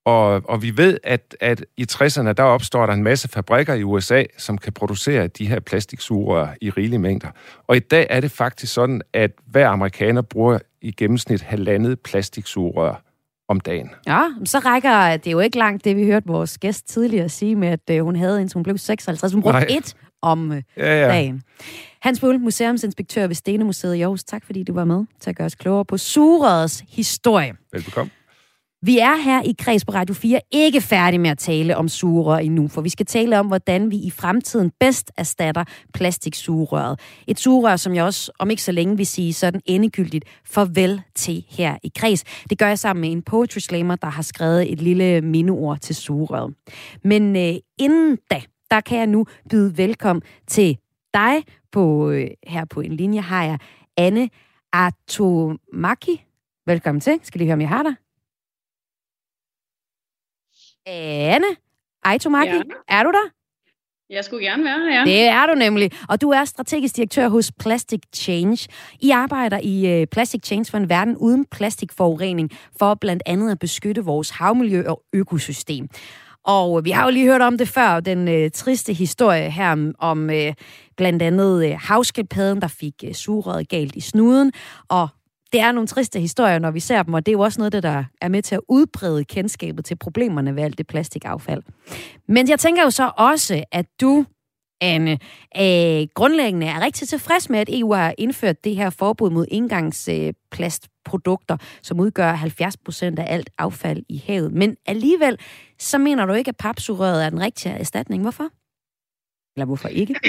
Og, 0.06 0.42
og 0.46 0.62
vi 0.62 0.78
ved, 0.78 0.98
at, 1.04 1.38
at 1.40 1.66
i 1.78 1.86
60'erne, 1.92 2.34
der 2.34 2.44
opstår 2.44 2.86
der 2.86 2.94
en 2.94 3.04
masse 3.04 3.28
fabrikker 3.28 3.74
i 3.74 3.84
USA, 3.84 4.24
som 4.38 4.58
kan 4.58 4.74
producere 4.74 5.28
de 5.28 5.48
her 5.48 5.60
plastiksugerør 5.60 6.48
i 6.62 6.70
rigelige 6.70 7.00
mængder. 7.00 7.28
Og 7.68 7.76
i 7.76 7.80
dag 7.80 8.08
er 8.10 8.20
det 8.20 8.32
faktisk 8.32 8.74
sådan, 8.74 9.02
at 9.14 9.32
hver 9.46 9.68
amerikaner 9.68 10.22
bruger 10.22 10.60
i 10.82 10.92
gennemsnit 10.92 11.42
halvandet 11.42 12.00
plastiksugerør 12.00 13.02
om 13.48 13.60
dagen. 13.60 13.90
Ja, 14.08 14.24
så 14.46 14.60
rækker 14.60 15.18
det 15.18 15.32
jo 15.32 15.40
ikke 15.40 15.58
langt, 15.58 15.86
det 15.86 15.96
vi 15.96 16.06
hørte 16.06 16.28
vores 16.28 16.58
gæst 16.58 16.88
tidligere 16.88 17.30
sige 17.30 17.56
med, 17.56 17.68
at 17.68 17.80
øh, 17.92 18.04
hun 18.04 18.16
havde, 18.16 18.42
indtil 18.42 18.54
hun 18.54 18.64
blev 18.64 18.78
56. 18.78 19.34
Hun 19.34 19.42
brugte 19.42 19.60
Nej. 19.60 19.68
et 19.70 19.96
om 20.26 20.52
øh, 20.52 20.64
ja, 20.78 21.02
ja. 21.02 21.08
dagen. 21.08 21.42
Hans 22.02 22.20
Bull, 22.20 22.40
museumsinspektør 22.40 23.28
ved 23.28 23.36
Stene 23.36 23.64
Museet 23.64 23.96
i 23.96 24.02
Aarhus. 24.02 24.24
Tak 24.24 24.46
fordi 24.46 24.64
du 24.64 24.74
var 24.74 24.86
med 24.86 25.06
til 25.20 25.30
at 25.30 25.36
gøre 25.36 25.46
os 25.46 25.56
klogere 25.56 25.86
på 25.86 25.98
surets 25.98 26.84
historie. 26.90 27.54
Velbekomme. 27.74 28.12
Vi 28.82 29.00
er 29.00 29.16
her 29.24 29.42
i 29.42 29.56
Kreds 29.60 29.86
på 29.86 29.92
Radio 29.92 30.16
4 30.16 30.40
ikke 30.52 30.82
færdige 30.82 31.20
med 31.20 31.30
at 31.30 31.38
tale 31.38 31.78
om 31.78 31.90
sugerør 31.90 32.38
endnu, 32.38 32.68
for 32.68 32.82
vi 32.82 32.90
skal 32.90 33.06
tale 33.06 33.40
om, 33.40 33.48
hvordan 33.48 33.92
vi 33.92 33.96
i 33.96 34.10
fremtiden 34.10 34.72
bedst 34.80 35.12
erstatter 35.18 35.64
plastiksugerøret. 35.94 37.00
Et 37.28 37.40
sugerør, 37.40 37.76
som 37.76 37.96
jeg 37.96 38.04
også 38.04 38.32
om 38.40 38.50
ikke 38.50 38.64
så 38.64 38.72
længe 38.72 38.98
vil 38.98 39.08
sige 39.08 39.34
sådan 39.34 39.62
endegyldigt 39.66 40.26
farvel 40.46 41.02
til 41.16 41.46
her 41.50 41.78
i 41.84 41.92
Kreds. 41.96 42.24
Det 42.50 42.58
gør 42.58 42.68
jeg 42.68 42.80
sammen 42.80 43.02
med 43.02 43.12
en 43.12 43.22
poetry 43.22 43.60
slammer, 43.60 43.96
der 43.96 44.10
har 44.10 44.22
skrevet 44.22 44.72
et 44.72 44.82
lille 44.82 45.22
mindeord 45.22 45.80
til 45.80 45.96
sugerøret. 45.96 46.54
Men 47.04 47.36
øh, 47.36 47.54
inden 47.80 48.18
da, 48.32 48.42
der 48.72 48.82
kan 48.82 48.98
jeg 48.98 49.08
nu 49.08 49.26
byde 49.50 49.78
velkommen 49.78 50.24
til 50.48 50.78
dig. 51.14 51.44
På, 51.72 52.10
øh, 52.10 52.28
her 52.48 52.66
på 52.66 52.82
en 52.82 52.94
linje 52.94 53.22
har 53.22 53.44
jeg 53.44 53.60
Anne 53.98 54.30
Atomaki. 54.74 56.24
Velkommen 56.66 57.02
til. 57.02 57.20
Skal 57.24 57.40
lige 57.40 57.48
høre, 57.48 57.54
om 57.54 57.62
jeg 57.62 57.70
har 57.70 57.84
dig? 57.84 57.96
Anne 60.86 61.48
Aitomaki, 62.04 62.50
ja. 62.50 62.62
er 62.88 63.04
du 63.04 63.12
der? 63.12 63.30
Jeg 64.10 64.26
skulle 64.26 64.46
gerne 64.46 64.64
være 64.64 64.80
her, 64.80 65.00
ja. 65.00 65.06
Det 65.06 65.22
er 65.22 65.46
du 65.46 65.54
nemlig. 65.54 65.92
Og 66.10 66.22
du 66.22 66.30
er 66.30 66.46
strategisk 66.46 66.96
direktør 66.96 67.30
hos 67.30 67.52
Plastic 67.60 68.02
Change. 68.16 68.68
I 69.00 69.10
arbejder 69.12 69.60
i 69.64 70.02
uh, 70.02 70.08
Plastic 70.12 70.42
Change 70.46 70.72
for 70.72 70.78
en 70.78 70.90
verden 70.90 71.18
uden 71.18 71.46
plastikforurening, 71.46 72.52
for 72.80 72.94
blandt 72.94 73.24
andet 73.26 73.52
at 73.52 73.60
beskytte 73.60 74.04
vores 74.04 74.30
havmiljø 74.30 74.84
og 74.88 75.04
økosystem. 75.14 75.90
Og 76.46 76.86
vi 76.86 76.92
har 76.92 77.04
jo 77.04 77.12
lige 77.12 77.26
hørt 77.26 77.42
om 77.42 77.58
det 77.58 77.68
før, 77.68 78.00
den 78.00 78.28
øh, 78.28 78.52
triste 78.52 78.94
historie 78.94 79.52
her 79.52 79.92
om 80.00 80.30
øh, 80.30 80.54
blandt 80.98 81.22
andet 81.22 81.66
øh, 81.66 81.78
havskildpadden, 81.80 82.62
der 82.62 82.68
fik 82.68 82.94
øh, 83.04 83.14
surret 83.14 83.70
galt 83.70 83.96
i 83.96 84.00
snuden, 84.00 84.52
og 84.90 85.08
det 85.54 85.62
er 85.62 85.72
nogle 85.72 85.88
triste 85.88 86.20
historier, 86.20 86.60
når 86.60 86.72
vi 86.72 86.80
ser 86.80 87.04
dem, 87.04 87.14
og 87.14 87.26
det 87.26 87.32
er 87.32 87.34
jo 87.34 87.40
også 87.40 87.60
noget, 87.60 87.84
der 87.84 88.04
er 88.22 88.28
med 88.28 88.42
til 88.42 88.56
at 88.56 88.62
udbrede 88.70 89.24
kendskabet 89.26 89.86
til 89.86 89.96
problemerne 89.96 90.56
ved 90.56 90.64
alt 90.64 90.78
det 90.78 90.88
plastikaffald. 90.88 91.64
Men 92.28 92.50
jeg 92.50 92.60
tænker 92.60 92.84
jo 92.84 92.90
så 92.90 93.12
også, 93.18 93.64
at 93.72 93.86
du, 94.02 94.26
Anne, 94.94 95.12
øh, 95.58 96.08
grundlæggende 96.14 96.68
er 96.68 96.86
rigtig 96.86 97.08
tilfreds 97.08 97.50
med, 97.50 97.60
at 97.60 97.70
EU 97.72 97.94
har 97.94 98.16
indført 98.18 98.64
det 98.64 98.76
her 98.76 98.90
forbud 98.90 99.30
mod 99.30 99.46
engangsplastprodukter, 99.52 101.58
som 101.82 102.00
udgør 102.00 102.32
70 102.32 102.78
procent 102.78 103.20
af 103.20 103.34
alt 103.34 103.50
affald 103.58 104.04
i 104.10 104.24
havet. 104.28 104.52
Men 104.52 104.78
alligevel, 104.86 105.40
så 105.80 105.98
mener 105.98 106.26
du 106.26 106.34
ikke, 106.34 106.50
at 106.50 106.58
papsugerøret 106.58 107.26
er 107.26 107.30
den 107.30 107.42
rigtige 107.42 107.74
erstatning. 107.74 108.22
Hvorfor? 108.22 108.50
Eller 109.56 109.66
hvorfor 109.66 109.88
ikke? 109.88 110.16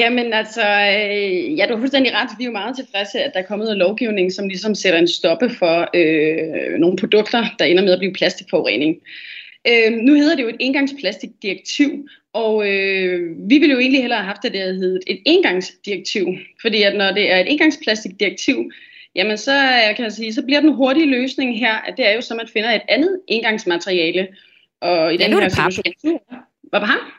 Jamen 0.00 0.32
altså, 0.32 0.62
øh, 0.62 1.58
ja, 1.58 1.66
du 1.66 1.74
har 1.74 1.80
fuldstændig 1.80 2.14
ret. 2.14 2.28
Vi 2.38 2.44
er 2.44 2.46
jo 2.46 2.52
meget 2.52 2.76
tilfredse, 2.76 3.20
at 3.20 3.30
der 3.34 3.40
er 3.40 3.46
kommet 3.46 3.66
noget 3.66 3.78
lovgivning, 3.78 4.32
som 4.32 4.48
ligesom 4.48 4.74
sætter 4.74 4.98
en 4.98 5.08
stoppe 5.08 5.50
for 5.50 5.88
øh, 5.94 6.78
nogle 6.78 6.96
produkter, 6.96 7.44
der 7.58 7.64
ender 7.64 7.82
med 7.82 7.92
at 7.92 7.98
blive 7.98 8.12
plastikforurening. 8.12 8.96
Øh, 9.68 9.92
nu 9.92 10.14
hedder 10.14 10.36
det 10.36 10.42
jo 10.42 10.48
et 10.48 10.56
engangsplastikdirektiv, 10.60 12.08
og 12.32 12.68
øh, 12.68 13.36
vi 13.50 13.58
ville 13.58 13.72
jo 13.72 13.78
egentlig 13.78 14.00
hellere 14.00 14.18
have 14.18 14.26
haft 14.26 14.42
det, 14.42 14.52
der 14.52 14.72
hedder 14.72 15.00
et 15.06 15.22
engangsdirektiv. 15.26 16.26
Fordi 16.60 16.82
at 16.82 16.96
når 16.96 17.12
det 17.12 17.32
er 17.32 17.38
et 17.38 17.52
engangsplastikdirektiv, 17.52 18.70
jamen 19.14 19.38
så 19.38 19.52
kan 19.96 20.04
jeg 20.04 20.12
sige, 20.12 20.34
så 20.34 20.42
bliver 20.42 20.60
den 20.60 20.74
hurtige 20.74 21.10
løsning 21.10 21.58
her, 21.58 21.74
at 21.74 21.94
det 21.96 22.08
er 22.08 22.12
jo 22.12 22.20
så, 22.20 22.34
at 22.34 22.36
man 22.36 22.48
finder 22.48 22.70
et 22.70 22.82
andet 22.88 23.20
engangsmateriale. 23.28 24.28
Og 24.80 25.14
i 25.14 25.16
ja, 25.16 25.24
den 25.24 25.32
her 25.32 25.48
situation... 25.48 26.20
Hvad 26.62 26.80
var 26.80 27.16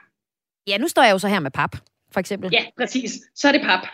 Ja, 0.68 0.78
nu 0.78 0.88
står 0.88 1.04
jeg 1.04 1.12
jo 1.12 1.20
så 1.20 1.28
her 1.28 1.40
med 1.40 1.52
pap 1.52 1.76
for 2.12 2.20
eksempel? 2.20 2.50
Ja, 2.54 2.66
præcis. 2.78 3.12
Så 3.36 3.48
er 3.48 3.52
det 3.52 3.62
pap. 3.62 3.88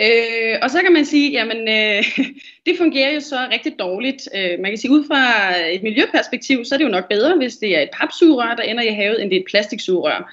Øh, 0.00 0.58
og 0.62 0.70
så 0.70 0.82
kan 0.82 0.92
man 0.92 1.04
sige, 1.04 1.30
jamen 1.30 1.68
øh, 1.68 2.04
det 2.66 2.78
fungerer 2.78 3.14
jo 3.14 3.20
så 3.20 3.48
rigtig 3.52 3.78
dårligt. 3.78 4.28
Øh, 4.34 4.60
man 4.60 4.70
kan 4.70 4.78
sige, 4.78 4.90
ud 4.90 5.06
fra 5.06 5.56
et 5.74 5.82
miljøperspektiv, 5.82 6.64
så 6.64 6.74
er 6.74 6.76
det 6.76 6.84
jo 6.84 6.90
nok 6.90 7.08
bedre, 7.08 7.36
hvis 7.36 7.56
det 7.56 7.76
er 7.76 7.80
et 7.80 7.90
papsugerør, 7.92 8.54
der 8.54 8.62
ender 8.62 8.82
i 8.82 8.94
havet, 8.94 9.22
end 9.22 9.30
det 9.30 9.36
er 9.36 9.40
et 9.40 9.50
plastiksugerør. 9.50 10.32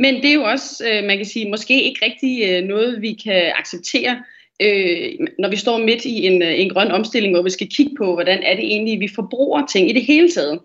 Men 0.00 0.14
det 0.14 0.30
er 0.30 0.34
jo 0.34 0.42
også, 0.42 0.84
øh, 0.88 1.04
man 1.04 1.16
kan 1.16 1.26
sige, 1.26 1.50
måske 1.50 1.82
ikke 1.82 2.04
rigtig 2.04 2.50
øh, 2.50 2.64
noget, 2.64 3.02
vi 3.02 3.12
kan 3.12 3.52
acceptere, 3.58 4.22
øh, 4.62 5.26
når 5.38 5.48
vi 5.48 5.56
står 5.56 5.78
midt 5.78 6.04
i 6.04 6.26
en, 6.26 6.42
øh, 6.42 6.60
en 6.60 6.70
grøn 6.70 6.90
omstilling, 6.90 7.34
hvor 7.34 7.42
vi 7.42 7.50
skal 7.50 7.68
kigge 7.68 7.94
på, 7.98 8.14
hvordan 8.14 8.42
er 8.42 8.54
det 8.56 8.64
egentlig, 8.64 9.00
vi 9.00 9.08
forbruger 9.14 9.66
ting 9.66 9.90
i 9.90 9.92
det 9.92 10.02
hele 10.02 10.30
taget. 10.30 10.60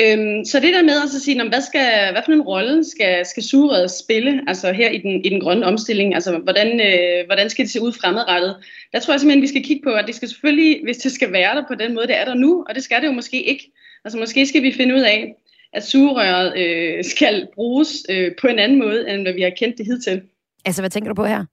Øhm, 0.00 0.44
så 0.44 0.60
det 0.60 0.74
der 0.74 0.82
med 0.82 1.02
at 1.02 1.10
så 1.10 1.20
sige, 1.20 1.48
hvad, 1.48 1.60
skal, 1.60 2.12
hvad 2.12 2.22
for 2.24 2.32
en 2.32 2.42
rolle 2.42 2.84
skal, 2.84 3.26
skal 3.26 3.42
sugerøret 3.42 3.90
spille 3.90 4.42
altså 4.48 4.72
her 4.72 4.90
i 4.90 4.98
den, 4.98 5.24
i 5.24 5.28
den 5.28 5.40
grønne 5.40 5.66
omstilling? 5.66 6.14
Altså 6.14 6.38
hvordan, 6.38 6.80
øh, 6.80 7.26
hvordan 7.26 7.50
skal 7.50 7.64
det 7.64 7.72
se 7.72 7.82
ud 7.82 7.92
fremadrettet? 7.92 8.56
Der 8.92 9.00
tror 9.00 9.12
jeg 9.12 9.20
simpelthen, 9.20 9.42
vi 9.42 9.54
skal 9.54 9.64
kigge 9.64 9.82
på, 9.84 9.90
at 9.90 10.06
det 10.06 10.14
skal 10.14 10.28
selvfølgelig, 10.28 10.80
hvis 10.84 10.96
det 10.96 11.12
skal 11.12 11.32
være 11.32 11.56
der 11.56 11.64
på 11.68 11.74
den 11.74 11.94
måde, 11.94 12.06
det 12.06 12.16
er 12.16 12.24
der 12.24 12.34
nu, 12.34 12.64
og 12.68 12.74
det 12.74 12.82
skal 12.82 13.00
det 13.00 13.06
jo 13.06 13.12
måske 13.12 13.42
ikke. 13.42 13.70
Altså 14.04 14.18
måske 14.18 14.46
skal 14.46 14.62
vi 14.62 14.72
finde 14.72 14.94
ud 14.94 15.00
af, 15.00 15.34
at 15.72 15.86
sugerøret 15.86 16.58
øh, 16.58 17.04
skal 17.04 17.46
bruges 17.54 18.06
øh, 18.10 18.32
på 18.40 18.46
en 18.46 18.58
anden 18.58 18.78
måde, 18.78 19.10
end 19.10 19.22
hvad 19.22 19.32
vi 19.32 19.42
har 19.42 19.50
kendt 19.50 19.78
det 19.78 19.86
hidtil. 19.86 20.22
Altså 20.64 20.82
hvad 20.82 20.90
tænker 20.90 21.08
du 21.08 21.14
på 21.14 21.24
her? 21.24 21.44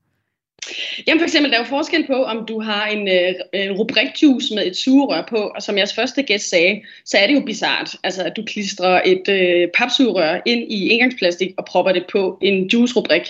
Jamen 1.08 1.20
for 1.20 1.26
eksempel, 1.26 1.52
der 1.52 1.58
er 1.58 1.62
jo 1.62 1.70
forskel 1.70 2.08
på, 2.08 2.24
om 2.24 2.46
du 2.46 2.62
har 2.62 2.88
en, 2.88 3.08
øh, 3.08 3.34
en 3.54 3.72
rubrikjuice 3.72 4.56
med 4.56 4.68
et 4.68 4.76
sugerør 4.76 5.26
på, 5.30 5.38
og 5.38 5.62
som 5.62 5.78
jeres 5.78 5.94
første 5.94 6.24
gæst 6.24 6.50
sagde, 6.50 6.82
så 7.06 7.18
er 7.18 7.28
det 7.28 7.34
jo 7.34 7.42
bizart, 7.46 7.96
altså 8.04 8.24
at 8.24 8.34
du 8.36 8.44
klistrer 8.44 9.02
et 9.06 9.30
øh, 9.30 9.68
papsugerør 9.78 10.42
ind 10.46 10.72
i 10.72 10.90
engangsplastik 10.90 11.52
og 11.58 11.66
propper 11.66 11.92
det 11.92 12.06
på 12.12 12.38
en 12.42 12.68
juice-rubrik. 12.68 13.22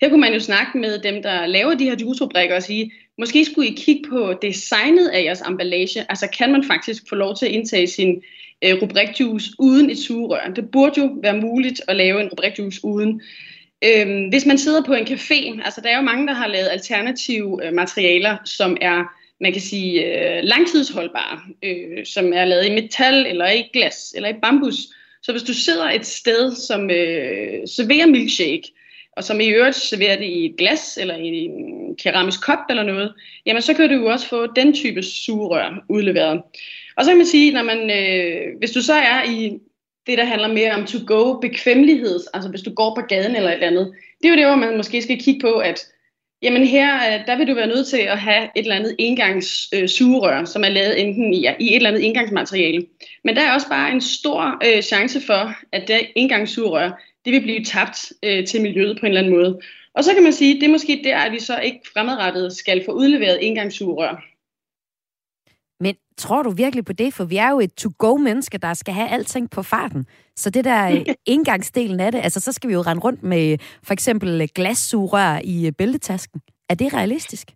Her 0.00 0.08
kunne 0.08 0.20
man 0.20 0.32
jo 0.32 0.40
snakke 0.40 0.78
med 0.78 0.98
dem, 0.98 1.22
der 1.22 1.46
laver 1.46 1.74
de 1.74 1.84
her 1.84 1.96
juice-rubrikker 2.00 2.56
og 2.56 2.62
sige, 2.62 2.92
måske 3.18 3.44
skulle 3.44 3.68
I 3.68 3.74
kigge 3.76 4.08
på 4.10 4.34
designet 4.42 5.08
af 5.08 5.24
jeres 5.24 5.40
emballage. 5.40 6.06
Altså 6.08 6.28
kan 6.38 6.52
man 6.52 6.64
faktisk 6.64 7.02
få 7.08 7.14
lov 7.14 7.36
til 7.36 7.46
at 7.46 7.52
indtage 7.52 7.86
sin 7.86 8.22
øh, 8.64 8.82
rubrikjuice 8.82 9.50
uden 9.58 9.90
et 9.90 9.98
sugerør? 9.98 10.50
Det 10.56 10.70
burde 10.70 11.00
jo 11.00 11.16
være 11.22 11.40
muligt 11.40 11.80
at 11.88 11.96
lave 11.96 12.20
en 12.20 12.28
rubrikjuice 12.28 12.80
uden. 12.84 13.22
Øhm, 13.84 14.28
hvis 14.28 14.46
man 14.46 14.58
sidder 14.58 14.82
på 14.82 14.94
en 14.94 15.06
café, 15.06 15.64
altså 15.64 15.80
der 15.80 15.88
er 15.90 15.96
jo 15.96 16.02
mange, 16.02 16.26
der 16.26 16.32
har 16.32 16.46
lavet 16.46 16.68
alternative 16.70 17.66
øh, 17.66 17.72
materialer, 17.72 18.36
som 18.44 18.76
er, 18.80 19.04
man 19.40 19.52
kan 19.52 19.62
sige, 19.62 20.04
øh, 20.04 20.40
langtidsholdbare, 20.42 21.40
øh, 21.62 22.06
som 22.06 22.32
er 22.32 22.44
lavet 22.44 22.66
i 22.66 22.74
metal, 22.74 23.26
eller 23.26 23.50
i 23.50 23.70
glas, 23.72 24.14
eller 24.16 24.28
i 24.28 24.40
bambus. 24.42 24.74
Så 25.22 25.32
hvis 25.32 25.42
du 25.42 25.54
sidder 25.54 25.90
et 25.90 26.06
sted, 26.06 26.54
som 26.54 26.90
øh, 26.90 27.68
serverer 27.68 28.06
milkshake, 28.06 28.72
og 29.16 29.24
som 29.24 29.40
i 29.40 29.48
øvrigt 29.48 29.76
serverer 29.76 30.16
det 30.16 30.24
i 30.24 30.44
et 30.44 30.56
glas 30.56 30.98
eller 31.00 31.16
i 31.16 31.26
en 31.26 31.96
keramisk 31.96 32.42
kop 32.46 32.58
eller 32.70 32.82
noget, 32.82 33.14
jamen 33.46 33.62
så 33.62 33.74
kan 33.74 33.88
du 33.88 33.94
jo 33.94 34.06
også 34.06 34.28
få 34.28 34.46
den 34.56 34.74
type 34.74 35.02
sugerør 35.02 35.84
udleveret. 35.88 36.42
Og 36.96 37.04
så 37.04 37.10
kan 37.10 37.16
man 37.16 37.26
sige, 37.26 37.52
når 37.52 37.62
man, 37.62 37.90
øh, 37.90 38.58
hvis 38.58 38.70
du 38.70 38.82
så 38.82 38.94
er 38.94 39.24
i 39.30 39.58
det, 40.06 40.18
der 40.18 40.24
handler 40.24 40.48
mere 40.48 40.72
om 40.72 40.86
to-go 40.86 41.40
bekvemmelighed, 41.40 42.20
altså 42.34 42.50
hvis 42.50 42.62
du 42.62 42.74
går 42.74 42.94
på 42.94 43.00
gaden 43.00 43.36
eller 43.36 43.48
et 43.48 43.54
eller 43.54 43.66
andet, 43.66 43.94
det 44.22 44.28
er 44.28 44.32
jo 44.32 44.36
det, 44.36 44.46
hvor 44.46 44.66
man 44.66 44.76
måske 44.76 45.02
skal 45.02 45.20
kigge 45.20 45.40
på, 45.40 45.52
at 45.52 45.86
jamen 46.42 46.66
her, 46.66 46.94
øh, 46.96 47.26
der 47.26 47.36
vil 47.36 47.48
du 47.48 47.54
være 47.54 47.66
nødt 47.66 47.86
til 47.86 47.96
at 47.96 48.18
have 48.18 48.42
et 48.42 48.62
eller 48.62 48.76
andet 48.76 48.94
engangs 48.98 49.68
øh, 49.74 49.88
sugerør, 49.88 50.44
som 50.44 50.64
er 50.64 50.68
lavet 50.68 51.00
enten 51.00 51.34
i, 51.34 51.46
i 51.58 51.68
et 51.68 51.76
eller 51.76 51.88
andet 51.88 52.06
engangsmateriale. 52.06 52.86
Men 53.24 53.36
der 53.36 53.42
er 53.42 53.54
også 53.54 53.68
bare 53.68 53.92
en 53.92 54.00
stor 54.00 54.62
øh, 54.66 54.82
chance 54.82 55.20
for, 55.20 55.54
at 55.72 55.88
det 55.88 56.00
engangssugerør, 56.16 56.90
det 57.24 57.32
vil 57.32 57.40
blive 57.40 57.64
tabt 57.64 58.12
øh, 58.22 58.46
til 58.46 58.62
miljøet 58.62 59.00
på 59.00 59.06
en 59.06 59.12
eller 59.12 59.20
anden 59.20 59.34
måde. 59.34 59.60
Og 59.94 60.04
så 60.04 60.14
kan 60.14 60.22
man 60.22 60.32
sige, 60.32 60.54
det 60.54 60.62
er 60.62 60.72
måske 60.72 61.00
der, 61.04 61.18
at 61.18 61.32
vi 61.32 61.40
så 61.40 61.58
ikke 61.58 61.80
fremadrettet 61.92 62.56
skal 62.56 62.84
få 62.84 62.92
udleveret 62.92 63.46
engangssugerør. 63.46 64.33
Tror 66.18 66.42
du 66.42 66.50
virkelig 66.50 66.84
på 66.84 66.92
det? 66.92 67.14
For 67.14 67.24
vi 67.24 67.36
er 67.36 67.50
jo 67.50 67.60
et 67.60 67.74
to-go-menneske, 67.74 68.58
der 68.58 68.74
skal 68.74 68.94
have 68.94 69.08
alting 69.08 69.50
på 69.50 69.62
farten. 69.62 70.06
Så 70.36 70.50
det 70.50 70.64
der 70.64 70.90
øh, 70.90 71.04
indgangsdelen 71.26 72.00
af 72.00 72.12
det, 72.12 72.20
altså 72.24 72.40
så 72.40 72.52
skal 72.52 72.68
vi 72.68 72.74
jo 72.74 72.82
rende 72.82 73.02
rundt 73.02 73.22
med 73.22 73.58
for 73.82 73.92
eksempel 73.92 74.48
glassugerør 74.54 75.40
i 75.44 75.66
øh, 75.66 75.72
bæltetasken. 75.72 76.40
Er 76.68 76.74
det 76.74 76.94
realistisk? 76.94 77.48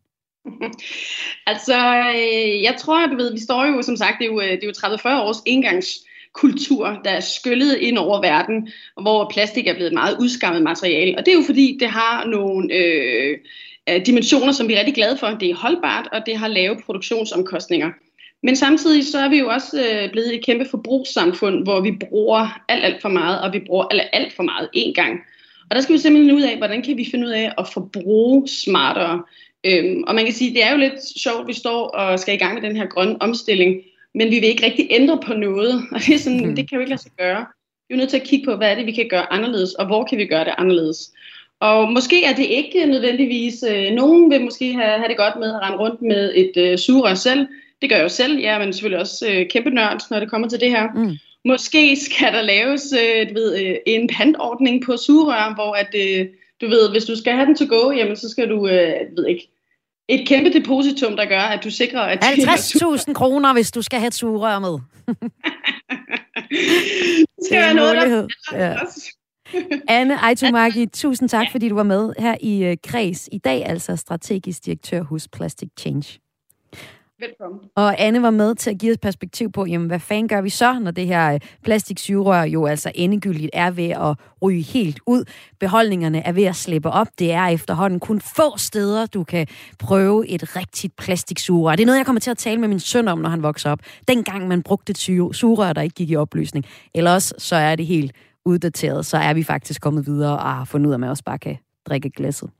altså, 1.52 1.76
øh, 2.16 2.62
jeg 2.62 2.74
tror, 2.78 3.06
du 3.06 3.16
ved, 3.16 3.32
vi 3.32 3.40
står 3.40 3.66
jo, 3.66 3.82
som 3.82 3.96
sagt, 3.96 4.16
det 4.18 4.24
er 4.24 4.32
jo, 4.32 4.40
det 4.40 4.64
er 4.64 4.66
jo 4.66 5.18
30-40 5.18 5.22
års 5.22 5.42
engangskultur, 5.46 7.00
der 7.04 7.10
er 7.10 7.20
skyllet 7.20 7.76
ind 7.76 7.98
over 7.98 8.20
verden, 8.20 8.68
hvor 9.00 9.30
plastik 9.32 9.66
er 9.66 9.74
blevet 9.74 9.90
et 9.90 9.94
meget 9.94 10.16
udskammet 10.20 10.62
materiale. 10.62 11.18
Og 11.18 11.26
det 11.26 11.32
er 11.32 11.36
jo 11.38 11.44
fordi, 11.46 11.76
det 11.80 11.88
har 11.88 12.24
nogle 12.24 12.74
øh, 12.74 13.38
dimensioner, 14.06 14.52
som 14.52 14.68
vi 14.68 14.74
er 14.74 14.78
rigtig 14.78 14.94
glade 14.94 15.16
for. 15.16 15.26
Det 15.26 15.50
er 15.50 15.54
holdbart, 15.54 16.08
og 16.12 16.22
det 16.26 16.36
har 16.36 16.48
lave 16.48 16.80
produktionsomkostninger. 16.84 17.90
Men 18.42 18.56
samtidig 18.56 19.06
så 19.06 19.18
er 19.18 19.28
vi 19.28 19.38
jo 19.38 19.48
også 19.48 19.80
øh, 19.80 20.12
blevet 20.12 20.34
et 20.34 20.44
kæmpe 20.44 20.66
forbrugssamfund, 20.70 21.62
hvor 21.62 21.80
vi 21.80 21.92
bruger 22.00 22.62
alt, 22.68 22.84
alt 22.84 23.02
for 23.02 23.08
meget, 23.08 23.40
og 23.40 23.52
vi 23.52 23.58
bruger 23.66 23.84
alt, 23.90 24.02
alt 24.12 24.32
for 24.32 24.42
meget 24.42 24.68
én 24.76 24.92
gang. 24.92 25.20
Og 25.70 25.76
der 25.76 25.80
skal 25.82 25.92
vi 25.92 25.98
simpelthen 25.98 26.36
ud 26.36 26.42
af, 26.42 26.56
hvordan 26.56 26.82
kan 26.82 26.96
vi 26.96 27.08
finde 27.10 27.26
ud 27.26 27.32
af 27.32 27.52
at 27.58 27.68
forbruge 27.68 28.48
smartere. 28.48 29.22
Øhm, 29.64 30.02
og 30.06 30.14
man 30.14 30.24
kan 30.24 30.34
sige, 30.34 30.54
det 30.54 30.64
er 30.64 30.72
jo 30.72 30.78
lidt 30.78 31.20
sjovt, 31.20 31.40
at 31.40 31.46
vi 31.46 31.52
står 31.52 31.88
og 31.88 32.18
skal 32.18 32.34
i 32.34 32.38
gang 32.38 32.54
med 32.54 32.62
den 32.62 32.76
her 32.76 32.86
grønne 32.86 33.22
omstilling, 33.22 33.82
men 34.14 34.30
vi 34.30 34.34
vil 34.34 34.48
ikke 34.48 34.66
rigtig 34.66 34.86
ændre 34.90 35.18
på 35.26 35.34
noget. 35.34 35.74
Og 35.92 36.00
det, 36.00 36.14
er 36.14 36.18
sådan, 36.18 36.46
mm. 36.46 36.56
det 36.56 36.68
kan 36.68 36.76
jo 36.76 36.80
ikke 36.80 36.90
lade 36.90 37.02
sig 37.02 37.12
gøre. 37.18 37.46
Vi 37.88 37.94
er 37.94 37.98
nødt 37.98 38.10
til 38.10 38.16
at 38.16 38.26
kigge 38.26 38.44
på, 38.44 38.56
hvad 38.56 38.70
er 38.70 38.74
det, 38.74 38.86
vi 38.86 38.92
kan 38.92 39.08
gøre 39.10 39.32
anderledes, 39.32 39.74
og 39.74 39.86
hvor 39.86 40.04
kan 40.04 40.18
vi 40.18 40.26
gøre 40.26 40.44
det 40.44 40.54
anderledes. 40.58 41.10
Og 41.60 41.92
måske 41.92 42.24
er 42.24 42.34
det 42.34 42.44
ikke 42.44 42.86
nødvendigvis, 42.86 43.64
øh, 43.70 43.92
nogen 43.92 44.30
vil 44.30 44.44
måske 44.44 44.72
have, 44.72 44.98
have 44.98 45.08
det 45.08 45.16
godt 45.16 45.36
med 45.38 45.48
at 45.54 45.60
rende 45.62 45.78
rundt 45.78 46.02
med 46.02 46.32
et 46.34 46.56
øh, 46.56 46.78
sugerør 46.78 47.14
selv, 47.14 47.46
det 47.82 47.90
gør 47.90 47.96
jeg 47.96 48.02
jo 48.02 48.08
selv, 48.08 48.38
ja, 48.38 48.58
men 48.58 48.72
selvfølgelig 48.72 49.00
også 49.00 49.26
øh, 49.30 49.48
kæmpe 49.50 49.70
nørd, 49.70 50.00
når 50.10 50.20
det 50.20 50.30
kommer 50.30 50.48
til 50.48 50.60
det 50.60 50.70
her. 50.70 50.88
Mm. 50.94 51.16
Måske 51.44 51.96
skal 51.96 52.32
der 52.32 52.42
laves 52.42 52.92
øh, 52.92 53.28
du 53.28 53.34
ved, 53.34 53.66
øh, 53.66 53.76
en 53.86 54.08
pantordning 54.08 54.84
på 54.84 54.96
sugerør, 54.96 55.54
hvor 55.54 55.72
at, 55.74 55.94
øh, 55.94 56.26
du 56.60 56.68
ved, 56.68 56.90
hvis 56.90 57.04
du 57.04 57.16
skal 57.16 57.32
have 57.32 57.46
den 57.46 57.56
to 57.56 57.64
go, 57.76 57.90
jamen 57.90 58.16
så 58.16 58.28
skal 58.28 58.48
du, 58.48 58.68
øh, 58.68 58.94
ved 59.16 59.26
ikke, 59.26 59.50
et 60.08 60.28
kæmpe 60.28 60.52
depositum, 60.52 61.16
der 61.16 61.24
gør, 61.24 61.40
at 61.40 61.64
du 61.64 61.70
sikrer, 61.70 62.00
at... 62.00 62.24
50.000 62.24 63.12
kroner, 63.12 63.52
hvis 63.52 63.70
du 63.70 63.82
skal 63.82 63.98
have 63.98 64.06
et 64.06 64.14
sugerør 64.14 64.58
med. 64.58 64.72
det 67.36 67.46
skal 67.46 67.60
være 67.60 67.74
noget, 67.74 67.96
der... 67.96 68.26
Ja. 68.52 68.76
Anne 69.88 70.24
Aitumaki, 70.24 70.86
tusind 70.86 71.28
tak, 71.28 71.46
fordi 71.52 71.68
du 71.68 71.74
var 71.74 71.82
med 71.82 72.12
her 72.18 72.36
i 72.40 72.70
uh, 72.70 72.76
Kreds 72.84 73.28
i 73.32 73.38
dag, 73.38 73.66
altså 73.66 73.96
strategisk 73.96 74.64
direktør 74.64 75.02
hos 75.02 75.28
Plastic 75.28 75.68
Change. 75.78 76.18
Velkommen. 77.20 77.60
Og 77.74 78.00
Anne 78.00 78.22
var 78.22 78.30
med 78.30 78.54
til 78.54 78.70
at 78.70 78.78
give 78.78 78.92
et 78.92 79.00
perspektiv 79.00 79.52
på, 79.52 79.66
jamen 79.66 79.86
hvad 79.86 80.00
fanden 80.00 80.28
gør 80.28 80.40
vi 80.40 80.50
så, 80.50 80.78
når 80.78 80.90
det 80.90 81.06
her 81.06 81.38
øh, 82.44 82.52
jo 82.52 82.66
altså 82.66 82.92
endegyldigt 82.94 83.50
er 83.52 83.70
ved 83.70 83.88
at 83.88 84.16
ryge 84.42 84.62
helt 84.62 85.00
ud. 85.06 85.24
Beholdningerne 85.60 86.26
er 86.26 86.32
ved 86.32 86.44
at 86.44 86.56
slippe 86.56 86.90
op. 86.90 87.06
Det 87.18 87.32
er 87.32 87.46
efterhånden 87.46 88.00
kun 88.00 88.20
få 88.20 88.58
steder, 88.58 89.06
du 89.06 89.24
kan 89.24 89.46
prøve 89.78 90.28
et 90.28 90.56
rigtigt 90.56 90.96
plastiksugerør. 90.96 91.76
Det 91.76 91.82
er 91.82 91.86
noget, 91.86 91.98
jeg 91.98 92.06
kommer 92.06 92.20
til 92.20 92.30
at 92.30 92.38
tale 92.38 92.60
med 92.60 92.68
min 92.68 92.80
søn 92.80 93.08
om, 93.08 93.18
når 93.18 93.30
han 93.30 93.42
vokser 93.42 93.70
op. 93.70 93.80
Dengang 94.08 94.48
man 94.48 94.62
brugte 94.62 94.90
et 94.90 94.98
sugerør, 95.36 95.72
der 95.72 95.82
ikke 95.82 95.94
gik 95.94 96.10
i 96.10 96.16
opløsning. 96.16 96.64
Ellers 96.94 97.32
så 97.38 97.56
er 97.56 97.76
det 97.76 97.86
helt 97.86 98.12
uddateret, 98.44 99.06
så 99.06 99.16
er 99.16 99.34
vi 99.34 99.42
faktisk 99.42 99.80
kommet 99.80 100.06
videre 100.06 100.38
og 100.38 100.54
har 100.54 100.64
fundet 100.64 100.86
ud 100.86 100.92
af, 100.92 100.96
at 100.96 101.00
man 101.00 101.10
også 101.10 101.24
bare 101.24 101.38
kan 101.38 101.56
drikke 101.86 102.10
glasset. 102.10 102.50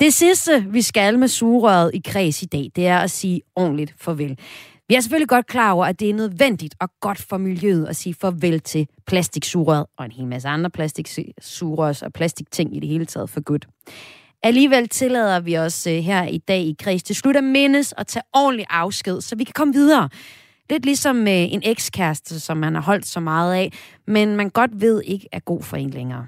Det 0.00 0.14
sidste, 0.14 0.66
vi 0.68 0.82
skal 0.82 1.18
med 1.18 1.28
sugerøret 1.28 1.90
i 1.94 2.02
kreds 2.04 2.42
i 2.42 2.46
dag, 2.46 2.70
det 2.76 2.86
er 2.86 2.98
at 2.98 3.10
sige 3.10 3.40
ordentligt 3.56 3.94
farvel. 3.98 4.38
Vi 4.88 4.94
er 4.94 5.00
selvfølgelig 5.00 5.28
godt 5.28 5.46
klar 5.46 5.72
over, 5.72 5.86
at 5.86 6.00
det 6.00 6.10
er 6.10 6.14
nødvendigt 6.14 6.74
og 6.80 6.88
godt 7.00 7.18
for 7.18 7.36
miljøet 7.36 7.86
at 7.86 7.96
sige 7.96 8.14
farvel 8.14 8.60
til 8.60 8.88
plastiksugerøret 9.06 9.86
og 9.98 10.04
en 10.04 10.12
hel 10.12 10.26
masse 10.26 10.48
andre 10.48 10.70
plastiksugerørs 10.70 12.02
og 12.02 12.12
plastikting 12.12 12.76
i 12.76 12.80
det 12.80 12.88
hele 12.88 13.04
taget 13.04 13.30
for 13.30 13.40
godt. 13.40 13.68
Alligevel 14.42 14.88
tillader 14.88 15.40
vi 15.40 15.58
os 15.58 15.86
øh, 15.86 15.94
her 15.94 16.26
i 16.26 16.38
dag 16.38 16.60
i 16.60 16.76
kreds 16.78 17.02
til 17.02 17.16
slut 17.16 17.36
at 17.36 17.44
mindes 17.44 17.92
og 17.92 18.06
tage 18.06 18.22
ordentlig 18.34 18.66
afsked, 18.70 19.20
så 19.20 19.36
vi 19.36 19.44
kan 19.44 19.54
komme 19.54 19.74
videre. 19.74 20.08
Lidt 20.70 20.84
ligesom 20.84 21.28
øh, 21.28 21.52
en 21.52 21.62
ekskæreste, 21.64 22.40
som 22.40 22.56
man 22.56 22.74
har 22.74 22.82
holdt 22.82 23.06
så 23.06 23.20
meget 23.20 23.54
af, 23.54 23.72
men 24.06 24.36
man 24.36 24.50
godt 24.50 24.80
ved 24.80 25.02
ikke 25.04 25.28
er 25.32 25.40
god 25.40 25.62
for 25.62 25.76
en 25.76 25.90
længere. 25.90 26.26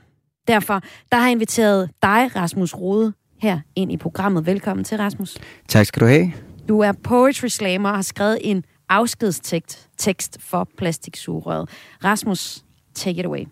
Derfor 0.48 0.80
der 1.12 1.18
har 1.18 1.24
jeg 1.24 1.32
inviteret 1.32 1.90
dig, 2.02 2.36
Rasmus 2.36 2.74
Rode, 2.74 3.12
her 3.42 3.60
ind 3.76 3.92
i 3.92 3.96
programmet. 3.96 4.46
Velkommen 4.46 4.84
til, 4.84 4.98
Rasmus. 4.98 5.38
Tak 5.68 5.86
skal 5.86 6.00
du 6.00 6.06
have. 6.06 6.32
Du 6.68 6.80
er 6.80 6.92
poetry 6.92 7.46
slammer 7.46 7.88
og 7.88 7.94
har 7.94 8.02
skrevet 8.02 8.38
en 8.40 8.64
afskedstekst 8.88 9.88
tekst 9.98 10.38
for 10.40 10.68
plastiksugerøret. 10.78 11.68
Rasmus, 12.04 12.64
take 12.94 13.20
it 13.20 13.26
away. 13.26 13.44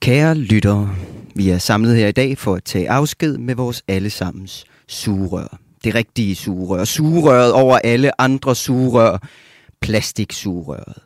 Kære 0.00 0.34
lyttere, 0.34 0.90
vi 1.34 1.50
er 1.50 1.58
samlet 1.58 1.96
her 1.96 2.08
i 2.08 2.12
dag 2.12 2.38
for 2.38 2.54
at 2.54 2.64
tage 2.64 2.90
afsked 2.90 3.38
med 3.38 3.54
vores 3.54 3.82
allesammens 3.88 4.64
sugerør. 4.88 5.58
Det 5.84 5.94
rigtige 5.94 6.34
sugerør. 6.34 6.84
Sugerøret 6.84 7.52
over 7.52 7.78
alle 7.84 8.20
andre 8.20 8.54
sugerør. 8.54 9.18
Plastiksugerøret. 9.80 10.98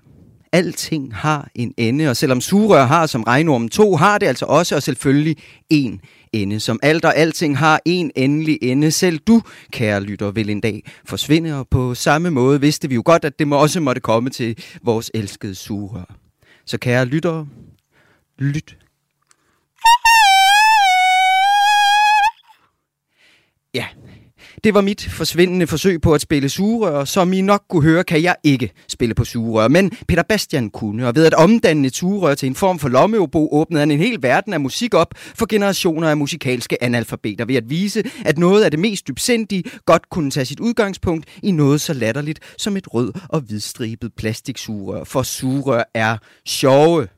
Alting 0.52 1.14
har 1.14 1.48
en 1.54 1.74
ende, 1.76 2.08
og 2.08 2.16
selvom 2.16 2.40
sugerør 2.40 2.84
har 2.84 3.06
som 3.06 3.22
regnormen 3.22 3.68
to, 3.68 3.96
har 3.96 4.18
det 4.18 4.26
altså 4.26 4.44
også 4.44 4.76
og 4.76 4.82
selvfølgelig 4.82 5.36
en 5.70 6.00
ende. 6.32 6.60
Som 6.60 6.80
alt 6.82 7.04
og 7.04 7.16
alting 7.16 7.58
har 7.58 7.80
en 7.84 8.10
endelig 8.16 8.58
ende. 8.62 8.90
Selv 8.90 9.18
du, 9.18 9.42
kære 9.72 10.00
lytter, 10.00 10.30
vil 10.30 10.50
en 10.50 10.60
dag 10.60 10.90
forsvinde, 11.04 11.58
og 11.58 11.68
på 11.68 11.94
samme 11.94 12.30
måde 12.30 12.60
vidste 12.60 12.88
vi 12.88 12.94
jo 12.94 13.02
godt, 13.04 13.24
at 13.24 13.38
det 13.38 13.48
må 13.48 13.56
også 13.56 13.80
måtte 13.80 14.00
komme 14.00 14.30
til 14.30 14.64
vores 14.82 15.10
elskede 15.14 15.54
sugerør. 15.54 16.16
Så 16.66 16.78
kære 16.78 17.04
lytter, 17.04 17.46
lyt. 18.38 18.76
Ja, 23.74 23.86
det 24.64 24.74
var 24.74 24.80
mit 24.80 25.08
forsvindende 25.10 25.66
forsøg 25.66 26.00
på 26.00 26.14
at 26.14 26.20
spille 26.20 26.48
sugerør. 26.48 27.04
Som 27.04 27.32
I 27.32 27.40
nok 27.40 27.62
kunne 27.70 27.82
høre, 27.82 28.04
kan 28.04 28.22
jeg 28.22 28.36
ikke 28.44 28.70
spille 28.88 29.14
på 29.14 29.24
sugerør. 29.24 29.68
Men 29.68 29.90
Peter 30.08 30.22
Bastian 30.22 30.70
kunne, 30.70 31.08
og 31.08 31.14
ved 31.14 31.26
at 31.26 31.34
omdanne 31.34 31.86
et 31.86 31.96
sugerør 31.96 32.34
til 32.34 32.46
en 32.46 32.54
form 32.54 32.78
for 32.78 32.88
lommeobo, 32.88 33.48
åbnede 33.52 33.80
han 33.80 33.90
en 33.90 33.98
hel 33.98 34.22
verden 34.22 34.52
af 34.52 34.60
musik 34.60 34.94
op 34.94 35.14
for 35.16 35.46
generationer 35.46 36.08
af 36.08 36.16
musikalske 36.16 36.82
analfabeter 36.82 37.44
ved 37.44 37.54
at 37.54 37.70
vise, 37.70 38.02
at 38.24 38.38
noget 38.38 38.64
af 38.64 38.70
det 38.70 38.80
mest 38.80 39.08
dybsindige 39.08 39.64
godt 39.86 40.10
kunne 40.10 40.30
tage 40.30 40.46
sit 40.46 40.60
udgangspunkt 40.60 41.26
i 41.42 41.50
noget 41.50 41.80
så 41.80 41.92
latterligt 41.92 42.40
som 42.58 42.76
et 42.76 42.94
rød 42.94 43.12
og 43.28 43.40
hvidstribet 43.40 44.12
plastiksugerør. 44.16 45.04
For 45.04 45.22
sugerør 45.22 45.82
er 45.94 46.16
sjove. 46.46 47.08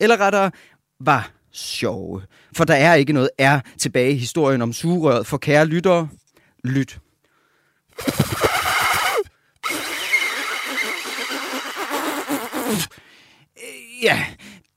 Eller 0.00 0.20
rettere, 0.20 0.50
var 1.00 1.30
sjove. 1.52 2.22
For 2.56 2.64
der 2.64 2.74
er 2.74 2.94
ikke 2.94 3.12
noget 3.12 3.30
er 3.38 3.60
tilbage 3.78 4.12
i 4.12 4.18
historien 4.18 4.62
om 4.62 4.72
sugerøret 4.72 5.26
for 5.26 5.36
kære 5.36 5.66
lyttere. 5.66 6.08
Lyt. 6.64 6.98
Ja, 14.00 14.16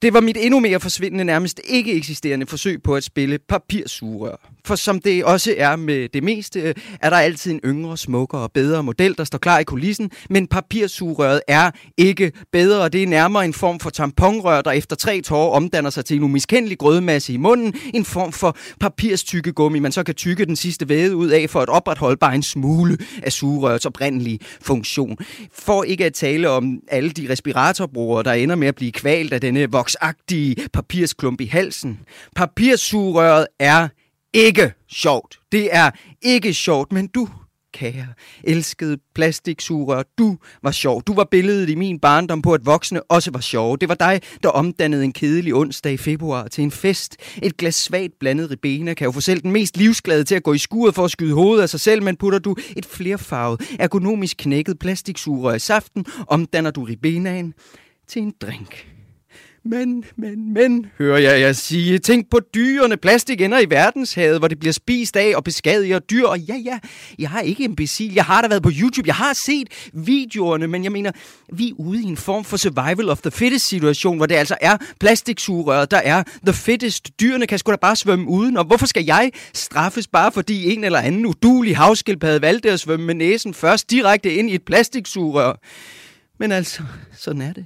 det 0.01 0.13
var 0.13 0.21
mit 0.21 0.37
endnu 0.39 0.59
mere 0.59 0.79
forsvindende, 0.79 1.23
nærmest 1.23 1.61
ikke 1.63 1.93
eksisterende 1.93 2.45
forsøg 2.45 2.83
på 2.83 2.95
at 2.95 3.03
spille 3.03 3.39
papirsugerør. 3.49 4.35
For 4.65 4.75
som 4.75 4.99
det 4.99 5.25
også 5.25 5.55
er 5.57 5.75
med 5.75 6.09
det 6.09 6.23
meste, 6.23 6.61
øh, 6.61 6.75
er 7.01 7.09
der 7.09 7.17
altid 7.17 7.51
en 7.51 7.59
yngre, 7.65 7.97
smukkere 7.97 8.41
og 8.41 8.51
bedre 8.51 8.83
model, 8.83 9.17
der 9.17 9.23
står 9.23 9.37
klar 9.37 9.59
i 9.59 9.63
kulissen, 9.63 10.11
men 10.29 10.47
papirsugerøret 10.47 11.41
er 11.47 11.71
ikke 11.97 12.31
bedre. 12.51 12.89
Det 12.89 13.03
er 13.03 13.07
nærmere 13.07 13.45
en 13.45 13.53
form 13.53 13.79
for 13.79 13.89
tamponrør, 13.89 14.61
der 14.61 14.71
efter 14.71 14.95
tre 14.95 15.21
tårer 15.21 15.49
omdanner 15.51 15.89
sig 15.89 16.05
til 16.05 16.17
en 16.17 16.23
umiskendelig 16.23 16.77
grødmasse 16.77 17.33
i 17.33 17.37
munden. 17.37 17.73
En 17.93 18.05
form 18.05 18.31
for 18.31 18.57
papirstykkegummi, 18.79 19.79
man 19.79 19.91
så 19.91 20.03
kan 20.03 20.15
tykke 20.15 20.45
den 20.45 20.55
sidste 20.55 20.89
væde 20.89 21.15
ud 21.15 21.29
af 21.29 21.49
for 21.49 21.59
at 21.59 21.69
opretholde 21.69 22.17
bare 22.17 22.35
en 22.35 22.43
smule 22.43 22.97
af 23.23 23.31
sugerørets 23.31 23.85
oprindelige 23.85 24.39
funktion. 24.61 25.17
For 25.53 25.83
ikke 25.83 26.05
at 26.05 26.13
tale 26.13 26.49
om 26.49 26.79
alle 26.87 27.09
de 27.09 27.27
respiratorbrugere, 27.29 28.23
der 28.23 28.33
ender 28.33 28.55
med 28.55 28.67
at 28.67 28.75
blive 28.75 28.91
kvalt 28.91 29.33
af 29.33 29.41
denne 29.41 29.71
voks 29.71 29.95
virusagtige 30.01 30.55
papirsklump 30.73 31.41
i 31.41 31.45
halsen. 31.45 31.99
Papirsugerøret 32.35 33.47
er 33.59 33.87
ikke 34.33 34.73
sjovt. 34.89 35.39
Det 35.51 35.75
er 35.75 35.91
ikke 36.21 36.53
sjovt, 36.53 36.91
men 36.91 37.07
du 37.07 37.29
kære, 37.73 38.07
elskede 38.43 38.97
plastiksugerør. 39.15 40.03
Du 40.17 40.37
var 40.63 40.71
sjov. 40.71 41.03
Du 41.03 41.13
var 41.13 41.23
billedet 41.23 41.69
i 41.69 41.75
min 41.75 41.99
barndom 41.99 42.41
på, 42.41 42.53
at 42.53 42.65
voksne 42.65 43.03
også 43.03 43.31
var 43.31 43.39
sjove. 43.39 43.77
Det 43.77 43.89
var 43.89 43.95
dig, 43.95 44.21
der 44.43 44.49
omdannede 44.49 45.03
en 45.03 45.13
kedelig 45.13 45.55
onsdag 45.55 45.93
i 45.93 45.97
februar 45.97 46.47
til 46.47 46.63
en 46.63 46.71
fest. 46.71 47.17
Et 47.43 47.57
glas 47.57 47.75
svagt 47.75 48.13
blandet 48.19 48.51
ribena 48.51 48.93
kan 48.93 49.05
jo 49.05 49.11
få 49.11 49.21
selv 49.21 49.41
den 49.41 49.51
mest 49.51 49.77
livsglade 49.77 50.23
til 50.23 50.35
at 50.35 50.43
gå 50.43 50.53
i 50.53 50.57
skuret 50.57 50.95
for 50.95 51.05
at 51.05 51.11
skyde 51.11 51.33
hovedet 51.33 51.61
af 51.61 51.69
sig 51.69 51.79
selv, 51.79 52.03
men 52.03 52.15
putter 52.15 52.39
du 52.39 52.55
et 52.77 52.85
flerfarvet, 52.85 53.75
ergonomisk 53.79 54.37
knækket 54.37 54.79
plastiksugerør 54.79 55.55
i 55.55 55.59
saften, 55.59 56.05
omdanner 56.27 56.71
du 56.71 56.83
ribenaen 56.83 57.53
til 58.07 58.21
en 58.21 58.33
drink. 58.41 58.96
Men, 59.70 60.03
men, 60.15 60.53
men, 60.53 60.86
hører 60.97 61.18
jeg 61.18 61.41
jer 61.41 61.53
sige. 61.53 61.99
Tænk 61.99 62.30
på 62.30 62.39
dyrene. 62.55 62.97
Plastik 62.97 63.41
ender 63.41 63.59
i 63.59 63.70
verdenshavet, 63.70 64.39
hvor 64.39 64.47
det 64.47 64.59
bliver 64.59 64.74
spist 64.74 65.15
af 65.15 65.36
og 65.36 65.43
beskadiger 65.43 65.99
dyr. 65.99 66.26
Og 66.26 66.39
ja, 66.39 66.55
ja, 66.55 66.80
jeg 67.20 67.30
har 67.30 67.41
ikke 67.41 67.63
imbecil. 67.63 68.13
Jeg 68.13 68.26
har 68.26 68.41
da 68.41 68.47
været 68.47 68.63
på 68.63 68.72
YouTube. 68.82 69.07
Jeg 69.07 69.15
har 69.15 69.34
set 69.34 69.89
videoerne, 69.93 70.68
men 70.68 70.84
jeg 70.84 70.91
mener, 70.91 71.11
vi 71.53 71.70
er 71.70 71.74
ude 71.78 72.01
i 72.01 72.05
en 72.05 72.18
form 72.18 72.43
for 72.43 72.57
survival 72.57 73.09
of 73.09 73.22
the 73.22 73.32
fittest 73.32 73.68
situation, 73.68 74.18
hvor 74.18 74.26
det 74.26 74.36
altså 74.36 74.57
er 74.61 74.78
plastiksugerøret, 74.99 75.91
der 75.91 75.97
er 75.97 76.24
the 76.45 76.53
fittest. 76.53 77.20
Dyrene 77.20 77.47
kan 77.47 77.59
sgu 77.59 77.72
da 77.72 77.78
bare 77.82 77.95
svømme 77.95 78.28
uden. 78.28 78.57
Og 78.57 78.65
hvorfor 78.65 78.86
skal 78.86 79.05
jeg 79.05 79.32
straffes 79.53 80.07
bare 80.07 80.32
fordi 80.32 80.74
en 80.74 80.84
eller 80.84 80.99
anden 80.99 81.26
udulig 81.26 81.78
havskildpadde 81.78 82.41
valgte 82.41 82.72
at 82.72 82.80
svømme 82.80 83.05
med 83.05 83.15
næsen 83.15 83.53
først 83.53 83.91
direkte 83.91 84.34
ind 84.34 84.49
i 84.49 84.55
et 84.55 84.65
plastiksugerør? 84.65 85.53
Men 86.39 86.51
altså, 86.51 86.84
sådan 87.18 87.41
er 87.41 87.53
det. 87.53 87.65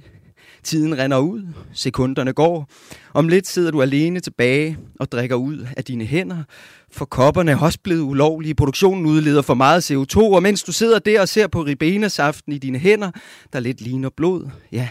Tiden 0.62 0.98
render 0.98 1.18
ud, 1.18 1.42
sekunderne 1.72 2.32
går. 2.32 2.68
Om 3.14 3.28
lidt 3.28 3.46
sidder 3.46 3.70
du 3.70 3.82
alene 3.82 4.20
tilbage 4.20 4.78
og 5.00 5.12
drikker 5.12 5.36
ud 5.36 5.66
af 5.76 5.84
dine 5.84 6.04
hænder, 6.04 6.42
for 6.90 7.04
kopperne 7.04 7.50
er 7.50 7.58
også 7.58 7.78
blevet 7.82 8.00
ulovlige. 8.00 8.54
Produktionen 8.54 9.06
udleder 9.06 9.42
for 9.42 9.54
meget 9.54 9.90
CO2, 9.90 10.18
og 10.18 10.42
mens 10.42 10.62
du 10.62 10.72
sidder 10.72 10.98
der 10.98 11.20
og 11.20 11.28
ser 11.28 11.46
på 11.46 11.62
ribenesaften 11.62 12.52
i 12.52 12.58
dine 12.58 12.78
hænder, 12.78 13.10
der 13.52 13.60
lidt 13.60 13.80
ligner 13.80 14.10
blod, 14.16 14.50
ja, 14.72 14.88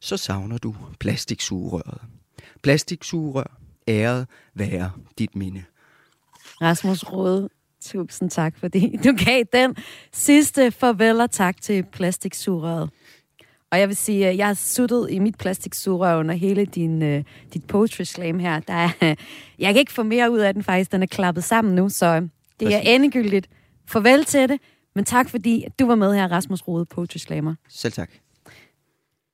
så 0.00 0.16
savner 0.16 0.58
du 0.58 0.74
plastiksugerøret. 1.00 2.00
Plastiksugerør, 2.62 3.58
æret 3.88 4.26
være 4.54 4.90
dit 5.18 5.36
minde. 5.36 5.62
Rasmus 6.62 7.04
Rode, 7.04 7.48
tusind 7.84 8.30
tak, 8.30 8.58
fordi 8.58 8.98
du 9.04 9.16
gav 9.24 9.42
den 9.52 9.76
sidste 10.12 10.70
farvel 10.70 11.20
og 11.20 11.30
tak 11.30 11.60
til 11.60 11.84
plastiksugerøret. 11.92 12.90
Og 13.72 13.80
jeg 13.80 13.88
vil 13.88 13.96
sige, 13.96 14.28
at 14.28 14.36
jeg 14.36 14.46
har 14.46 14.54
suttet 14.54 15.10
i 15.10 15.18
mit 15.18 15.38
plastiksugerør 15.38 16.16
under 16.16 16.34
hele 16.34 16.64
din, 16.64 17.02
uh, 17.02 17.22
dit 17.54 17.64
poetry 17.68 18.02
slam 18.02 18.38
her. 18.38 18.60
Der 18.60 18.74
er, 18.74 18.90
jeg 19.58 19.74
kan 19.74 19.76
ikke 19.76 19.92
få 19.92 20.02
mere 20.02 20.30
ud 20.30 20.38
af 20.38 20.54
den 20.54 20.62
faktisk. 20.62 20.92
Den 20.92 21.02
er 21.02 21.06
klappet 21.06 21.44
sammen 21.44 21.74
nu, 21.74 21.88
så 21.88 22.28
det 22.60 22.74
er 22.74 22.78
endegyldigt. 22.78 23.48
Farvel 23.88 24.24
til 24.24 24.48
det, 24.48 24.60
men 24.94 25.04
tak 25.04 25.28
fordi 25.28 25.64
du 25.78 25.86
var 25.86 25.94
med 25.94 26.14
her, 26.14 26.28
Rasmus 26.28 26.62
Rode, 26.62 26.86
poetry 26.86 27.16
slammer. 27.16 27.54
Selv 27.68 27.92
tak. 27.92 28.10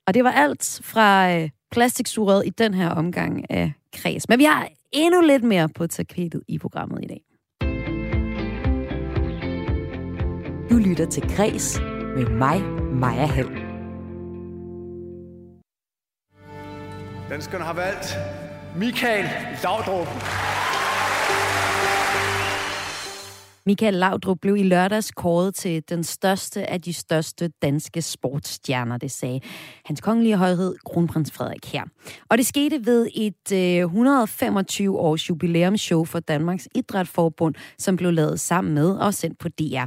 Og 0.07 0.15
det 0.15 0.25
var 0.25 0.33
alt 0.33 0.81
fra 0.85 1.37
uh, 1.37 1.49
plastiksugerøret 1.71 2.47
i 2.47 2.51
den 2.51 2.75
her 2.75 2.89
omgang 2.89 3.51
af 3.51 3.73
kreds. 3.93 4.29
Men 4.29 4.39
vi 4.39 4.45
har 4.45 4.69
endnu 4.93 5.21
lidt 5.21 5.45
mere 5.45 5.69
på 5.69 5.87
tapetet 5.87 6.43
i 6.49 6.59
programmet 6.59 7.05
i 7.05 7.07
dag. 7.07 7.23
Du 10.71 10.77
lytter 10.77 11.07
til 11.11 11.23
Græs 11.37 11.81
med 12.17 12.27
mig, 12.27 12.63
Maja 12.93 13.27
Hall. 13.27 13.72
Danskerne 17.33 17.65
har 17.65 17.73
valgt 17.73 18.17
Michael 18.77 19.25
Laudrup. 19.65 20.07
Michael 23.67 23.95
Laudrup 23.95 24.39
blev 24.41 24.57
i 24.57 24.63
lørdags 24.63 25.11
kåret 25.11 25.55
til 25.55 25.83
den 25.89 26.05
største 26.05 26.71
af 26.71 26.83
de 26.83 26.93
største 26.93 27.49
danske 27.63 28.03
sportsstjerner, 28.03 28.97
det 28.97 29.11
sagde 29.11 29.41
hans 29.85 30.01
kongelige 30.01 30.37
højhed, 30.37 30.77
kronprins 30.85 31.33
Frederik 31.33 31.73
her. 31.73 31.83
Og 32.31 32.39
det 32.39 32.47
skete 32.47 32.87
ved 32.87 33.09
et 33.15 33.53
øh, 33.53 33.85
125-års 33.85 35.29
jubilæumsshow 35.29 36.05
for 36.05 36.21
Danmarks 36.21 36.69
Idrætsforbund, 36.75 37.55
som 37.79 37.97
blev 37.97 38.13
lavet 38.13 38.41
sammen 38.41 38.75
med 38.75 38.91
og 38.91 39.15
sendt 39.15 39.39
på 39.39 39.49
DR. 39.49 39.85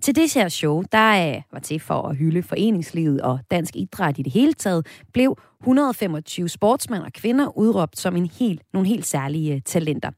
Til 0.00 0.16
det 0.16 0.34
her 0.34 0.48
show, 0.48 0.82
der 0.92 1.28
øh, 1.28 1.42
var 1.52 1.60
til 1.60 1.80
for 1.80 2.02
at 2.02 2.16
hylde 2.16 2.42
foreningslivet 2.42 3.20
og 3.20 3.38
dansk 3.50 3.76
idræt 3.76 4.18
i 4.18 4.22
det 4.22 4.32
hele 4.32 4.52
taget, 4.52 4.86
blev 5.12 5.38
125 5.60 6.48
sportsmænd 6.48 7.02
og 7.02 7.12
kvinder 7.12 7.58
udråbt 7.58 7.98
som 7.98 8.16
en 8.16 8.26
helt, 8.26 8.62
nogle 8.72 8.88
helt 8.88 9.06
særlige 9.06 9.54
øh, 9.54 9.60
talenter. 9.60 10.10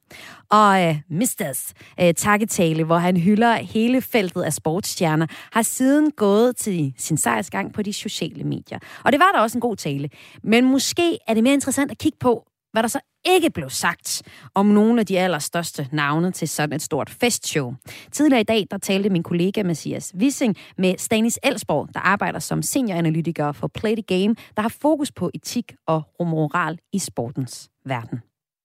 Og 0.51 0.82
øh, 0.82 0.91
uh, 0.91 0.97
Misters 1.16 1.72
uh, 2.01 2.07
øh, 2.07 2.14
takketale, 2.14 2.84
hvor 2.84 2.99
han 2.99 3.16
hylder 3.16 3.55
hele 3.55 4.01
feltet 4.03 4.43
af 4.43 4.53
sportsstjerner, 4.53 5.26
har 5.53 5.62
siden 5.62 6.11
gået 6.11 6.57
til 6.57 6.95
sin 6.99 7.16
sejrsgang 7.16 7.72
på 7.72 7.82
de 7.82 7.93
sociale 7.93 8.45
medier. 8.45 8.78
Og 9.05 9.12
det 9.12 9.20
var 9.20 9.32
da 9.34 9.38
også 9.41 9.59
en 9.59 9.61
god 9.61 9.76
tale. 9.76 10.11
Men 10.43 10.64
måske 10.64 11.18
er 11.28 11.34
det 11.34 11.43
mere 11.43 11.55
interessant 11.55 11.91
at 11.91 11.99
kigge 11.99 12.18
på, 12.20 12.47
hvad 12.73 12.83
der 12.83 12.89
så 12.89 13.01
ikke 13.27 13.51
blev 13.51 13.71
sagt 13.71 14.23
om 14.55 14.66
nogle 14.66 15.01
af 15.01 15.07
de 15.07 15.18
allerstørste 15.18 15.89
navne 15.93 16.33
til 16.33 16.49
sådan 16.49 16.77
et 16.77 16.83
stort 16.83 17.11
festshow. 17.11 17.75
Tidligere 18.12 18.41
i 18.41 18.45
dag, 18.45 18.66
der 18.71 18.79
talte 18.79 19.11
min 19.11 19.23
kollega 19.23 19.62
Mathias 19.62 20.12
Wissing 20.18 20.57
med 20.79 20.95
Stanis 20.99 21.39
Elsborg, 21.43 21.89
der 21.95 22.01
arbejder 22.01 22.39
som 22.39 22.62
senioranalytiker 22.62 23.53
for 23.53 23.66
Play 23.66 23.95
the 23.95 24.03
Game, 24.03 24.35
der 24.57 24.62
har 24.62 24.75
fokus 24.81 25.12
på 25.12 25.31
etik 25.35 25.75
og 25.87 26.03
moral 26.21 26.79
i 26.93 26.99
sportens 26.99 27.68
verden. 27.85 28.21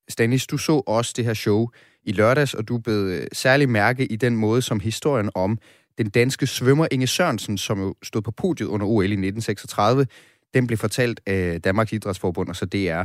Stanis, 0.10 0.47
du 0.47 0.58
så 0.58 0.84
også 0.88 1.14
det 1.16 1.26
her 1.26 1.34
show 1.34 1.68
i 2.03 2.12
lørdags, 2.12 2.53
og 2.53 2.68
du 2.68 2.78
blev 2.78 2.95
øh, 2.95 3.28
særlig 3.34 3.70
mærke 3.70 4.06
i 4.06 4.16
den 4.16 4.36
måde, 4.36 4.62
som 4.62 4.80
historien 4.80 5.30
om 5.36 5.58
den 5.97 6.10
danske 6.10 6.47
svømmer 6.47 6.88
Inge 6.91 7.08
Sørensen, 7.08 7.58
som 7.58 7.82
jo 7.82 7.95
stod 8.03 8.22
på 8.22 8.32
podiet 8.32 8.68
under 8.68 8.86
OL 8.86 9.03
i 9.03 9.06
1936, 9.06 10.08
den 10.53 10.68
blev 10.68 10.78
fortalt 10.78 11.22
af 11.26 11.62
Danmarks 11.62 11.93
Idrætsforbund 11.93 12.49
og 12.49 12.56
så 12.56 12.66
DR. 12.66 13.03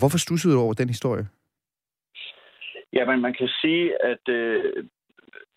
Hvorfor 0.00 0.18
stussede 0.18 0.54
du 0.54 0.60
over 0.60 0.74
den 0.74 0.88
historie? 0.88 1.26
Jamen, 2.92 3.20
man 3.20 3.34
kan 3.34 3.48
sige, 3.60 4.04
at 4.04 4.24
øh, 4.28 4.84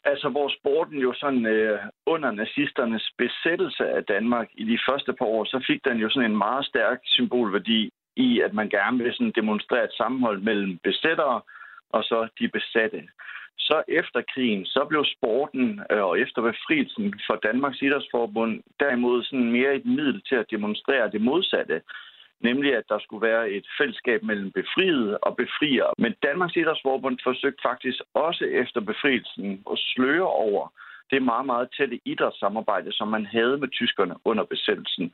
altså, 0.03 0.29
hvor 0.29 0.49
sporten 0.59 0.97
jo 0.97 1.13
sådan 1.13 1.45
øh, 1.45 1.79
under 2.05 2.31
nazisternes 2.31 3.05
besættelse 3.17 3.83
af 3.97 4.03
Danmark 4.03 4.47
i 4.53 4.63
de 4.71 4.79
første 4.89 5.13
par 5.13 5.25
år, 5.25 5.43
så 5.45 5.63
fik 5.67 5.85
den 5.85 5.97
jo 5.97 6.09
sådan 6.09 6.31
en 6.31 6.37
meget 6.37 6.65
stærk 6.65 6.99
symbolværdi 7.05 7.89
i, 8.15 8.39
at 8.39 8.53
man 8.53 8.69
gerne 8.69 8.97
vil 9.03 9.13
sådan 9.13 9.33
demonstrere 9.35 9.83
et 9.83 9.97
sammenhold 9.97 10.41
mellem 10.41 10.79
besættere 10.83 11.41
og 11.89 12.03
så 12.03 12.27
de 12.39 12.47
besatte. 12.47 13.01
Så 13.57 13.83
efter 13.87 14.21
krigen, 14.33 14.65
så 14.65 14.85
blev 14.89 15.05
sporten 15.17 15.81
øh, 15.91 16.03
og 16.03 16.19
efter 16.19 16.41
befrielsen 16.41 17.13
for 17.27 17.35
Danmarks 17.35 17.81
Idrætsforbund 17.81 18.53
derimod 18.79 19.23
sådan 19.23 19.51
mere 19.51 19.75
et 19.75 19.85
middel 19.85 20.21
til 20.29 20.35
at 20.35 20.51
demonstrere 20.51 21.11
det 21.11 21.21
modsatte 21.21 21.81
nemlig 22.43 22.75
at 22.75 22.83
der 22.89 22.99
skulle 22.99 23.27
være 23.27 23.49
et 23.49 23.65
fællesskab 23.77 24.23
mellem 24.23 24.51
befriede 24.51 25.17
og 25.17 25.35
befriere. 25.35 25.91
Men 25.97 26.13
Danmarks 26.23 26.55
Idrætsforbund 26.55 27.17
forsøgte 27.23 27.61
faktisk 27.69 27.99
også 28.13 28.45
efter 28.45 28.81
befrielsen 28.81 29.63
at 29.71 29.77
sløre 29.79 30.27
over 30.27 30.73
det 31.11 31.21
meget, 31.21 31.45
meget 31.45 31.67
tætte 31.77 31.99
idrætssamarbejde, 32.05 32.91
som 32.91 33.07
man 33.07 33.25
havde 33.25 33.57
med 33.57 33.67
tyskerne 33.67 34.15
under 34.25 34.43
besættelsen. 34.43 35.13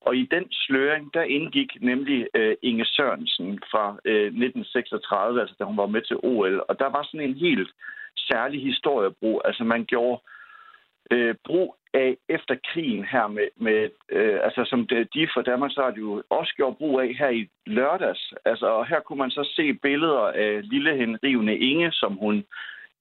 Og 0.00 0.16
i 0.16 0.28
den 0.30 0.46
sløring, 0.52 1.14
der 1.14 1.22
indgik 1.22 1.70
nemlig 1.80 2.28
øh, 2.34 2.56
Inge 2.62 2.84
Sørensen 2.84 3.58
fra 3.70 3.86
øh, 4.04 4.26
1936, 4.26 5.40
altså 5.40 5.54
da 5.58 5.64
hun 5.64 5.76
var 5.76 5.86
med 5.86 6.02
til 6.02 6.16
OL. 6.22 6.64
Og 6.68 6.78
der 6.78 6.86
var 6.86 7.02
sådan 7.02 7.28
en 7.28 7.34
helt 7.36 7.70
særlig 8.16 8.62
historiebrug. 8.62 9.42
Altså 9.44 9.64
man 9.64 9.84
gjorde 9.84 10.22
øh, 11.10 11.34
brug 11.44 11.76
af 11.94 12.16
efter 12.28 12.54
krigen 12.72 13.04
her 13.04 13.26
med, 13.26 13.48
med 13.56 13.90
øh, 14.12 14.38
altså 14.42 14.64
som 14.64 14.86
det, 14.86 15.14
de 15.14 15.28
for 15.34 15.42
Danmarks 15.42 15.78
Radio 15.78 16.22
også 16.30 16.54
gjorde 16.56 16.76
brug 16.76 17.00
af 17.00 17.14
her 17.18 17.28
i 17.28 17.48
lørdags. 17.66 18.32
Altså, 18.44 18.66
og 18.66 18.86
her 18.86 19.00
kunne 19.00 19.18
man 19.18 19.30
så 19.30 19.52
se 19.56 19.74
billeder 19.74 20.26
af 20.44 20.60
lille 20.62 20.96
henrivende 20.96 21.58
Inge, 21.58 21.92
som 21.92 22.12
hun 22.14 22.44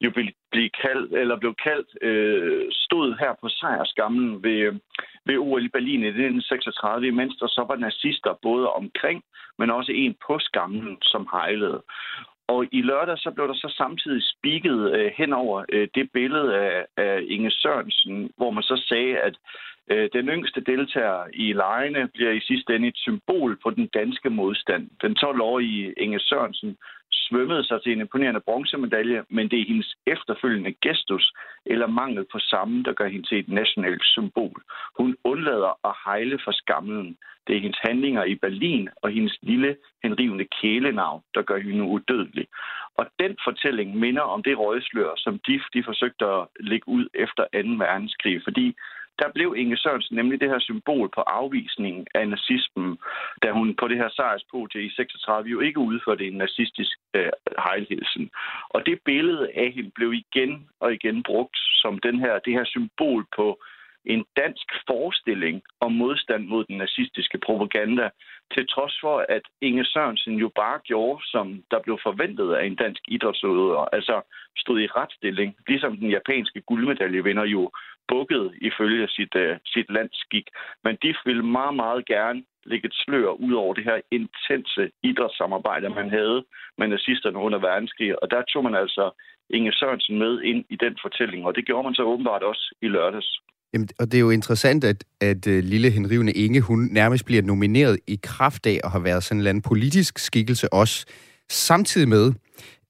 jo 0.02 0.12
blev 0.52 0.70
kaldt, 0.84 1.14
eller 1.14 1.36
blev 1.40 1.56
kaldt, 1.64 1.90
øh, 2.02 2.68
stod 2.72 3.18
her 3.20 3.34
på 3.42 3.50
sejrskammen 3.50 4.44
ved, 4.44 4.80
ved 5.26 5.38
OL 5.38 5.66
i 5.66 5.68
Berlin 5.68 6.04
i 6.04 6.08
1936, 6.08 7.12
mens 7.12 7.36
der 7.40 7.48
så 7.48 7.66
var 7.68 7.76
nazister 7.76 8.34
både 8.42 8.72
omkring, 8.72 9.24
men 9.58 9.70
også 9.70 9.92
en 9.92 10.16
på 10.28 10.40
skammen, 10.40 10.98
som 11.02 11.28
hejlede. 11.32 11.82
Og 12.48 12.66
i 12.72 12.82
lørdag 12.82 13.18
så 13.18 13.32
blev 13.32 13.48
der 13.48 13.54
så 13.54 13.74
samtidig 13.78 14.22
spiket 14.24 14.92
øh, 14.96 15.12
hen 15.18 15.34
over 15.34 15.66
øh, 15.70 15.88
det 15.96 16.12
billede 16.12 16.56
af, 16.56 16.86
af 16.98 17.24
Inge 17.28 17.52
Sørensen, 17.52 18.32
hvor 18.38 18.52
man 18.52 18.64
så 18.64 18.84
sagde, 18.90 19.18
at 19.18 19.36
øh, 19.92 20.10
den 20.14 20.30
yngste 20.30 20.62
deltager 20.62 21.24
i 21.34 21.54
lejene 21.54 22.08
bliver 22.14 22.32
i 22.32 22.40
sidste 22.40 22.76
ende 22.76 22.88
et 22.88 22.98
symbol 22.98 23.60
på 23.64 23.70
den 23.70 23.88
danske 23.88 24.30
modstand. 24.30 24.90
Den 25.02 25.18
12-årige 25.20 25.94
Inge 25.98 26.20
Sørensen 26.20 26.78
svømmede 27.12 27.64
sig 27.64 27.82
til 27.84 27.92
en 27.92 28.00
imponerende 28.00 28.42
bronzemedalje, 28.42 29.24
men 29.30 29.50
det 29.50 29.60
er 29.60 29.66
hendes 29.68 29.96
efterfølgende 30.08 30.74
gestus 30.82 31.34
eller 31.66 31.88
mangel 31.88 32.26
på 32.32 32.40
samme, 32.40 32.84
der 32.84 32.94
gør 32.94 33.08
hende 33.08 33.28
til 33.28 33.40
et 33.40 33.50
nationalt 33.50 34.04
symbol. 34.06 34.62
Hun 34.98 35.18
undlader 35.24 35.88
at 35.88 35.96
hejle 36.06 36.40
for 36.44 36.52
skammen. 36.52 37.18
Det 37.48 37.56
er 37.56 37.62
hendes 37.62 37.80
handlinger 37.88 38.24
i 38.24 38.36
Berlin 38.36 38.90
og 39.02 39.10
hendes 39.10 39.38
lille 39.42 39.78
henrivende 40.04 40.46
kælenavn, 40.62 41.22
der 41.36 41.42
gør 41.42 41.58
hende 41.58 41.84
udødelig. 41.84 42.48
Og 42.98 43.06
den 43.20 43.38
fortælling 43.44 43.96
minder 43.96 44.22
om 44.22 44.44
det 44.44 44.60
røgslør, 44.60 45.12
som 45.16 45.40
DIF 45.48 45.62
de 45.74 45.84
forsøgte 45.84 46.26
at 46.26 46.48
lægge 46.60 46.88
ud 46.88 47.08
efter 47.14 47.44
2. 47.44 47.50
verdenskrig, 47.84 48.42
fordi 48.44 48.76
der 49.20 49.30
blev 49.36 49.54
Inge 49.58 49.78
Sørensen 49.78 50.16
nemlig 50.16 50.42
det 50.42 50.50
her 50.50 50.60
symbol 50.60 51.10
på 51.16 51.22
afvisningen 51.22 52.08
af 52.16 52.28
nazismen, 52.30 52.98
da 53.44 53.52
hun 53.52 53.76
på 53.76 53.88
det 53.88 53.98
her 53.98 54.10
sejrspodie 54.10 54.86
i 54.86 54.90
36 54.90 55.50
jo 55.50 55.60
ikke 55.60 55.80
udførte 55.80 56.28
en 56.28 56.38
nazistisk 56.38 56.98
øh, 57.14 57.30
hejlhilsen. 57.66 58.30
Og 58.70 58.86
det 58.86 59.00
billede 59.06 59.50
af 59.56 59.72
hende 59.76 59.92
blev 59.96 60.14
igen 60.14 60.70
og 60.80 60.94
igen 60.94 61.24
brugt 61.24 61.58
som 61.82 62.00
den 62.00 62.20
her, 62.20 62.40
det 62.40 62.54
her 62.54 62.66
symbol 62.66 63.26
på 63.36 63.60
en 64.06 64.26
dansk 64.38 64.68
forestilling 64.88 65.62
om 65.82 65.92
modstand 65.92 66.48
mod 66.48 66.64
den 66.66 66.78
nazistiske 66.78 67.38
propaganda, 67.38 68.10
til 68.54 68.68
trods 68.68 68.98
for, 69.02 69.26
at 69.30 69.42
Inge 69.62 69.86
Sørensen 69.86 70.36
jo 70.36 70.50
bare 70.56 70.80
gjorde, 70.84 71.22
som 71.26 71.64
der 71.72 71.80
blev 71.80 72.00
forventet 72.04 72.54
af 72.54 72.66
en 72.66 72.76
dansk 72.76 73.02
idrætsudøver, 73.08 73.86
altså 73.98 74.22
stod 74.58 74.80
i 74.80 74.88
retstilling, 74.88 75.56
ligesom 75.68 75.98
den 75.98 76.10
japanske 76.10 76.62
guldmedaljevinder 76.62 77.46
jo 77.46 77.72
bukkede 78.08 78.54
ifølge 78.62 79.08
sit, 79.08 79.36
uh, 79.36 79.58
sit 79.66 79.90
landskik. 79.90 80.48
Men 80.84 80.98
de 81.04 81.16
ville 81.26 81.46
meget, 81.46 81.76
meget 81.76 82.06
gerne 82.06 82.44
lægge 82.66 82.86
et 82.88 82.94
slør 82.94 83.30
ud 83.30 83.54
over 83.54 83.74
det 83.74 83.84
her 83.84 84.02
intense 84.12 84.92
idrætssamarbejde, 85.04 85.90
man 85.90 86.10
havde 86.10 86.46
med 86.78 86.88
nazisterne 86.88 87.38
under 87.38 87.60
verdenskrig. 87.60 88.24
Og 88.24 88.32
der 88.32 88.42
tog 88.42 88.64
man 88.64 88.76
altså 88.76 89.12
Inge 89.50 89.74
Sørensen 89.74 90.18
med 90.20 90.42
ind 90.42 90.66
i 90.70 90.76
den 90.76 90.98
fortælling, 91.02 91.46
og 91.46 91.56
det 91.56 91.66
gjorde 91.66 91.84
man 91.84 91.96
så 91.96 92.04
åbenbart 92.04 92.44
også 92.44 92.76
i 92.82 92.88
lørdags. 92.88 93.40
Jamen, 93.74 93.90
og 94.00 94.12
det 94.12 94.18
er 94.18 94.22
jo 94.22 94.30
interessant, 94.30 94.84
at, 94.84 95.04
at 95.22 95.48
uh, 95.48 95.54
lille 95.54 95.90
henrivende 95.90 96.32
Inge, 96.32 96.62
hun 96.62 96.90
nærmest 96.92 97.26
bliver 97.26 97.42
nomineret 97.42 98.00
i 98.08 98.20
kraft 98.24 98.66
af 98.66 98.80
at 98.84 98.92
have 98.92 99.04
været 99.04 99.24
sådan 99.24 99.38
en 99.38 99.40
eller 99.40 99.50
anden 99.50 99.62
politisk 99.62 100.20
skikkelse 100.20 100.74
også, 100.74 101.06
samtidig 101.50 102.10
med, 102.10 102.34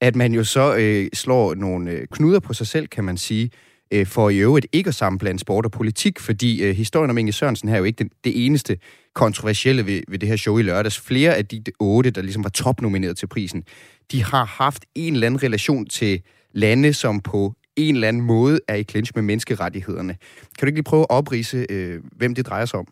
at 0.01 0.15
man 0.15 0.33
jo 0.33 0.43
så 0.43 0.75
øh, 0.75 1.07
slår 1.13 1.55
nogle 1.55 1.91
øh, 1.91 2.07
knuder 2.11 2.39
på 2.39 2.53
sig 2.53 2.67
selv, 2.67 2.87
kan 2.87 3.03
man 3.03 3.17
sige, 3.17 3.49
øh, 3.91 4.07
for 4.07 4.29
i 4.29 4.37
øvrigt 4.37 4.67
ikke 4.71 4.87
at 4.87 4.95
sammenblande 4.95 5.39
sport 5.39 5.65
og 5.65 5.71
politik, 5.71 6.19
fordi 6.19 6.63
øh, 6.63 6.75
historien 6.75 7.09
om 7.09 7.17
Inge 7.17 7.31
Sørensen 7.31 7.69
her 7.69 7.75
er 7.75 7.79
jo 7.79 7.85
ikke 7.85 8.03
det, 8.03 8.11
det 8.23 8.45
eneste 8.45 8.77
kontroversielle 9.15 9.85
ved, 9.85 10.01
ved 10.07 10.19
det 10.19 10.29
her 10.29 10.35
show 10.35 10.57
i 10.57 10.61
lørdags. 10.61 10.99
Flere 10.99 11.35
af 11.35 11.45
de 11.45 11.63
otte, 11.79 12.09
der 12.11 12.21
ligesom 12.21 12.43
var 12.43 12.49
topnomineret 12.49 13.17
til 13.17 13.27
prisen, 13.27 13.63
de 14.11 14.23
har 14.23 14.45
haft 14.45 14.85
en 14.95 15.13
eller 15.13 15.27
anden 15.27 15.43
relation 15.43 15.85
til 15.85 16.21
lande, 16.53 16.93
som 16.93 17.21
på 17.21 17.53
en 17.77 17.95
eller 17.95 18.07
anden 18.07 18.25
måde 18.25 18.59
er 18.67 18.75
i 18.75 18.83
clinch 18.83 19.11
med 19.15 19.23
menneskerettighederne. 19.23 20.13
Kan 20.53 20.61
du 20.61 20.65
ikke 20.65 20.79
lige 20.79 20.91
prøve 20.91 21.05
at 21.09 21.15
oprise, 21.19 21.57
øh, 21.69 21.95
hvem 22.19 22.35
det 22.35 22.47
drejer 22.47 22.65
sig 22.65 22.79
om? 22.79 22.87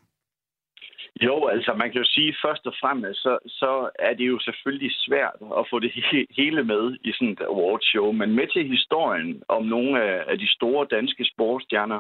Jo, 1.22 1.48
altså 1.48 1.74
man 1.74 1.92
kan 1.92 2.02
jo 2.02 2.08
sige, 2.16 2.36
først 2.46 2.68
og 2.68 2.74
fremmest, 2.82 3.20
så, 3.22 3.38
så 3.48 3.90
er 4.00 4.14
det 4.14 4.28
jo 4.28 4.40
selvfølgelig 4.40 4.92
svært 5.06 5.40
at 5.60 5.68
få 5.72 5.80
det 5.80 5.92
hele 6.38 6.64
med 6.64 6.98
i 7.04 7.12
sådan 7.12 7.34
et 7.34 7.42
awardshow, 7.42 8.12
men 8.12 8.36
med 8.36 8.48
til 8.54 8.68
historien 8.68 9.44
om 9.48 9.64
nogle 9.64 10.04
af, 10.04 10.24
af 10.32 10.38
de 10.38 10.48
store 10.48 10.88
danske 10.92 11.26
sportsstjerner, 11.34 12.00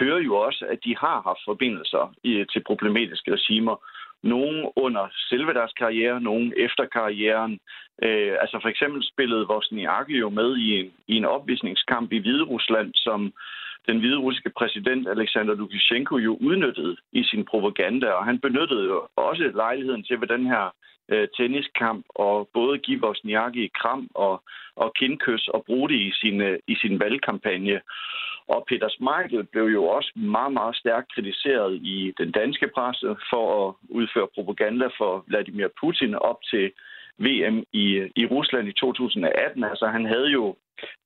hører 0.00 0.20
jo 0.28 0.34
også, 0.36 0.64
at 0.72 0.78
de 0.84 0.96
har 0.96 1.18
haft 1.28 1.42
forbindelser 1.44 2.14
i, 2.24 2.44
til 2.52 2.62
problematiske 2.66 3.32
regimer 3.32 3.76
nogen 4.22 4.70
under 4.76 5.08
selve 5.28 5.54
deres 5.54 5.72
karriere, 5.72 6.20
nogen 6.20 6.52
efter 6.56 6.84
karrieren. 6.86 7.58
Øh, 8.02 8.32
altså 8.40 8.58
for 8.62 8.68
eksempel 8.68 9.04
spillede 9.04 9.46
Vosniakke 9.46 10.14
jo 10.18 10.28
med 10.28 10.56
i 10.56 10.80
en, 10.80 10.92
i 11.08 11.14
en 11.16 11.24
opvisningskamp 11.24 12.12
i 12.12 12.18
Hvide 12.18 12.42
Rusland, 12.42 12.94
som 12.94 13.32
den 13.88 13.98
hvide 13.98 14.16
russiske 14.16 14.50
præsident 14.50 15.08
Alexander 15.08 15.54
Lukashenko 15.54 16.16
jo 16.16 16.36
udnyttede 16.40 16.96
i 17.12 17.22
sin 17.24 17.44
propaganda, 17.44 18.08
og 18.10 18.24
han 18.24 18.38
benyttede 18.38 18.84
jo 18.84 19.08
også 19.16 19.50
lejligheden 19.54 20.04
til 20.04 20.20
ved 20.20 20.28
den 20.28 20.46
her 20.46 20.74
øh, 21.08 21.28
tenniskamp 21.36 22.06
og 22.08 22.48
både 22.54 22.78
give 22.78 23.00
Vosniakke 23.00 23.64
i 23.64 23.70
kram 23.80 24.08
og, 24.14 24.42
og 24.76 24.92
kindkys 24.94 25.48
og 25.48 25.64
bruge 25.64 25.88
det 25.88 26.00
i 26.00 26.12
sin, 26.20 26.40
øh, 26.40 26.58
i 26.66 26.74
sin 26.74 27.00
valgkampagne. 27.00 27.80
Og 28.48 28.64
Peter 28.68 28.88
Smeichel 28.88 29.44
blev 29.44 29.64
jo 29.64 29.84
også 29.84 30.12
meget, 30.14 30.52
meget 30.52 30.76
stærkt 30.76 31.12
kritiseret 31.14 31.74
i 31.74 32.12
den 32.18 32.30
danske 32.30 32.68
presse 32.74 33.16
for 33.30 33.68
at 33.68 33.74
udføre 33.88 34.28
propaganda 34.34 34.86
for 34.98 35.24
Vladimir 35.26 35.68
Putin 35.80 36.14
op 36.14 36.38
til 36.50 36.72
VM 37.18 37.64
i, 37.72 37.86
i 38.16 38.26
Rusland 38.26 38.68
i 38.68 38.72
2018. 38.72 39.64
Altså 39.64 39.86
han 39.86 40.04
havde 40.06 40.28
jo 40.28 40.56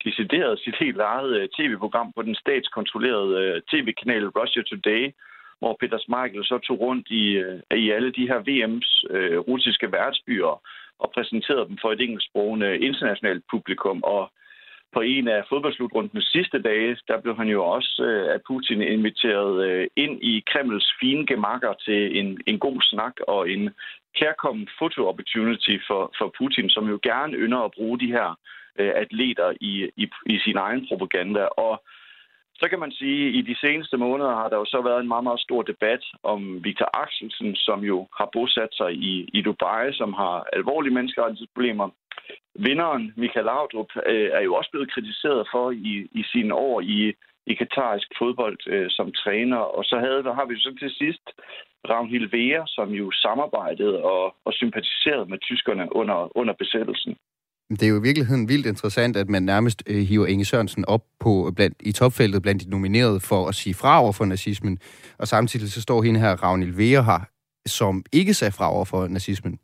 decideret 0.04 0.60
sit 0.60 0.76
helt 0.80 1.00
eget 1.00 1.32
øh, 1.40 1.48
tv-program 1.48 2.12
på 2.12 2.22
den 2.22 2.34
statskontrollerede 2.34 3.34
øh, 3.44 3.62
tv-kanal 3.70 4.28
Russia 4.28 4.62
Today, 4.62 5.12
hvor 5.60 5.76
Peter 5.80 5.98
Smeichel 5.98 6.44
så 6.44 6.58
tog 6.58 6.80
rundt 6.80 7.06
i, 7.10 7.24
øh, 7.32 7.60
i 7.76 7.90
alle 7.90 8.12
de 8.12 8.28
her 8.30 8.40
VM's 8.48 8.92
øh, 9.14 9.38
russiske 9.38 9.92
værtsbyer 9.92 10.62
og 10.98 11.10
præsenterede 11.14 11.68
dem 11.68 11.78
for 11.82 11.92
et 11.92 12.00
engelsksprogende 12.00 12.78
internationalt 12.78 13.44
publikum. 13.50 14.02
Og 14.04 14.32
på 14.92 15.00
en 15.00 15.28
af 15.28 15.44
fodboldslutrundens 15.48 16.24
sidste 16.24 16.62
dage, 16.62 16.96
der 17.08 17.20
blev 17.20 17.36
han 17.36 17.48
jo 17.48 17.64
også 17.64 18.02
øh, 18.02 18.34
af 18.34 18.40
Putin 18.46 18.82
inviteret 18.82 19.64
øh, 19.66 19.86
ind 19.96 20.22
i 20.22 20.44
Kremls 20.50 20.88
fine 21.00 21.26
gemakker 21.26 21.74
til 21.84 22.18
en, 22.18 22.40
en 22.46 22.58
god 22.58 22.78
snak 22.82 23.14
og 23.28 23.50
en 23.50 23.70
kærkommen 24.18 24.68
foto-opportunity 24.78 25.78
for, 25.86 26.12
for 26.18 26.34
Putin, 26.38 26.70
som 26.70 26.88
jo 26.88 26.98
gerne 27.02 27.36
ynder 27.36 27.58
at 27.58 27.74
bruge 27.76 28.00
de 28.00 28.06
her 28.06 28.38
øh, 28.78 28.92
atleter 28.96 29.52
i, 29.60 29.90
i, 29.96 30.08
i 30.26 30.38
sin 30.38 30.56
egen 30.56 30.86
propaganda. 30.88 31.44
Og 31.44 31.82
så 32.60 32.68
kan 32.68 32.80
man 32.80 32.92
sige, 32.92 33.28
at 33.28 33.34
i 33.34 33.42
de 33.42 33.56
seneste 33.60 33.96
måneder 33.96 34.34
har 34.40 34.48
der 34.48 34.56
jo 34.56 34.64
så 34.64 34.80
været 34.82 35.00
en 35.00 35.08
meget, 35.08 35.24
meget 35.24 35.40
stor 35.40 35.62
debat 35.62 36.02
om 36.22 36.64
Victor 36.64 36.90
Axelsen, 37.02 37.56
som 37.56 37.80
jo 37.84 38.08
har 38.18 38.28
bosat 38.32 38.72
sig 38.72 38.92
i, 38.92 39.30
i 39.32 39.42
Dubai, 39.42 39.92
som 39.92 40.12
har 40.12 40.46
alvorlige 40.52 40.94
menneskerettighedsproblemer. 40.94 41.88
Vinderen, 42.54 43.12
Michael 43.16 43.46
Laudrup, 43.46 43.90
øh, 44.06 44.30
er 44.32 44.40
jo 44.40 44.54
også 44.54 44.70
blevet 44.70 44.92
kritiseret 44.92 45.48
for 45.52 45.70
i, 45.70 46.08
i 46.20 46.22
sine 46.32 46.54
år 46.54 46.80
i, 46.80 47.14
i 47.46 47.54
katarisk 47.54 48.08
fodbold 48.18 48.58
øh, 48.66 48.86
som 48.90 49.12
træner. 49.12 49.56
Og 49.56 49.84
så 49.84 49.98
havde, 49.98 50.22
der 50.22 50.34
har 50.34 50.44
vi 50.44 50.54
jo 50.54 50.60
så 50.60 50.76
til 50.80 50.90
sidst 50.90 51.24
Ragnhild 51.90 52.30
Vea, 52.30 52.62
som 52.66 52.88
jo 52.90 53.10
samarbejdede 53.10 54.02
og, 54.02 54.34
og 54.44 54.52
sympatiserede 54.52 55.26
med 55.26 55.38
tyskerne 55.38 55.96
under, 55.96 56.36
under 56.36 56.54
besættelsen. 56.54 57.16
Det 57.70 57.82
er 57.82 57.88
jo 57.88 57.98
i 57.98 58.02
virkeligheden 58.02 58.48
vildt 58.48 58.66
interessant, 58.66 59.16
at 59.16 59.28
man 59.28 59.42
nærmest 59.42 59.82
øh, 59.86 60.02
hiver 60.08 60.26
Inge 60.26 60.44
Sørensen 60.44 60.84
op 60.88 61.04
på, 61.20 61.46
øh, 61.46 61.52
blandt, 61.56 61.76
i 61.80 61.92
topfeltet 61.92 62.42
blandt 62.42 62.64
de 62.64 62.70
nominerede 62.70 63.20
for 63.20 63.48
at 63.48 63.54
sige 63.54 63.74
fra 63.74 64.02
over 64.02 64.12
for 64.12 64.24
nazismen. 64.24 64.78
Og 65.18 65.26
samtidig 65.28 65.72
så 65.72 65.82
står 65.82 66.02
hende 66.02 66.20
her, 66.20 66.32
Ragnhild 66.44 66.76
Vere, 66.76 67.04
her, 67.04 67.20
som 67.66 68.04
ikke 68.12 68.34
sagde 68.34 68.52
fra 68.52 68.74
over 68.74 68.84
for 68.84 69.08
nazismen. 69.08 69.58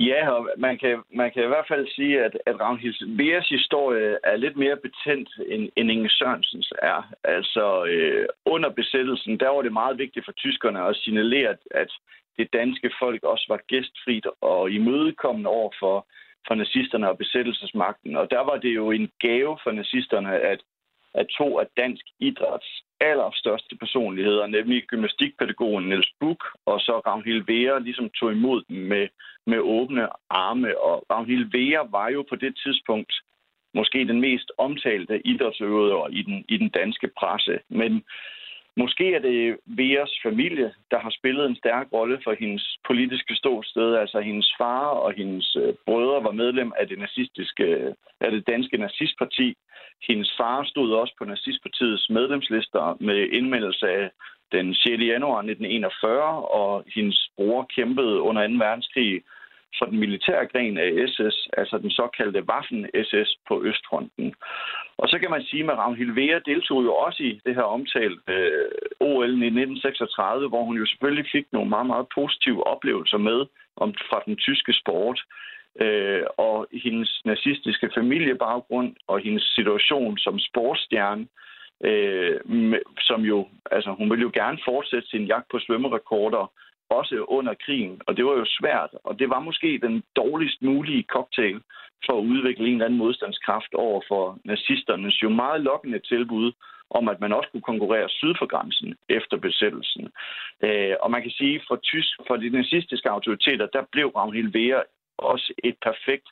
Ja, 0.00 0.30
og 0.30 0.48
man 0.58 0.78
kan, 0.78 1.02
man 1.14 1.30
kan 1.32 1.44
i 1.44 1.46
hvert 1.46 1.68
fald 1.68 1.86
sige, 1.96 2.24
at, 2.24 2.34
at 2.46 2.60
Ragnhild 2.60 3.16
Veres 3.16 3.48
historie 3.48 4.18
er 4.24 4.36
lidt 4.36 4.56
mere 4.56 4.76
betændt, 4.76 5.28
end, 5.48 5.68
end 5.76 5.90
Inge 5.90 6.10
Sørensens 6.10 6.72
er. 6.82 7.12
Altså, 7.24 7.84
øh, 7.84 8.26
under 8.46 8.70
besættelsen, 8.70 9.40
der 9.40 9.48
var 9.48 9.62
det 9.62 9.72
meget 9.72 9.98
vigtigt 9.98 10.24
for 10.24 10.32
tyskerne 10.32 10.80
at 10.88 10.96
signalere, 10.96 11.56
at 11.70 11.90
det 12.38 12.48
danske 12.52 12.90
folk 13.02 13.22
også 13.22 13.46
var 13.48 13.60
gæstfrit 13.68 14.26
og 14.40 14.70
imødekommende 14.70 15.50
over 15.50 15.70
for 15.80 16.06
for 16.46 16.54
nazisterne 16.54 17.08
og 17.10 17.18
besættelsesmagten. 17.18 18.16
Og 18.16 18.30
der 18.30 18.40
var 18.40 18.56
det 18.56 18.74
jo 18.74 18.90
en 18.90 19.10
gave 19.20 19.58
for 19.62 19.70
nazisterne, 19.70 20.40
at, 20.40 20.60
at 21.14 21.26
to 21.38 21.58
af 21.58 21.66
dansk 21.76 22.04
idræts 22.18 22.82
allerstørste 23.00 23.76
personligheder, 23.76 24.46
nemlig 24.46 24.82
gymnastikpædagogen 24.82 25.88
Niels 25.88 26.12
Buch 26.20 26.44
og 26.66 26.80
så 26.80 27.02
Ragnhild 27.06 27.44
Vera, 27.46 27.78
ligesom 27.78 28.10
tog 28.10 28.32
imod 28.32 28.62
dem 28.68 28.76
med, 28.76 29.08
med 29.46 29.58
åbne 29.58 30.08
arme. 30.30 30.80
Og 30.80 31.06
Ragnhild 31.10 31.46
Vera 31.52 31.86
var 31.90 32.08
jo 32.08 32.24
på 32.28 32.36
det 32.36 32.58
tidspunkt 32.64 33.12
måske 33.74 33.98
den 33.98 34.20
mest 34.20 34.52
omtalte 34.58 35.26
idrætsøver 35.26 36.08
i 36.08 36.22
den, 36.22 36.44
i 36.48 36.56
den 36.56 36.68
danske 36.68 37.08
presse. 37.18 37.58
Men 37.68 38.04
Måske 38.76 39.14
er 39.14 39.18
det 39.18 39.56
Veras 39.66 40.20
familie, 40.22 40.74
der 40.90 40.98
har 40.98 41.10
spillet 41.10 41.46
en 41.46 41.56
stærk 41.56 41.86
rolle 41.92 42.20
for 42.24 42.34
hendes 42.40 42.78
politiske 42.86 43.34
ståsted. 43.34 43.94
Altså 43.94 44.20
hendes 44.20 44.54
far 44.58 44.86
og 44.86 45.12
hendes 45.12 45.56
øh, 45.56 45.74
brødre 45.86 46.24
var 46.24 46.30
medlem 46.30 46.72
af 46.78 46.88
det, 46.88 46.98
nazistiske, 46.98 47.64
øh, 47.64 47.94
af 48.20 48.30
det 48.30 48.46
danske 48.46 48.76
nazistparti. 48.76 49.56
Hendes 50.08 50.34
far 50.36 50.64
stod 50.64 50.92
også 50.92 51.14
på 51.18 51.24
nazistpartiets 51.24 52.10
medlemslister 52.10 52.96
med 53.00 53.28
indmeldelse 53.38 53.88
af 53.88 54.10
den 54.52 54.74
6. 54.74 55.02
januar 55.02 55.38
1941, 55.38 56.48
og 56.60 56.84
hendes 56.94 57.30
bror 57.36 57.62
kæmpede 57.76 58.20
under 58.20 58.46
2. 58.48 58.54
verdenskrig 58.54 59.22
for 59.78 59.86
den 59.86 59.98
militære 59.98 60.46
gren 60.46 60.78
af 60.78 61.08
SS, 61.08 61.36
altså 61.52 61.78
den 61.78 61.90
såkaldte 61.90 62.44
Waffen-SS 62.50 63.30
på 63.48 63.64
Østfronten. 63.64 64.34
Og 64.98 65.08
så 65.08 65.18
kan 65.18 65.30
man 65.30 65.42
sige, 65.42 65.72
at 65.72 65.78
Ragnhild 65.78 66.12
Vera 66.12 66.40
deltog 66.46 66.84
jo 66.84 66.94
også 66.94 67.22
i 67.22 67.40
det 67.46 67.54
her 67.54 67.62
omtalt 67.62 68.20
øh, 68.28 68.68
OL 69.00 69.30
i 69.42 69.46
1936, 69.46 70.48
hvor 70.48 70.64
hun 70.64 70.76
jo 70.76 70.86
selvfølgelig 70.86 71.26
fik 71.32 71.46
nogle 71.52 71.68
meget, 71.68 71.86
meget 71.86 72.06
positive 72.14 72.66
oplevelser 72.66 73.18
med 73.18 73.46
om, 73.76 73.94
fra 74.10 74.22
den 74.26 74.36
tyske 74.36 74.72
sport. 74.72 75.20
Øh, 75.80 76.22
og 76.38 76.66
hendes 76.72 77.20
nazistiske 77.24 77.90
familiebaggrund 77.94 78.96
og 79.06 79.20
hendes 79.20 79.42
situation 79.42 80.18
som 80.18 80.38
sportsstjerne, 80.38 81.26
øh, 81.84 82.40
som 83.00 83.20
jo, 83.20 83.48
altså 83.70 83.90
hun 83.98 84.10
ville 84.10 84.22
jo 84.22 84.30
gerne 84.34 84.58
fortsætte 84.64 85.08
sin 85.08 85.24
jagt 85.24 85.48
på 85.50 85.58
svømmerekorder, 85.58 86.52
også 87.00 87.24
under 87.28 87.54
krigen, 87.64 88.00
og 88.06 88.16
det 88.16 88.24
var 88.24 88.32
jo 88.32 88.46
svært, 88.58 88.90
og 89.04 89.18
det 89.18 89.28
var 89.30 89.40
måske 89.40 89.78
den 89.82 90.02
dårligst 90.16 90.62
mulige 90.62 91.04
cocktail 91.14 91.60
for 92.06 92.18
at 92.18 92.24
udvikle 92.32 92.66
en 92.66 92.72
eller 92.72 92.84
anden 92.84 92.98
modstandskraft 92.98 93.74
over 93.74 94.00
for 94.08 94.38
nazisternes 94.44 95.22
jo 95.22 95.28
meget 95.28 95.60
lokkende 95.60 95.98
tilbud 95.98 96.52
om, 96.90 97.08
at 97.08 97.20
man 97.20 97.32
også 97.32 97.48
kunne 97.50 97.70
konkurrere 97.72 98.08
syd 98.08 98.34
for 98.38 98.46
grænsen 98.46 98.94
efter 99.08 99.36
besættelsen. 99.36 100.08
Øh, 100.64 100.94
og 101.02 101.10
man 101.10 101.22
kan 101.22 101.30
sige, 101.30 101.60
for, 101.68 101.76
tysk, 101.76 102.12
for 102.26 102.36
de 102.36 102.48
nazistiske 102.50 103.10
autoriteter, 103.10 103.66
der 103.66 103.82
blev 103.92 104.06
Ragnhild 104.08 104.52
Vera 104.52 104.82
også 105.18 105.52
et 105.64 105.76
perfekt 105.82 106.26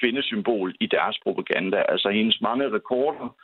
kvindesymbol 0.00 0.74
i 0.80 0.86
deres 0.86 1.18
propaganda. 1.24 1.84
Altså 1.88 2.08
hendes 2.10 2.40
mange 2.40 2.72
rekorder, 2.72 3.36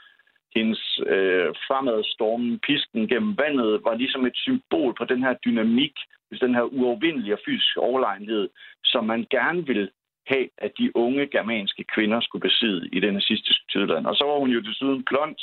hendes 0.56 1.00
øh, 1.06 1.48
fremadstormen, 1.66 2.58
pisken 2.58 3.08
gennem 3.08 3.38
vandet, 3.38 3.84
var 3.84 3.94
ligesom 3.94 4.26
et 4.26 4.36
symbol 4.36 4.94
på 4.98 5.04
den 5.04 5.22
her 5.22 5.34
dynamik, 5.44 5.96
den 6.40 6.54
her 6.54 6.62
uovervindelige 6.62 7.34
og 7.34 7.40
fysiske 7.44 7.80
overlegenhed, 7.80 8.48
som 8.84 9.04
man 9.04 9.26
gerne 9.30 9.66
vil 9.66 9.90
have, 10.26 10.48
at 10.58 10.72
de 10.78 10.96
unge 10.96 11.26
germanske 11.26 11.84
kvinder 11.94 12.20
skulle 12.20 12.42
besidde 12.48 12.88
i 12.92 13.00
den 13.00 13.14
nazistiske 13.14 13.64
Tyskland. 13.68 14.06
Og 14.06 14.14
så 14.16 14.24
var 14.24 14.38
hun 14.38 14.50
jo 14.50 14.60
desuden 14.60 15.04
blond, 15.04 15.36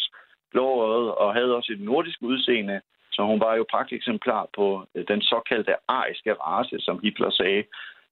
blåøjet 0.51 1.11
og 1.15 1.33
havde 1.33 1.55
også 1.55 1.71
et 1.73 1.81
nordisk 1.81 2.17
udseende, 2.21 2.81
så 3.11 3.21
hun 3.23 3.39
var 3.39 3.55
jo 3.55 3.65
pragteksemplar 3.71 4.47
på 4.55 4.87
øh, 4.95 5.03
den 5.07 5.21
såkaldte 5.21 5.75
ariske 5.87 6.33
race, 6.33 6.79
som 6.79 6.99
Hitler 7.03 7.29
sagde. 7.29 7.63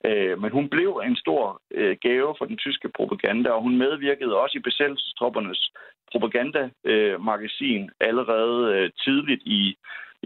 Øh, 0.06 0.42
men 0.42 0.52
hun 0.52 0.70
blev 0.70 1.02
en 1.06 1.16
stor 1.16 1.62
øh, 1.74 1.98
gave 2.02 2.36
for 2.38 2.46
den 2.46 2.58
tyske 2.58 2.90
propaganda, 2.98 3.50
og 3.50 3.62
hun 3.62 3.78
medvirkede 3.78 4.40
også 4.40 4.58
i 4.58 4.68
besættelsestroppernes 4.68 5.72
propagandamagasin 6.12 7.90
allerede 8.00 8.76
øh, 8.76 8.92
tidligt 9.04 9.42
i 9.46 9.78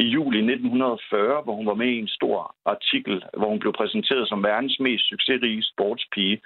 i 0.04 0.06
juli 0.16 0.38
1940, 0.38 1.42
hvor 1.44 1.56
hun 1.56 1.66
var 1.66 1.74
med 1.74 1.88
i 1.88 2.00
en 2.00 2.08
stor 2.08 2.56
artikel, 2.66 3.24
hvor 3.38 3.50
hun 3.50 3.60
blev 3.60 3.74
præsenteret 3.74 4.30
som 4.30 4.44
verdens 4.44 4.80
mest 4.80 5.10
succesrige 5.10 5.64
sportspige. 5.64 6.42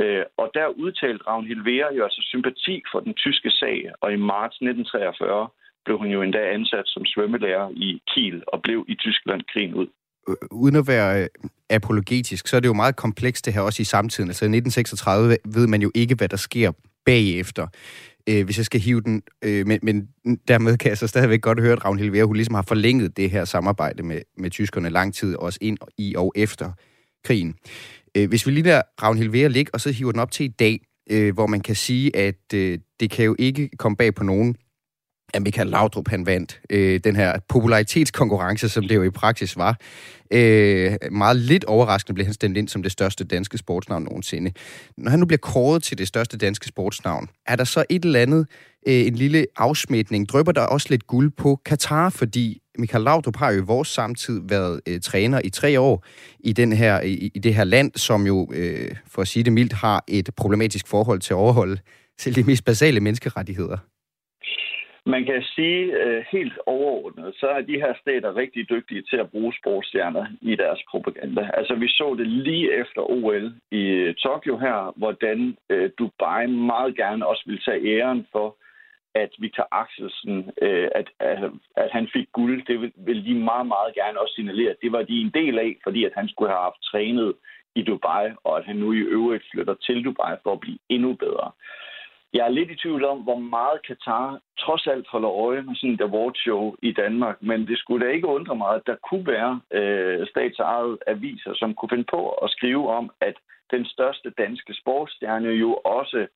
Øh, 0.00 0.24
og 0.36 0.50
der 0.54 0.66
udtalte 0.66 1.26
Ragnhild 1.28 1.62
Vera 1.62 1.94
jo 1.94 2.04
altså 2.04 2.22
sympati 2.24 2.82
for 2.92 3.00
den 3.00 3.14
tyske 3.14 3.50
sag, 3.50 3.78
og 4.00 4.12
i 4.12 4.16
marts 4.16 4.56
1943 4.56 5.48
blev 5.84 5.98
hun 5.98 6.10
jo 6.10 6.22
endda 6.22 6.42
ansat 6.56 6.86
som 6.86 7.04
svømmelærer 7.06 7.68
i 7.70 8.00
Kiel 8.10 8.42
og 8.46 8.62
blev 8.62 8.84
i 8.88 8.94
Tyskland 8.94 9.42
krigen 9.52 9.74
ud 9.74 9.86
Øh, 10.28 10.36
uden 10.50 10.76
at 10.76 10.86
være 10.86 11.22
øh, 11.22 11.28
apologetisk, 11.70 12.48
så 12.48 12.56
er 12.56 12.60
det 12.60 12.68
jo 12.68 12.72
meget 12.72 12.96
komplekst 12.96 13.44
det 13.46 13.54
her 13.54 13.60
også 13.60 13.82
i 13.82 13.84
samtiden. 13.84 14.30
Altså 14.30 14.44
i 14.44 14.48
1936 14.48 15.36
ved 15.44 15.66
man 15.66 15.82
jo 15.82 15.90
ikke, 15.94 16.14
hvad 16.14 16.28
der 16.28 16.36
sker 16.36 16.72
bagefter 17.06 17.66
øh, 18.28 18.44
hvis 18.44 18.58
jeg 18.58 18.66
skal 18.66 18.80
hive 18.80 19.00
den. 19.00 19.22
Øh, 19.44 19.66
men, 19.66 19.78
men 19.82 20.08
dermed 20.48 20.78
kan 20.78 20.88
jeg 20.88 20.98
så 20.98 21.06
stadigvæk 21.06 21.40
godt 21.40 21.60
høre, 21.60 21.72
at 21.72 21.84
Ragnhild 21.84 22.10
Vera, 22.10 22.24
hun 22.24 22.36
ligesom 22.36 22.54
har 22.54 22.62
forlænget 22.62 23.16
det 23.16 23.30
her 23.30 23.44
samarbejde 23.44 24.02
med, 24.02 24.20
med 24.38 24.50
tyskerne 24.50 24.88
lang 24.88 25.14
tid, 25.14 25.34
også 25.34 25.58
ind 25.62 25.78
i 25.98 26.14
og 26.16 26.32
efter 26.36 26.72
krigen. 27.24 27.54
Øh, 28.16 28.28
hvis 28.28 28.46
vi 28.46 28.50
lige 28.50 28.64
der 28.64 28.82
Ragnhild 29.02 29.30
Vera 29.30 29.48
ligge, 29.48 29.74
og 29.74 29.80
så 29.80 29.92
hiver 29.92 30.12
den 30.12 30.20
op 30.20 30.30
til 30.30 30.44
i 30.44 30.48
dag, 30.48 30.80
øh, 31.10 31.34
hvor 31.34 31.46
man 31.46 31.60
kan 31.60 31.76
sige, 31.76 32.16
at 32.16 32.54
øh, 32.54 32.78
det 33.00 33.10
kan 33.10 33.24
jo 33.24 33.36
ikke 33.38 33.70
komme 33.78 33.96
bag 33.96 34.14
på 34.14 34.24
nogen, 34.24 34.56
at 35.32 35.42
Michael 35.42 35.68
Laudrup 35.68 36.08
han 36.08 36.26
vandt 36.26 36.60
øh, 36.70 37.00
den 37.04 37.16
her 37.16 37.38
popularitetskonkurrence, 37.48 38.68
som 38.68 38.88
det 38.88 38.94
jo 38.94 39.02
i 39.02 39.10
praksis 39.10 39.56
var. 39.56 39.78
Øh, 40.30 40.92
meget 41.10 41.36
lidt 41.36 41.64
overraskende 41.64 42.14
blev 42.14 42.26
han 42.26 42.34
stemt 42.34 42.56
ind 42.56 42.68
som 42.68 42.82
det 42.82 42.92
største 42.92 43.24
danske 43.24 43.58
sportsnavn 43.58 44.02
nogensinde. 44.02 44.52
Når 44.96 45.10
han 45.10 45.20
nu 45.20 45.26
bliver 45.26 45.38
kåret 45.38 45.82
til 45.82 45.98
det 45.98 46.08
største 46.08 46.36
danske 46.36 46.68
sportsnavn, 46.68 47.28
er 47.46 47.56
der 47.56 47.64
så 47.64 47.84
et 47.90 48.04
eller 48.04 48.20
andet, 48.20 48.46
øh, 48.86 49.06
en 49.06 49.14
lille 49.14 49.46
afsmitning? 49.56 50.28
Drøber 50.28 50.52
der 50.52 50.60
også 50.60 50.86
lidt 50.90 51.06
guld 51.06 51.30
på 51.30 51.60
Katar, 51.64 52.10
fordi 52.10 52.62
Michael 52.78 53.04
Laudrup 53.04 53.36
har 53.36 53.50
jo 53.50 53.58
i 53.58 53.64
vores 53.64 53.88
samtid 53.88 54.40
været 54.48 54.80
øh, 54.88 55.00
træner 55.00 55.40
i 55.44 55.50
tre 55.50 55.80
år 55.80 56.04
i, 56.40 56.52
den 56.52 56.72
her, 56.72 57.00
i, 57.00 57.30
i 57.34 57.38
det 57.38 57.54
her 57.54 57.64
land, 57.64 57.92
som 57.96 58.26
jo, 58.26 58.52
øh, 58.54 58.90
for 59.06 59.22
at 59.22 59.28
sige 59.28 59.42
det 59.42 59.52
mildt, 59.52 59.72
har 59.72 60.04
et 60.08 60.30
problematisk 60.36 60.88
forhold 60.88 61.20
til 61.20 61.34
at 61.34 61.38
overholde 61.38 61.78
selv 62.20 62.34
de 62.34 62.42
mest 62.42 62.64
basale 62.64 63.00
menneskerettigheder. 63.00 63.76
Man 65.06 65.24
kan 65.24 65.42
sige 65.42 65.82
øh, 66.02 66.24
helt 66.32 66.58
overordnet, 66.66 67.34
så 67.34 67.46
er 67.46 67.60
de 67.60 67.80
her 67.80 67.94
stater 68.00 68.36
rigtig 68.36 68.68
dygtige 68.70 69.02
til 69.02 69.16
at 69.16 69.30
bruge 69.30 69.54
sportsstjerner 69.60 70.26
i 70.40 70.56
deres 70.56 70.80
propaganda. 70.90 71.50
Altså 71.54 71.74
vi 71.74 71.88
så 71.88 72.14
det 72.18 72.26
lige 72.26 72.72
efter 72.80 73.10
OL 73.10 73.52
i 73.70 73.82
øh, 73.82 74.14
Tokyo 74.14 74.58
her, 74.58 74.92
hvordan 74.96 75.56
øh, 75.70 75.90
Dubai 75.98 76.46
meget 76.46 76.96
gerne 76.96 77.26
også 77.26 77.42
vil 77.46 77.60
tage 77.64 77.98
æren 77.98 78.26
for, 78.32 78.56
at 79.14 79.30
Victor 79.38 79.68
Axelsen, 79.70 80.50
øh, 80.62 80.88
at, 80.94 81.08
at, 81.20 81.38
at 81.76 81.90
han 81.92 82.08
fik 82.12 82.28
guld. 82.32 82.66
Det 82.66 82.92
vil, 82.96 83.24
de 83.26 83.34
meget, 83.34 83.66
meget 83.66 83.94
gerne 83.94 84.20
også 84.20 84.34
signalere. 84.34 84.74
Det 84.82 84.92
var 84.92 85.02
de 85.02 85.20
en 85.20 85.30
del 85.34 85.58
af, 85.58 85.76
fordi 85.84 86.04
at 86.04 86.12
han 86.14 86.28
skulle 86.28 86.50
have 86.50 86.62
haft 86.62 86.82
trænet 86.82 87.34
i 87.74 87.82
Dubai, 87.82 88.30
og 88.44 88.58
at 88.58 88.64
han 88.64 88.76
nu 88.76 88.92
i 88.92 88.98
øvrigt 88.98 89.44
flytter 89.52 89.74
til 89.74 90.04
Dubai 90.04 90.36
for 90.42 90.52
at 90.52 90.60
blive 90.60 90.78
endnu 90.88 91.12
bedre. 91.14 91.50
Jeg 92.32 92.46
er 92.46 92.48
lidt 92.48 92.70
i 92.70 92.76
tvivl 92.76 93.04
om, 93.04 93.18
hvor 93.18 93.38
meget 93.38 93.86
Katar 93.86 94.40
trods 94.58 94.86
alt 94.86 95.08
holder 95.08 95.30
øje 95.30 95.62
med 95.62 95.74
sådan 95.76 95.94
et 95.94 96.00
awardshow 96.00 96.74
i 96.82 96.92
Danmark, 96.92 97.42
men 97.42 97.66
det 97.66 97.78
skulle 97.78 98.06
da 98.06 98.10
ikke 98.12 98.26
undre 98.26 98.56
mig, 98.56 98.74
at 98.74 98.82
der 98.86 98.96
kunne 99.08 99.26
være 99.26 99.60
øh, 99.70 100.26
statsejede 100.26 100.98
aviser, 101.06 101.54
som 101.54 101.74
kunne 101.74 101.88
finde 101.88 102.08
på 102.10 102.28
at 102.28 102.50
skrive 102.50 102.88
om, 102.88 103.10
at 103.20 103.34
den 103.70 103.84
største 103.84 104.30
danske 104.30 104.74
sportsstjerne 104.74 105.48
jo 105.48 105.74
også 105.74 106.26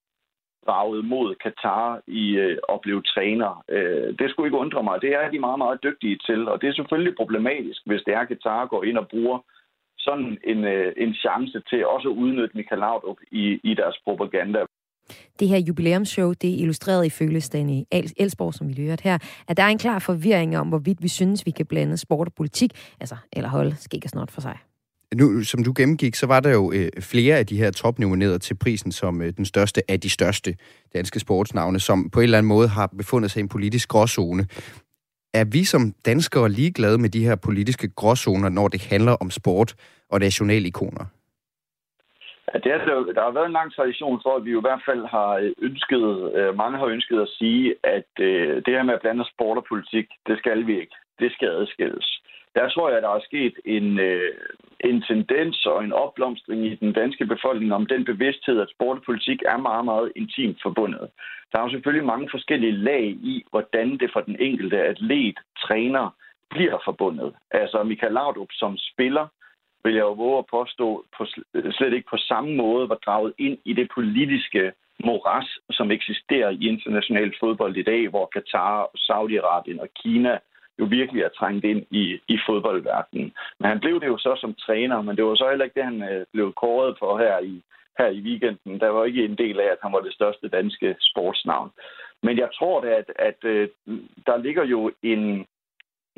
draget 0.67 1.05
mod 1.05 1.35
Katar 1.35 2.01
i 2.07 2.37
øh, 2.37 2.59
at 2.69 2.81
blive 2.81 3.03
træner. 3.03 3.65
Øh, 3.69 4.19
det 4.19 4.31
skulle 4.31 4.47
ikke 4.47 4.65
undre 4.65 4.83
mig. 4.83 5.03
Det 5.03 5.15
er 5.15 5.31
de 5.31 5.39
meget, 5.39 5.59
meget 5.59 5.83
dygtige 5.83 6.19
til, 6.27 6.49
og 6.49 6.61
det 6.61 6.69
er 6.69 6.75
selvfølgelig 6.75 7.17
problematisk, 7.17 7.81
hvis 7.87 8.03
det 8.07 8.15
er, 8.15 8.21
at 8.21 8.29
Katar 8.29 8.67
går 8.67 8.85
ind 8.85 8.99
og 8.99 9.09
bruger 9.09 9.39
sådan 9.99 10.39
en, 10.45 10.65
øh, 10.65 10.93
en 10.97 11.15
chance 11.15 11.63
til 11.71 11.87
også 11.87 12.09
at 12.09 12.17
udnytte 12.23 12.57
Michael 12.57 12.81
Laudrup 12.81 13.17
i, 13.31 13.61
i 13.63 13.75
deres 13.75 13.99
propaganda. 14.05 14.61
Det 15.41 15.49
her 15.49 15.59
jubilæumsshow, 15.59 16.33
det 16.33 16.51
er 16.51 16.55
illustreret 16.55 17.07
i 17.07 17.11
følgesdagen 17.11 17.71
i 17.71 17.87
Elsborg, 18.17 18.55
som 18.55 18.69
vi 18.69 18.87
hørte 18.87 19.03
her, 19.05 19.19
at 19.49 19.57
der 19.57 19.63
er 19.63 19.69
en 19.69 19.79
klar 19.79 19.99
forvirring 19.99 20.59
om, 20.59 20.69
hvorvidt 20.69 21.03
vi 21.03 21.09
synes, 21.09 21.47
vi 21.47 21.51
kan 21.51 21.67
blande 21.67 21.97
sport 21.97 22.27
og 22.27 22.35
politik, 22.35 22.71
altså, 23.01 23.17
eller 23.33 23.49
holde 23.49 23.77
skik 23.81 24.05
og 24.05 24.11
snot 24.11 24.31
for 24.31 24.41
sig. 24.41 24.59
Nu, 25.15 25.43
som 25.43 25.65
du 25.65 25.73
gennemgik, 25.77 26.15
så 26.15 26.27
var 26.27 26.41
der 26.41 26.51
jo 26.51 26.73
øh, 26.73 26.89
flere 27.01 27.39
af 27.39 27.47
de 27.47 27.57
her 27.57 27.71
topnominerede 27.71 28.39
til 28.39 28.55
prisen 28.55 28.93
som 28.93 29.23
øh, 29.23 29.33
den 29.37 29.45
største 29.45 29.91
af 29.91 30.01
de 30.01 30.11
største 30.11 30.57
danske 30.95 31.21
sportsnavne, 31.21 31.81
som 31.81 32.11
på 32.11 32.21
en 32.21 32.25
eller 32.25 32.39
anden 32.39 32.49
måde 32.49 32.69
har 32.69 32.87
befundet 32.87 33.31
sig 33.31 33.41
i 33.41 33.43
en 33.43 33.49
politisk 33.49 33.89
gråzone. 33.89 34.47
Er 35.35 35.45
vi 35.45 35.65
som 35.65 35.95
danskere 36.07 36.49
ligeglade 36.49 36.99
med 36.99 37.11
de 37.11 37.25
her 37.25 37.35
politiske 37.35 37.89
gråzoner, 37.89 38.49
når 38.49 38.69
det 38.69 38.83
handler 38.83 39.13
om 39.13 39.31
sport 39.31 39.75
og 40.11 40.21
nationalikoner? 40.21 41.05
Ja, 42.55 42.59
det 42.59 42.73
er, 42.73 42.79
der 43.17 43.23
har 43.23 43.31
været 43.31 43.47
en 43.47 43.59
lang 43.61 43.75
tradition 43.75 44.21
for, 44.23 44.37
at 44.37 44.45
vi 44.45 44.51
i 44.51 44.61
hvert 44.67 44.83
fald 44.89 45.07
har 45.07 45.33
øh, 45.43 45.53
ønsket, 45.59 46.35
øh, 46.39 46.57
mange 46.57 46.79
har 46.79 46.87
ønsket 46.87 47.21
at 47.21 47.29
sige, 47.29 47.75
at 47.83 48.11
øh, 48.21 48.57
det 48.65 48.75
her 48.75 48.83
med 48.83 48.95
at 48.95 49.01
blande 49.01 49.25
sport 49.33 49.59
og 49.59 49.65
politik, 49.69 50.07
det 50.27 50.39
skal 50.39 50.67
vi 50.67 50.81
ikke. 50.81 50.97
Det 51.19 51.33
skal 51.33 51.49
adskilles. 51.49 52.09
Der 52.55 52.69
tror 52.69 52.89
jeg, 52.89 52.97
at 52.97 53.03
der 53.03 53.15
er 53.15 53.29
sket 53.31 53.55
en, 53.65 54.01
en 54.81 55.03
tendens 55.03 55.67
og 55.67 55.85
en 55.85 55.93
opblomstring 55.93 56.67
i 56.67 56.75
den 56.75 56.93
danske 56.93 57.27
befolkning 57.27 57.75
om 57.75 57.87
den 57.87 58.05
bevidsthed, 58.05 58.61
at 58.61 58.71
sport 58.71 58.97
og 58.97 59.03
politik 59.03 59.43
er 59.47 59.57
meget, 59.57 59.85
meget 59.85 60.13
intimt 60.17 60.59
forbundet. 60.63 61.11
Der 61.53 61.59
er 61.59 61.63
jo 61.63 61.71
selvfølgelig 61.71 62.07
mange 62.07 62.29
forskellige 62.31 62.73
lag 62.73 63.05
i, 63.05 63.45
hvordan 63.51 63.99
det 63.99 64.11
for 64.13 64.21
den 64.21 64.37
enkelte 64.41 64.83
atlet, 64.83 65.39
træner, 65.59 66.11
bliver 66.51 66.79
forbundet. 66.85 67.35
Altså 67.51 67.83
Michael 67.83 68.13
Laudrup 68.13 68.53
som 68.53 68.77
spiller 68.77 69.27
vil 69.87 69.95
jeg 69.95 70.07
jo 70.11 70.13
våge 70.13 70.39
at 70.39 70.51
påstå, 70.57 71.05
på, 71.17 71.23
øh, 71.55 71.73
slet 71.73 71.93
ikke 71.93 72.13
på 72.15 72.17
samme 72.31 72.51
måde 72.63 72.89
var 72.89 73.01
draget 73.07 73.33
ind 73.39 73.59
i 73.65 73.73
det 73.73 73.89
politiske 73.95 74.73
moras, 75.05 75.49
som 75.71 75.91
eksisterer 75.91 76.51
i 76.51 76.69
international 76.73 77.35
fodbold 77.41 77.77
i 77.77 77.89
dag, 77.93 78.09
hvor 78.09 78.27
Katar, 78.35 78.77
Saudi-Arabien 79.07 79.81
og 79.81 79.89
Kina 80.03 80.39
jo 80.79 80.85
virkelig 80.85 81.23
er 81.23 81.37
trængt 81.39 81.65
ind 81.65 81.83
i, 81.91 82.05
i 82.29 82.39
fodboldverdenen. 82.47 83.33
Men 83.59 83.69
han 83.69 83.81
blev 83.81 84.01
det 84.01 84.07
jo 84.07 84.19
så 84.19 84.33
som 84.41 84.55
træner, 84.55 85.03
men 85.03 85.17
det 85.17 85.25
var 85.25 85.35
så 85.35 85.49
heller 85.49 85.65
ikke 85.65 85.81
det, 85.81 85.91
han 85.93 86.03
øh, 86.03 86.27
blev 86.33 86.53
kåret 86.53 86.97
for 86.99 87.19
her 87.19 87.39
i, 87.39 87.63
her 87.99 88.09
i 88.09 88.21
weekenden. 88.21 88.81
Der 88.81 88.89
var 88.89 89.05
ikke 89.05 89.25
en 89.25 89.39
del 89.39 89.61
af, 89.61 89.69
at 89.73 89.83
han 89.83 89.93
var 89.93 90.01
det 90.01 90.15
største 90.15 90.49
danske 90.49 90.97
sportsnavn. 91.01 91.71
Men 92.23 92.39
jeg 92.39 92.49
tror 92.59 92.81
da, 92.81 92.89
at, 92.89 93.11
at, 93.19 93.45
at 93.45 93.69
der 94.27 94.37
ligger 94.37 94.65
jo 94.65 94.91
en, 95.03 95.47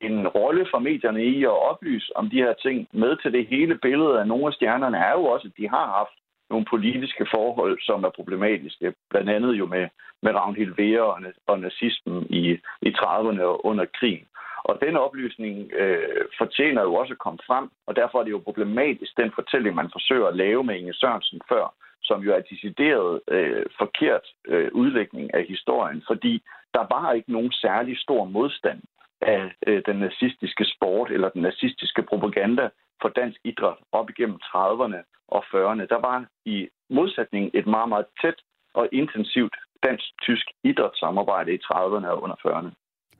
en 0.03 0.28
rolle 0.28 0.66
for 0.70 0.78
medierne 0.78 1.24
i 1.24 1.44
at 1.44 1.62
oplyse 1.70 2.16
om 2.16 2.30
de 2.30 2.36
her 2.36 2.53
ting 2.53 2.88
med 2.92 3.16
til 3.16 3.32
det 3.32 3.46
hele 3.46 3.78
billede 3.78 4.20
af 4.20 4.26
nogle 4.26 4.46
af 4.46 4.53
stjernerne 4.53 4.99
er 4.99 5.12
jo 5.12 5.24
også, 5.24 5.46
at 5.49 5.57
de 5.57 5.68
har 5.68 5.86
haft 5.99 6.16
nogle 6.51 6.64
politiske 6.70 7.26
forhold, 7.30 7.78
som 7.80 8.05
er 8.05 8.11
problematiske. 8.11 8.94
Blandt 9.11 9.30
andet 9.30 9.53
jo 9.55 9.66
med, 9.66 9.88
med 10.22 10.32
Ragnhild 10.34 10.74
Vere 10.76 11.03
og, 11.03 11.20
og 11.46 11.61
nazismen 11.61 12.26
i, 12.30 12.59
i 12.82 12.88
30'erne 12.88 13.42
under 13.42 13.84
krigen. 13.99 14.26
Og 14.64 14.78
den 14.80 14.96
oplysning 14.96 15.72
øh, 15.72 16.24
fortjener 16.38 16.82
jo 16.82 16.94
også 16.94 17.12
at 17.12 17.18
komme 17.18 17.38
frem, 17.46 17.70
og 17.86 17.96
derfor 17.96 18.18
er 18.18 18.24
det 18.24 18.30
jo 18.30 18.38
problematisk, 18.38 19.16
den 19.16 19.32
fortælling, 19.34 19.74
man 19.74 19.90
forsøger 19.92 20.26
at 20.26 20.36
lave 20.36 20.64
med 20.64 20.76
Inge 20.76 20.94
Sørensen 20.94 21.40
før, 21.49 21.74
som 22.03 22.22
jo 22.22 22.32
er 22.34 22.40
decideret 22.40 23.20
øh, 23.30 23.66
forkert 23.78 24.26
øh, 24.49 24.68
udlægning 24.72 25.34
af 25.34 25.44
historien, 25.44 26.03
fordi 26.07 26.42
der 26.74 26.86
var 26.94 27.12
ikke 27.12 27.32
nogen 27.32 27.53
særlig 27.53 27.99
stor 27.99 28.24
modstand 28.24 28.80
af 29.20 29.52
øh, 29.66 29.82
den 29.86 29.96
nazistiske 29.96 30.64
sport 30.64 31.10
eller 31.10 31.28
den 31.28 31.42
nazistiske 31.42 32.02
propaganda 32.02 32.68
for 33.02 33.08
dansk 33.08 33.40
idræt 33.44 33.76
op 33.92 34.10
igennem 34.10 34.38
30'erne 34.44 35.00
og 35.28 35.42
40'erne. 35.50 35.86
Der 35.94 36.00
var 36.08 36.26
i 36.44 36.68
modsætning 36.90 37.50
et 37.54 37.66
meget, 37.66 37.88
meget 37.88 38.06
tæt 38.22 38.38
og 38.74 38.88
intensivt 38.92 39.56
dansk-tysk 39.82 40.46
idrætssamarbejde 40.64 41.54
i 41.54 41.58
30'erne 41.64 42.06
og 42.06 42.22
under 42.22 42.36
40'erne. 42.46 42.70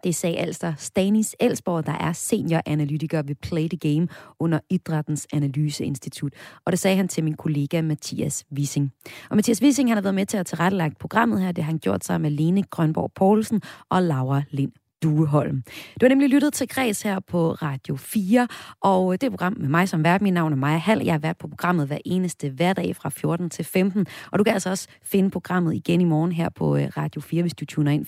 Det 0.05 0.15
sagde 0.15 0.37
altså 0.37 0.73
Stanis 0.77 1.37
Elsborg, 1.41 1.87
der 1.87 1.93
er 1.93 2.13
senioranalytiker 2.13 3.23
ved 3.23 3.35
Play 3.35 3.69
the 3.69 3.93
Game 3.93 4.09
under 4.39 4.61
Idrættens 4.71 5.27
Analyseinstitut. 5.33 6.33
Og 6.65 6.73
det 6.73 6.79
sagde 6.79 6.97
han 6.97 7.09
til 7.09 7.25
min 7.25 7.37
kollega 7.37 7.83
Mathias 7.83 8.47
Wissing. 8.57 8.93
Og 9.31 9.37
Mathias 9.37 9.63
Wissing 9.63 9.91
han 9.91 9.97
har 9.97 10.03
været 10.03 10.15
med 10.15 10.27
til 10.27 10.39
at 10.39 10.47
tilrettelægge 10.47 10.97
programmet 11.01 11.43
her. 11.43 11.53
Det 11.53 11.65
har 11.65 11.71
han 11.71 11.79
gjort 11.79 12.05
sammen 12.05 12.31
med 12.31 12.39
Lene 12.39 12.63
Grønborg 12.63 13.13
Poulsen 13.15 13.63
og 13.91 14.03
Laura 14.03 14.43
Lind 14.51 14.73
Dueholm. 15.03 15.63
Du 16.01 16.05
har 16.05 16.09
nemlig 16.09 16.29
lyttet 16.29 16.53
til 16.53 16.69
Græs 16.69 17.03
her 17.03 17.21
på 17.21 17.53
Radio 17.53 17.97
4, 17.97 18.49
og 18.81 19.21
det 19.21 19.27
er 19.27 19.31
program 19.31 19.55
med 19.57 19.69
mig 19.69 19.89
som 19.89 20.05
vært. 20.05 20.23
Mit 20.23 20.35
navn 20.35 20.53
er 20.53 20.57
Maja 20.57 20.79
Hall. 20.79 21.05
Jeg 21.05 21.15
har 21.15 21.19
været 21.19 21.39
på 21.39 21.49
programmet 21.49 21.87
hver 21.87 21.99
eneste 22.05 22.51
hverdag 22.51 22.97
fra 22.97 23.09
14 23.09 23.51
til 23.51 23.65
15, 23.65 24.07
og 24.33 24.39
du 24.39 24.45
kan 24.45 24.53
altså 24.53 24.71
også 24.71 24.89
finde 25.03 25.31
programmet 25.31 25.75
igen 25.75 26.01
i 26.01 26.05
morgen 26.05 26.33
her 26.33 26.49
på 26.49 26.77
øh, 26.77 26.89
Radio 26.97 27.21
4, 27.21 27.43
hvis 27.43 27.55
du 27.55 27.65
tuner 27.65 27.93
ind 27.93 28.07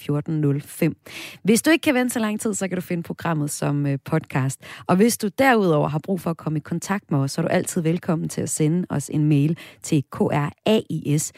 14.05. 1.37 1.41
Hvis 1.43 1.63
du 1.63 1.71
ikke 1.71 1.83
kan 1.83 1.95
vente 1.95 2.13
så 2.13 2.19
lang 2.19 2.41
tid, 2.41 2.55
så 2.55 2.69
kan 2.69 2.77
du 2.77 2.83
finde 2.83 3.03
programmet 3.03 3.51
som 3.51 3.87
øh, 3.87 3.99
podcast. 4.05 4.61
Og 4.87 4.97
hvis 4.97 5.19
du 5.19 5.29
derudover 5.39 5.89
har 5.89 5.99
brug 5.99 6.21
for 6.21 6.31
at 6.31 6.37
komme 6.37 6.59
i 6.59 6.63
kontakt 6.63 7.11
med 7.11 7.19
os, 7.19 7.33
så 7.33 7.41
er 7.41 7.43
du 7.43 7.49
altid 7.49 7.83
velkommen 7.83 8.29
til 8.29 8.41
at 8.41 8.51
sende 8.51 8.87
os 8.91 9.09
en 9.09 9.25
mail 9.25 9.59
til 9.83 10.05
krais 10.11 11.33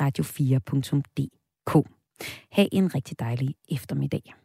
radio 0.00 0.24
4dk 0.24 1.82
Ha' 2.52 2.66
en 2.72 2.94
rigtig 2.94 3.20
dejlig 3.20 3.54
eftermiddag. 3.68 4.39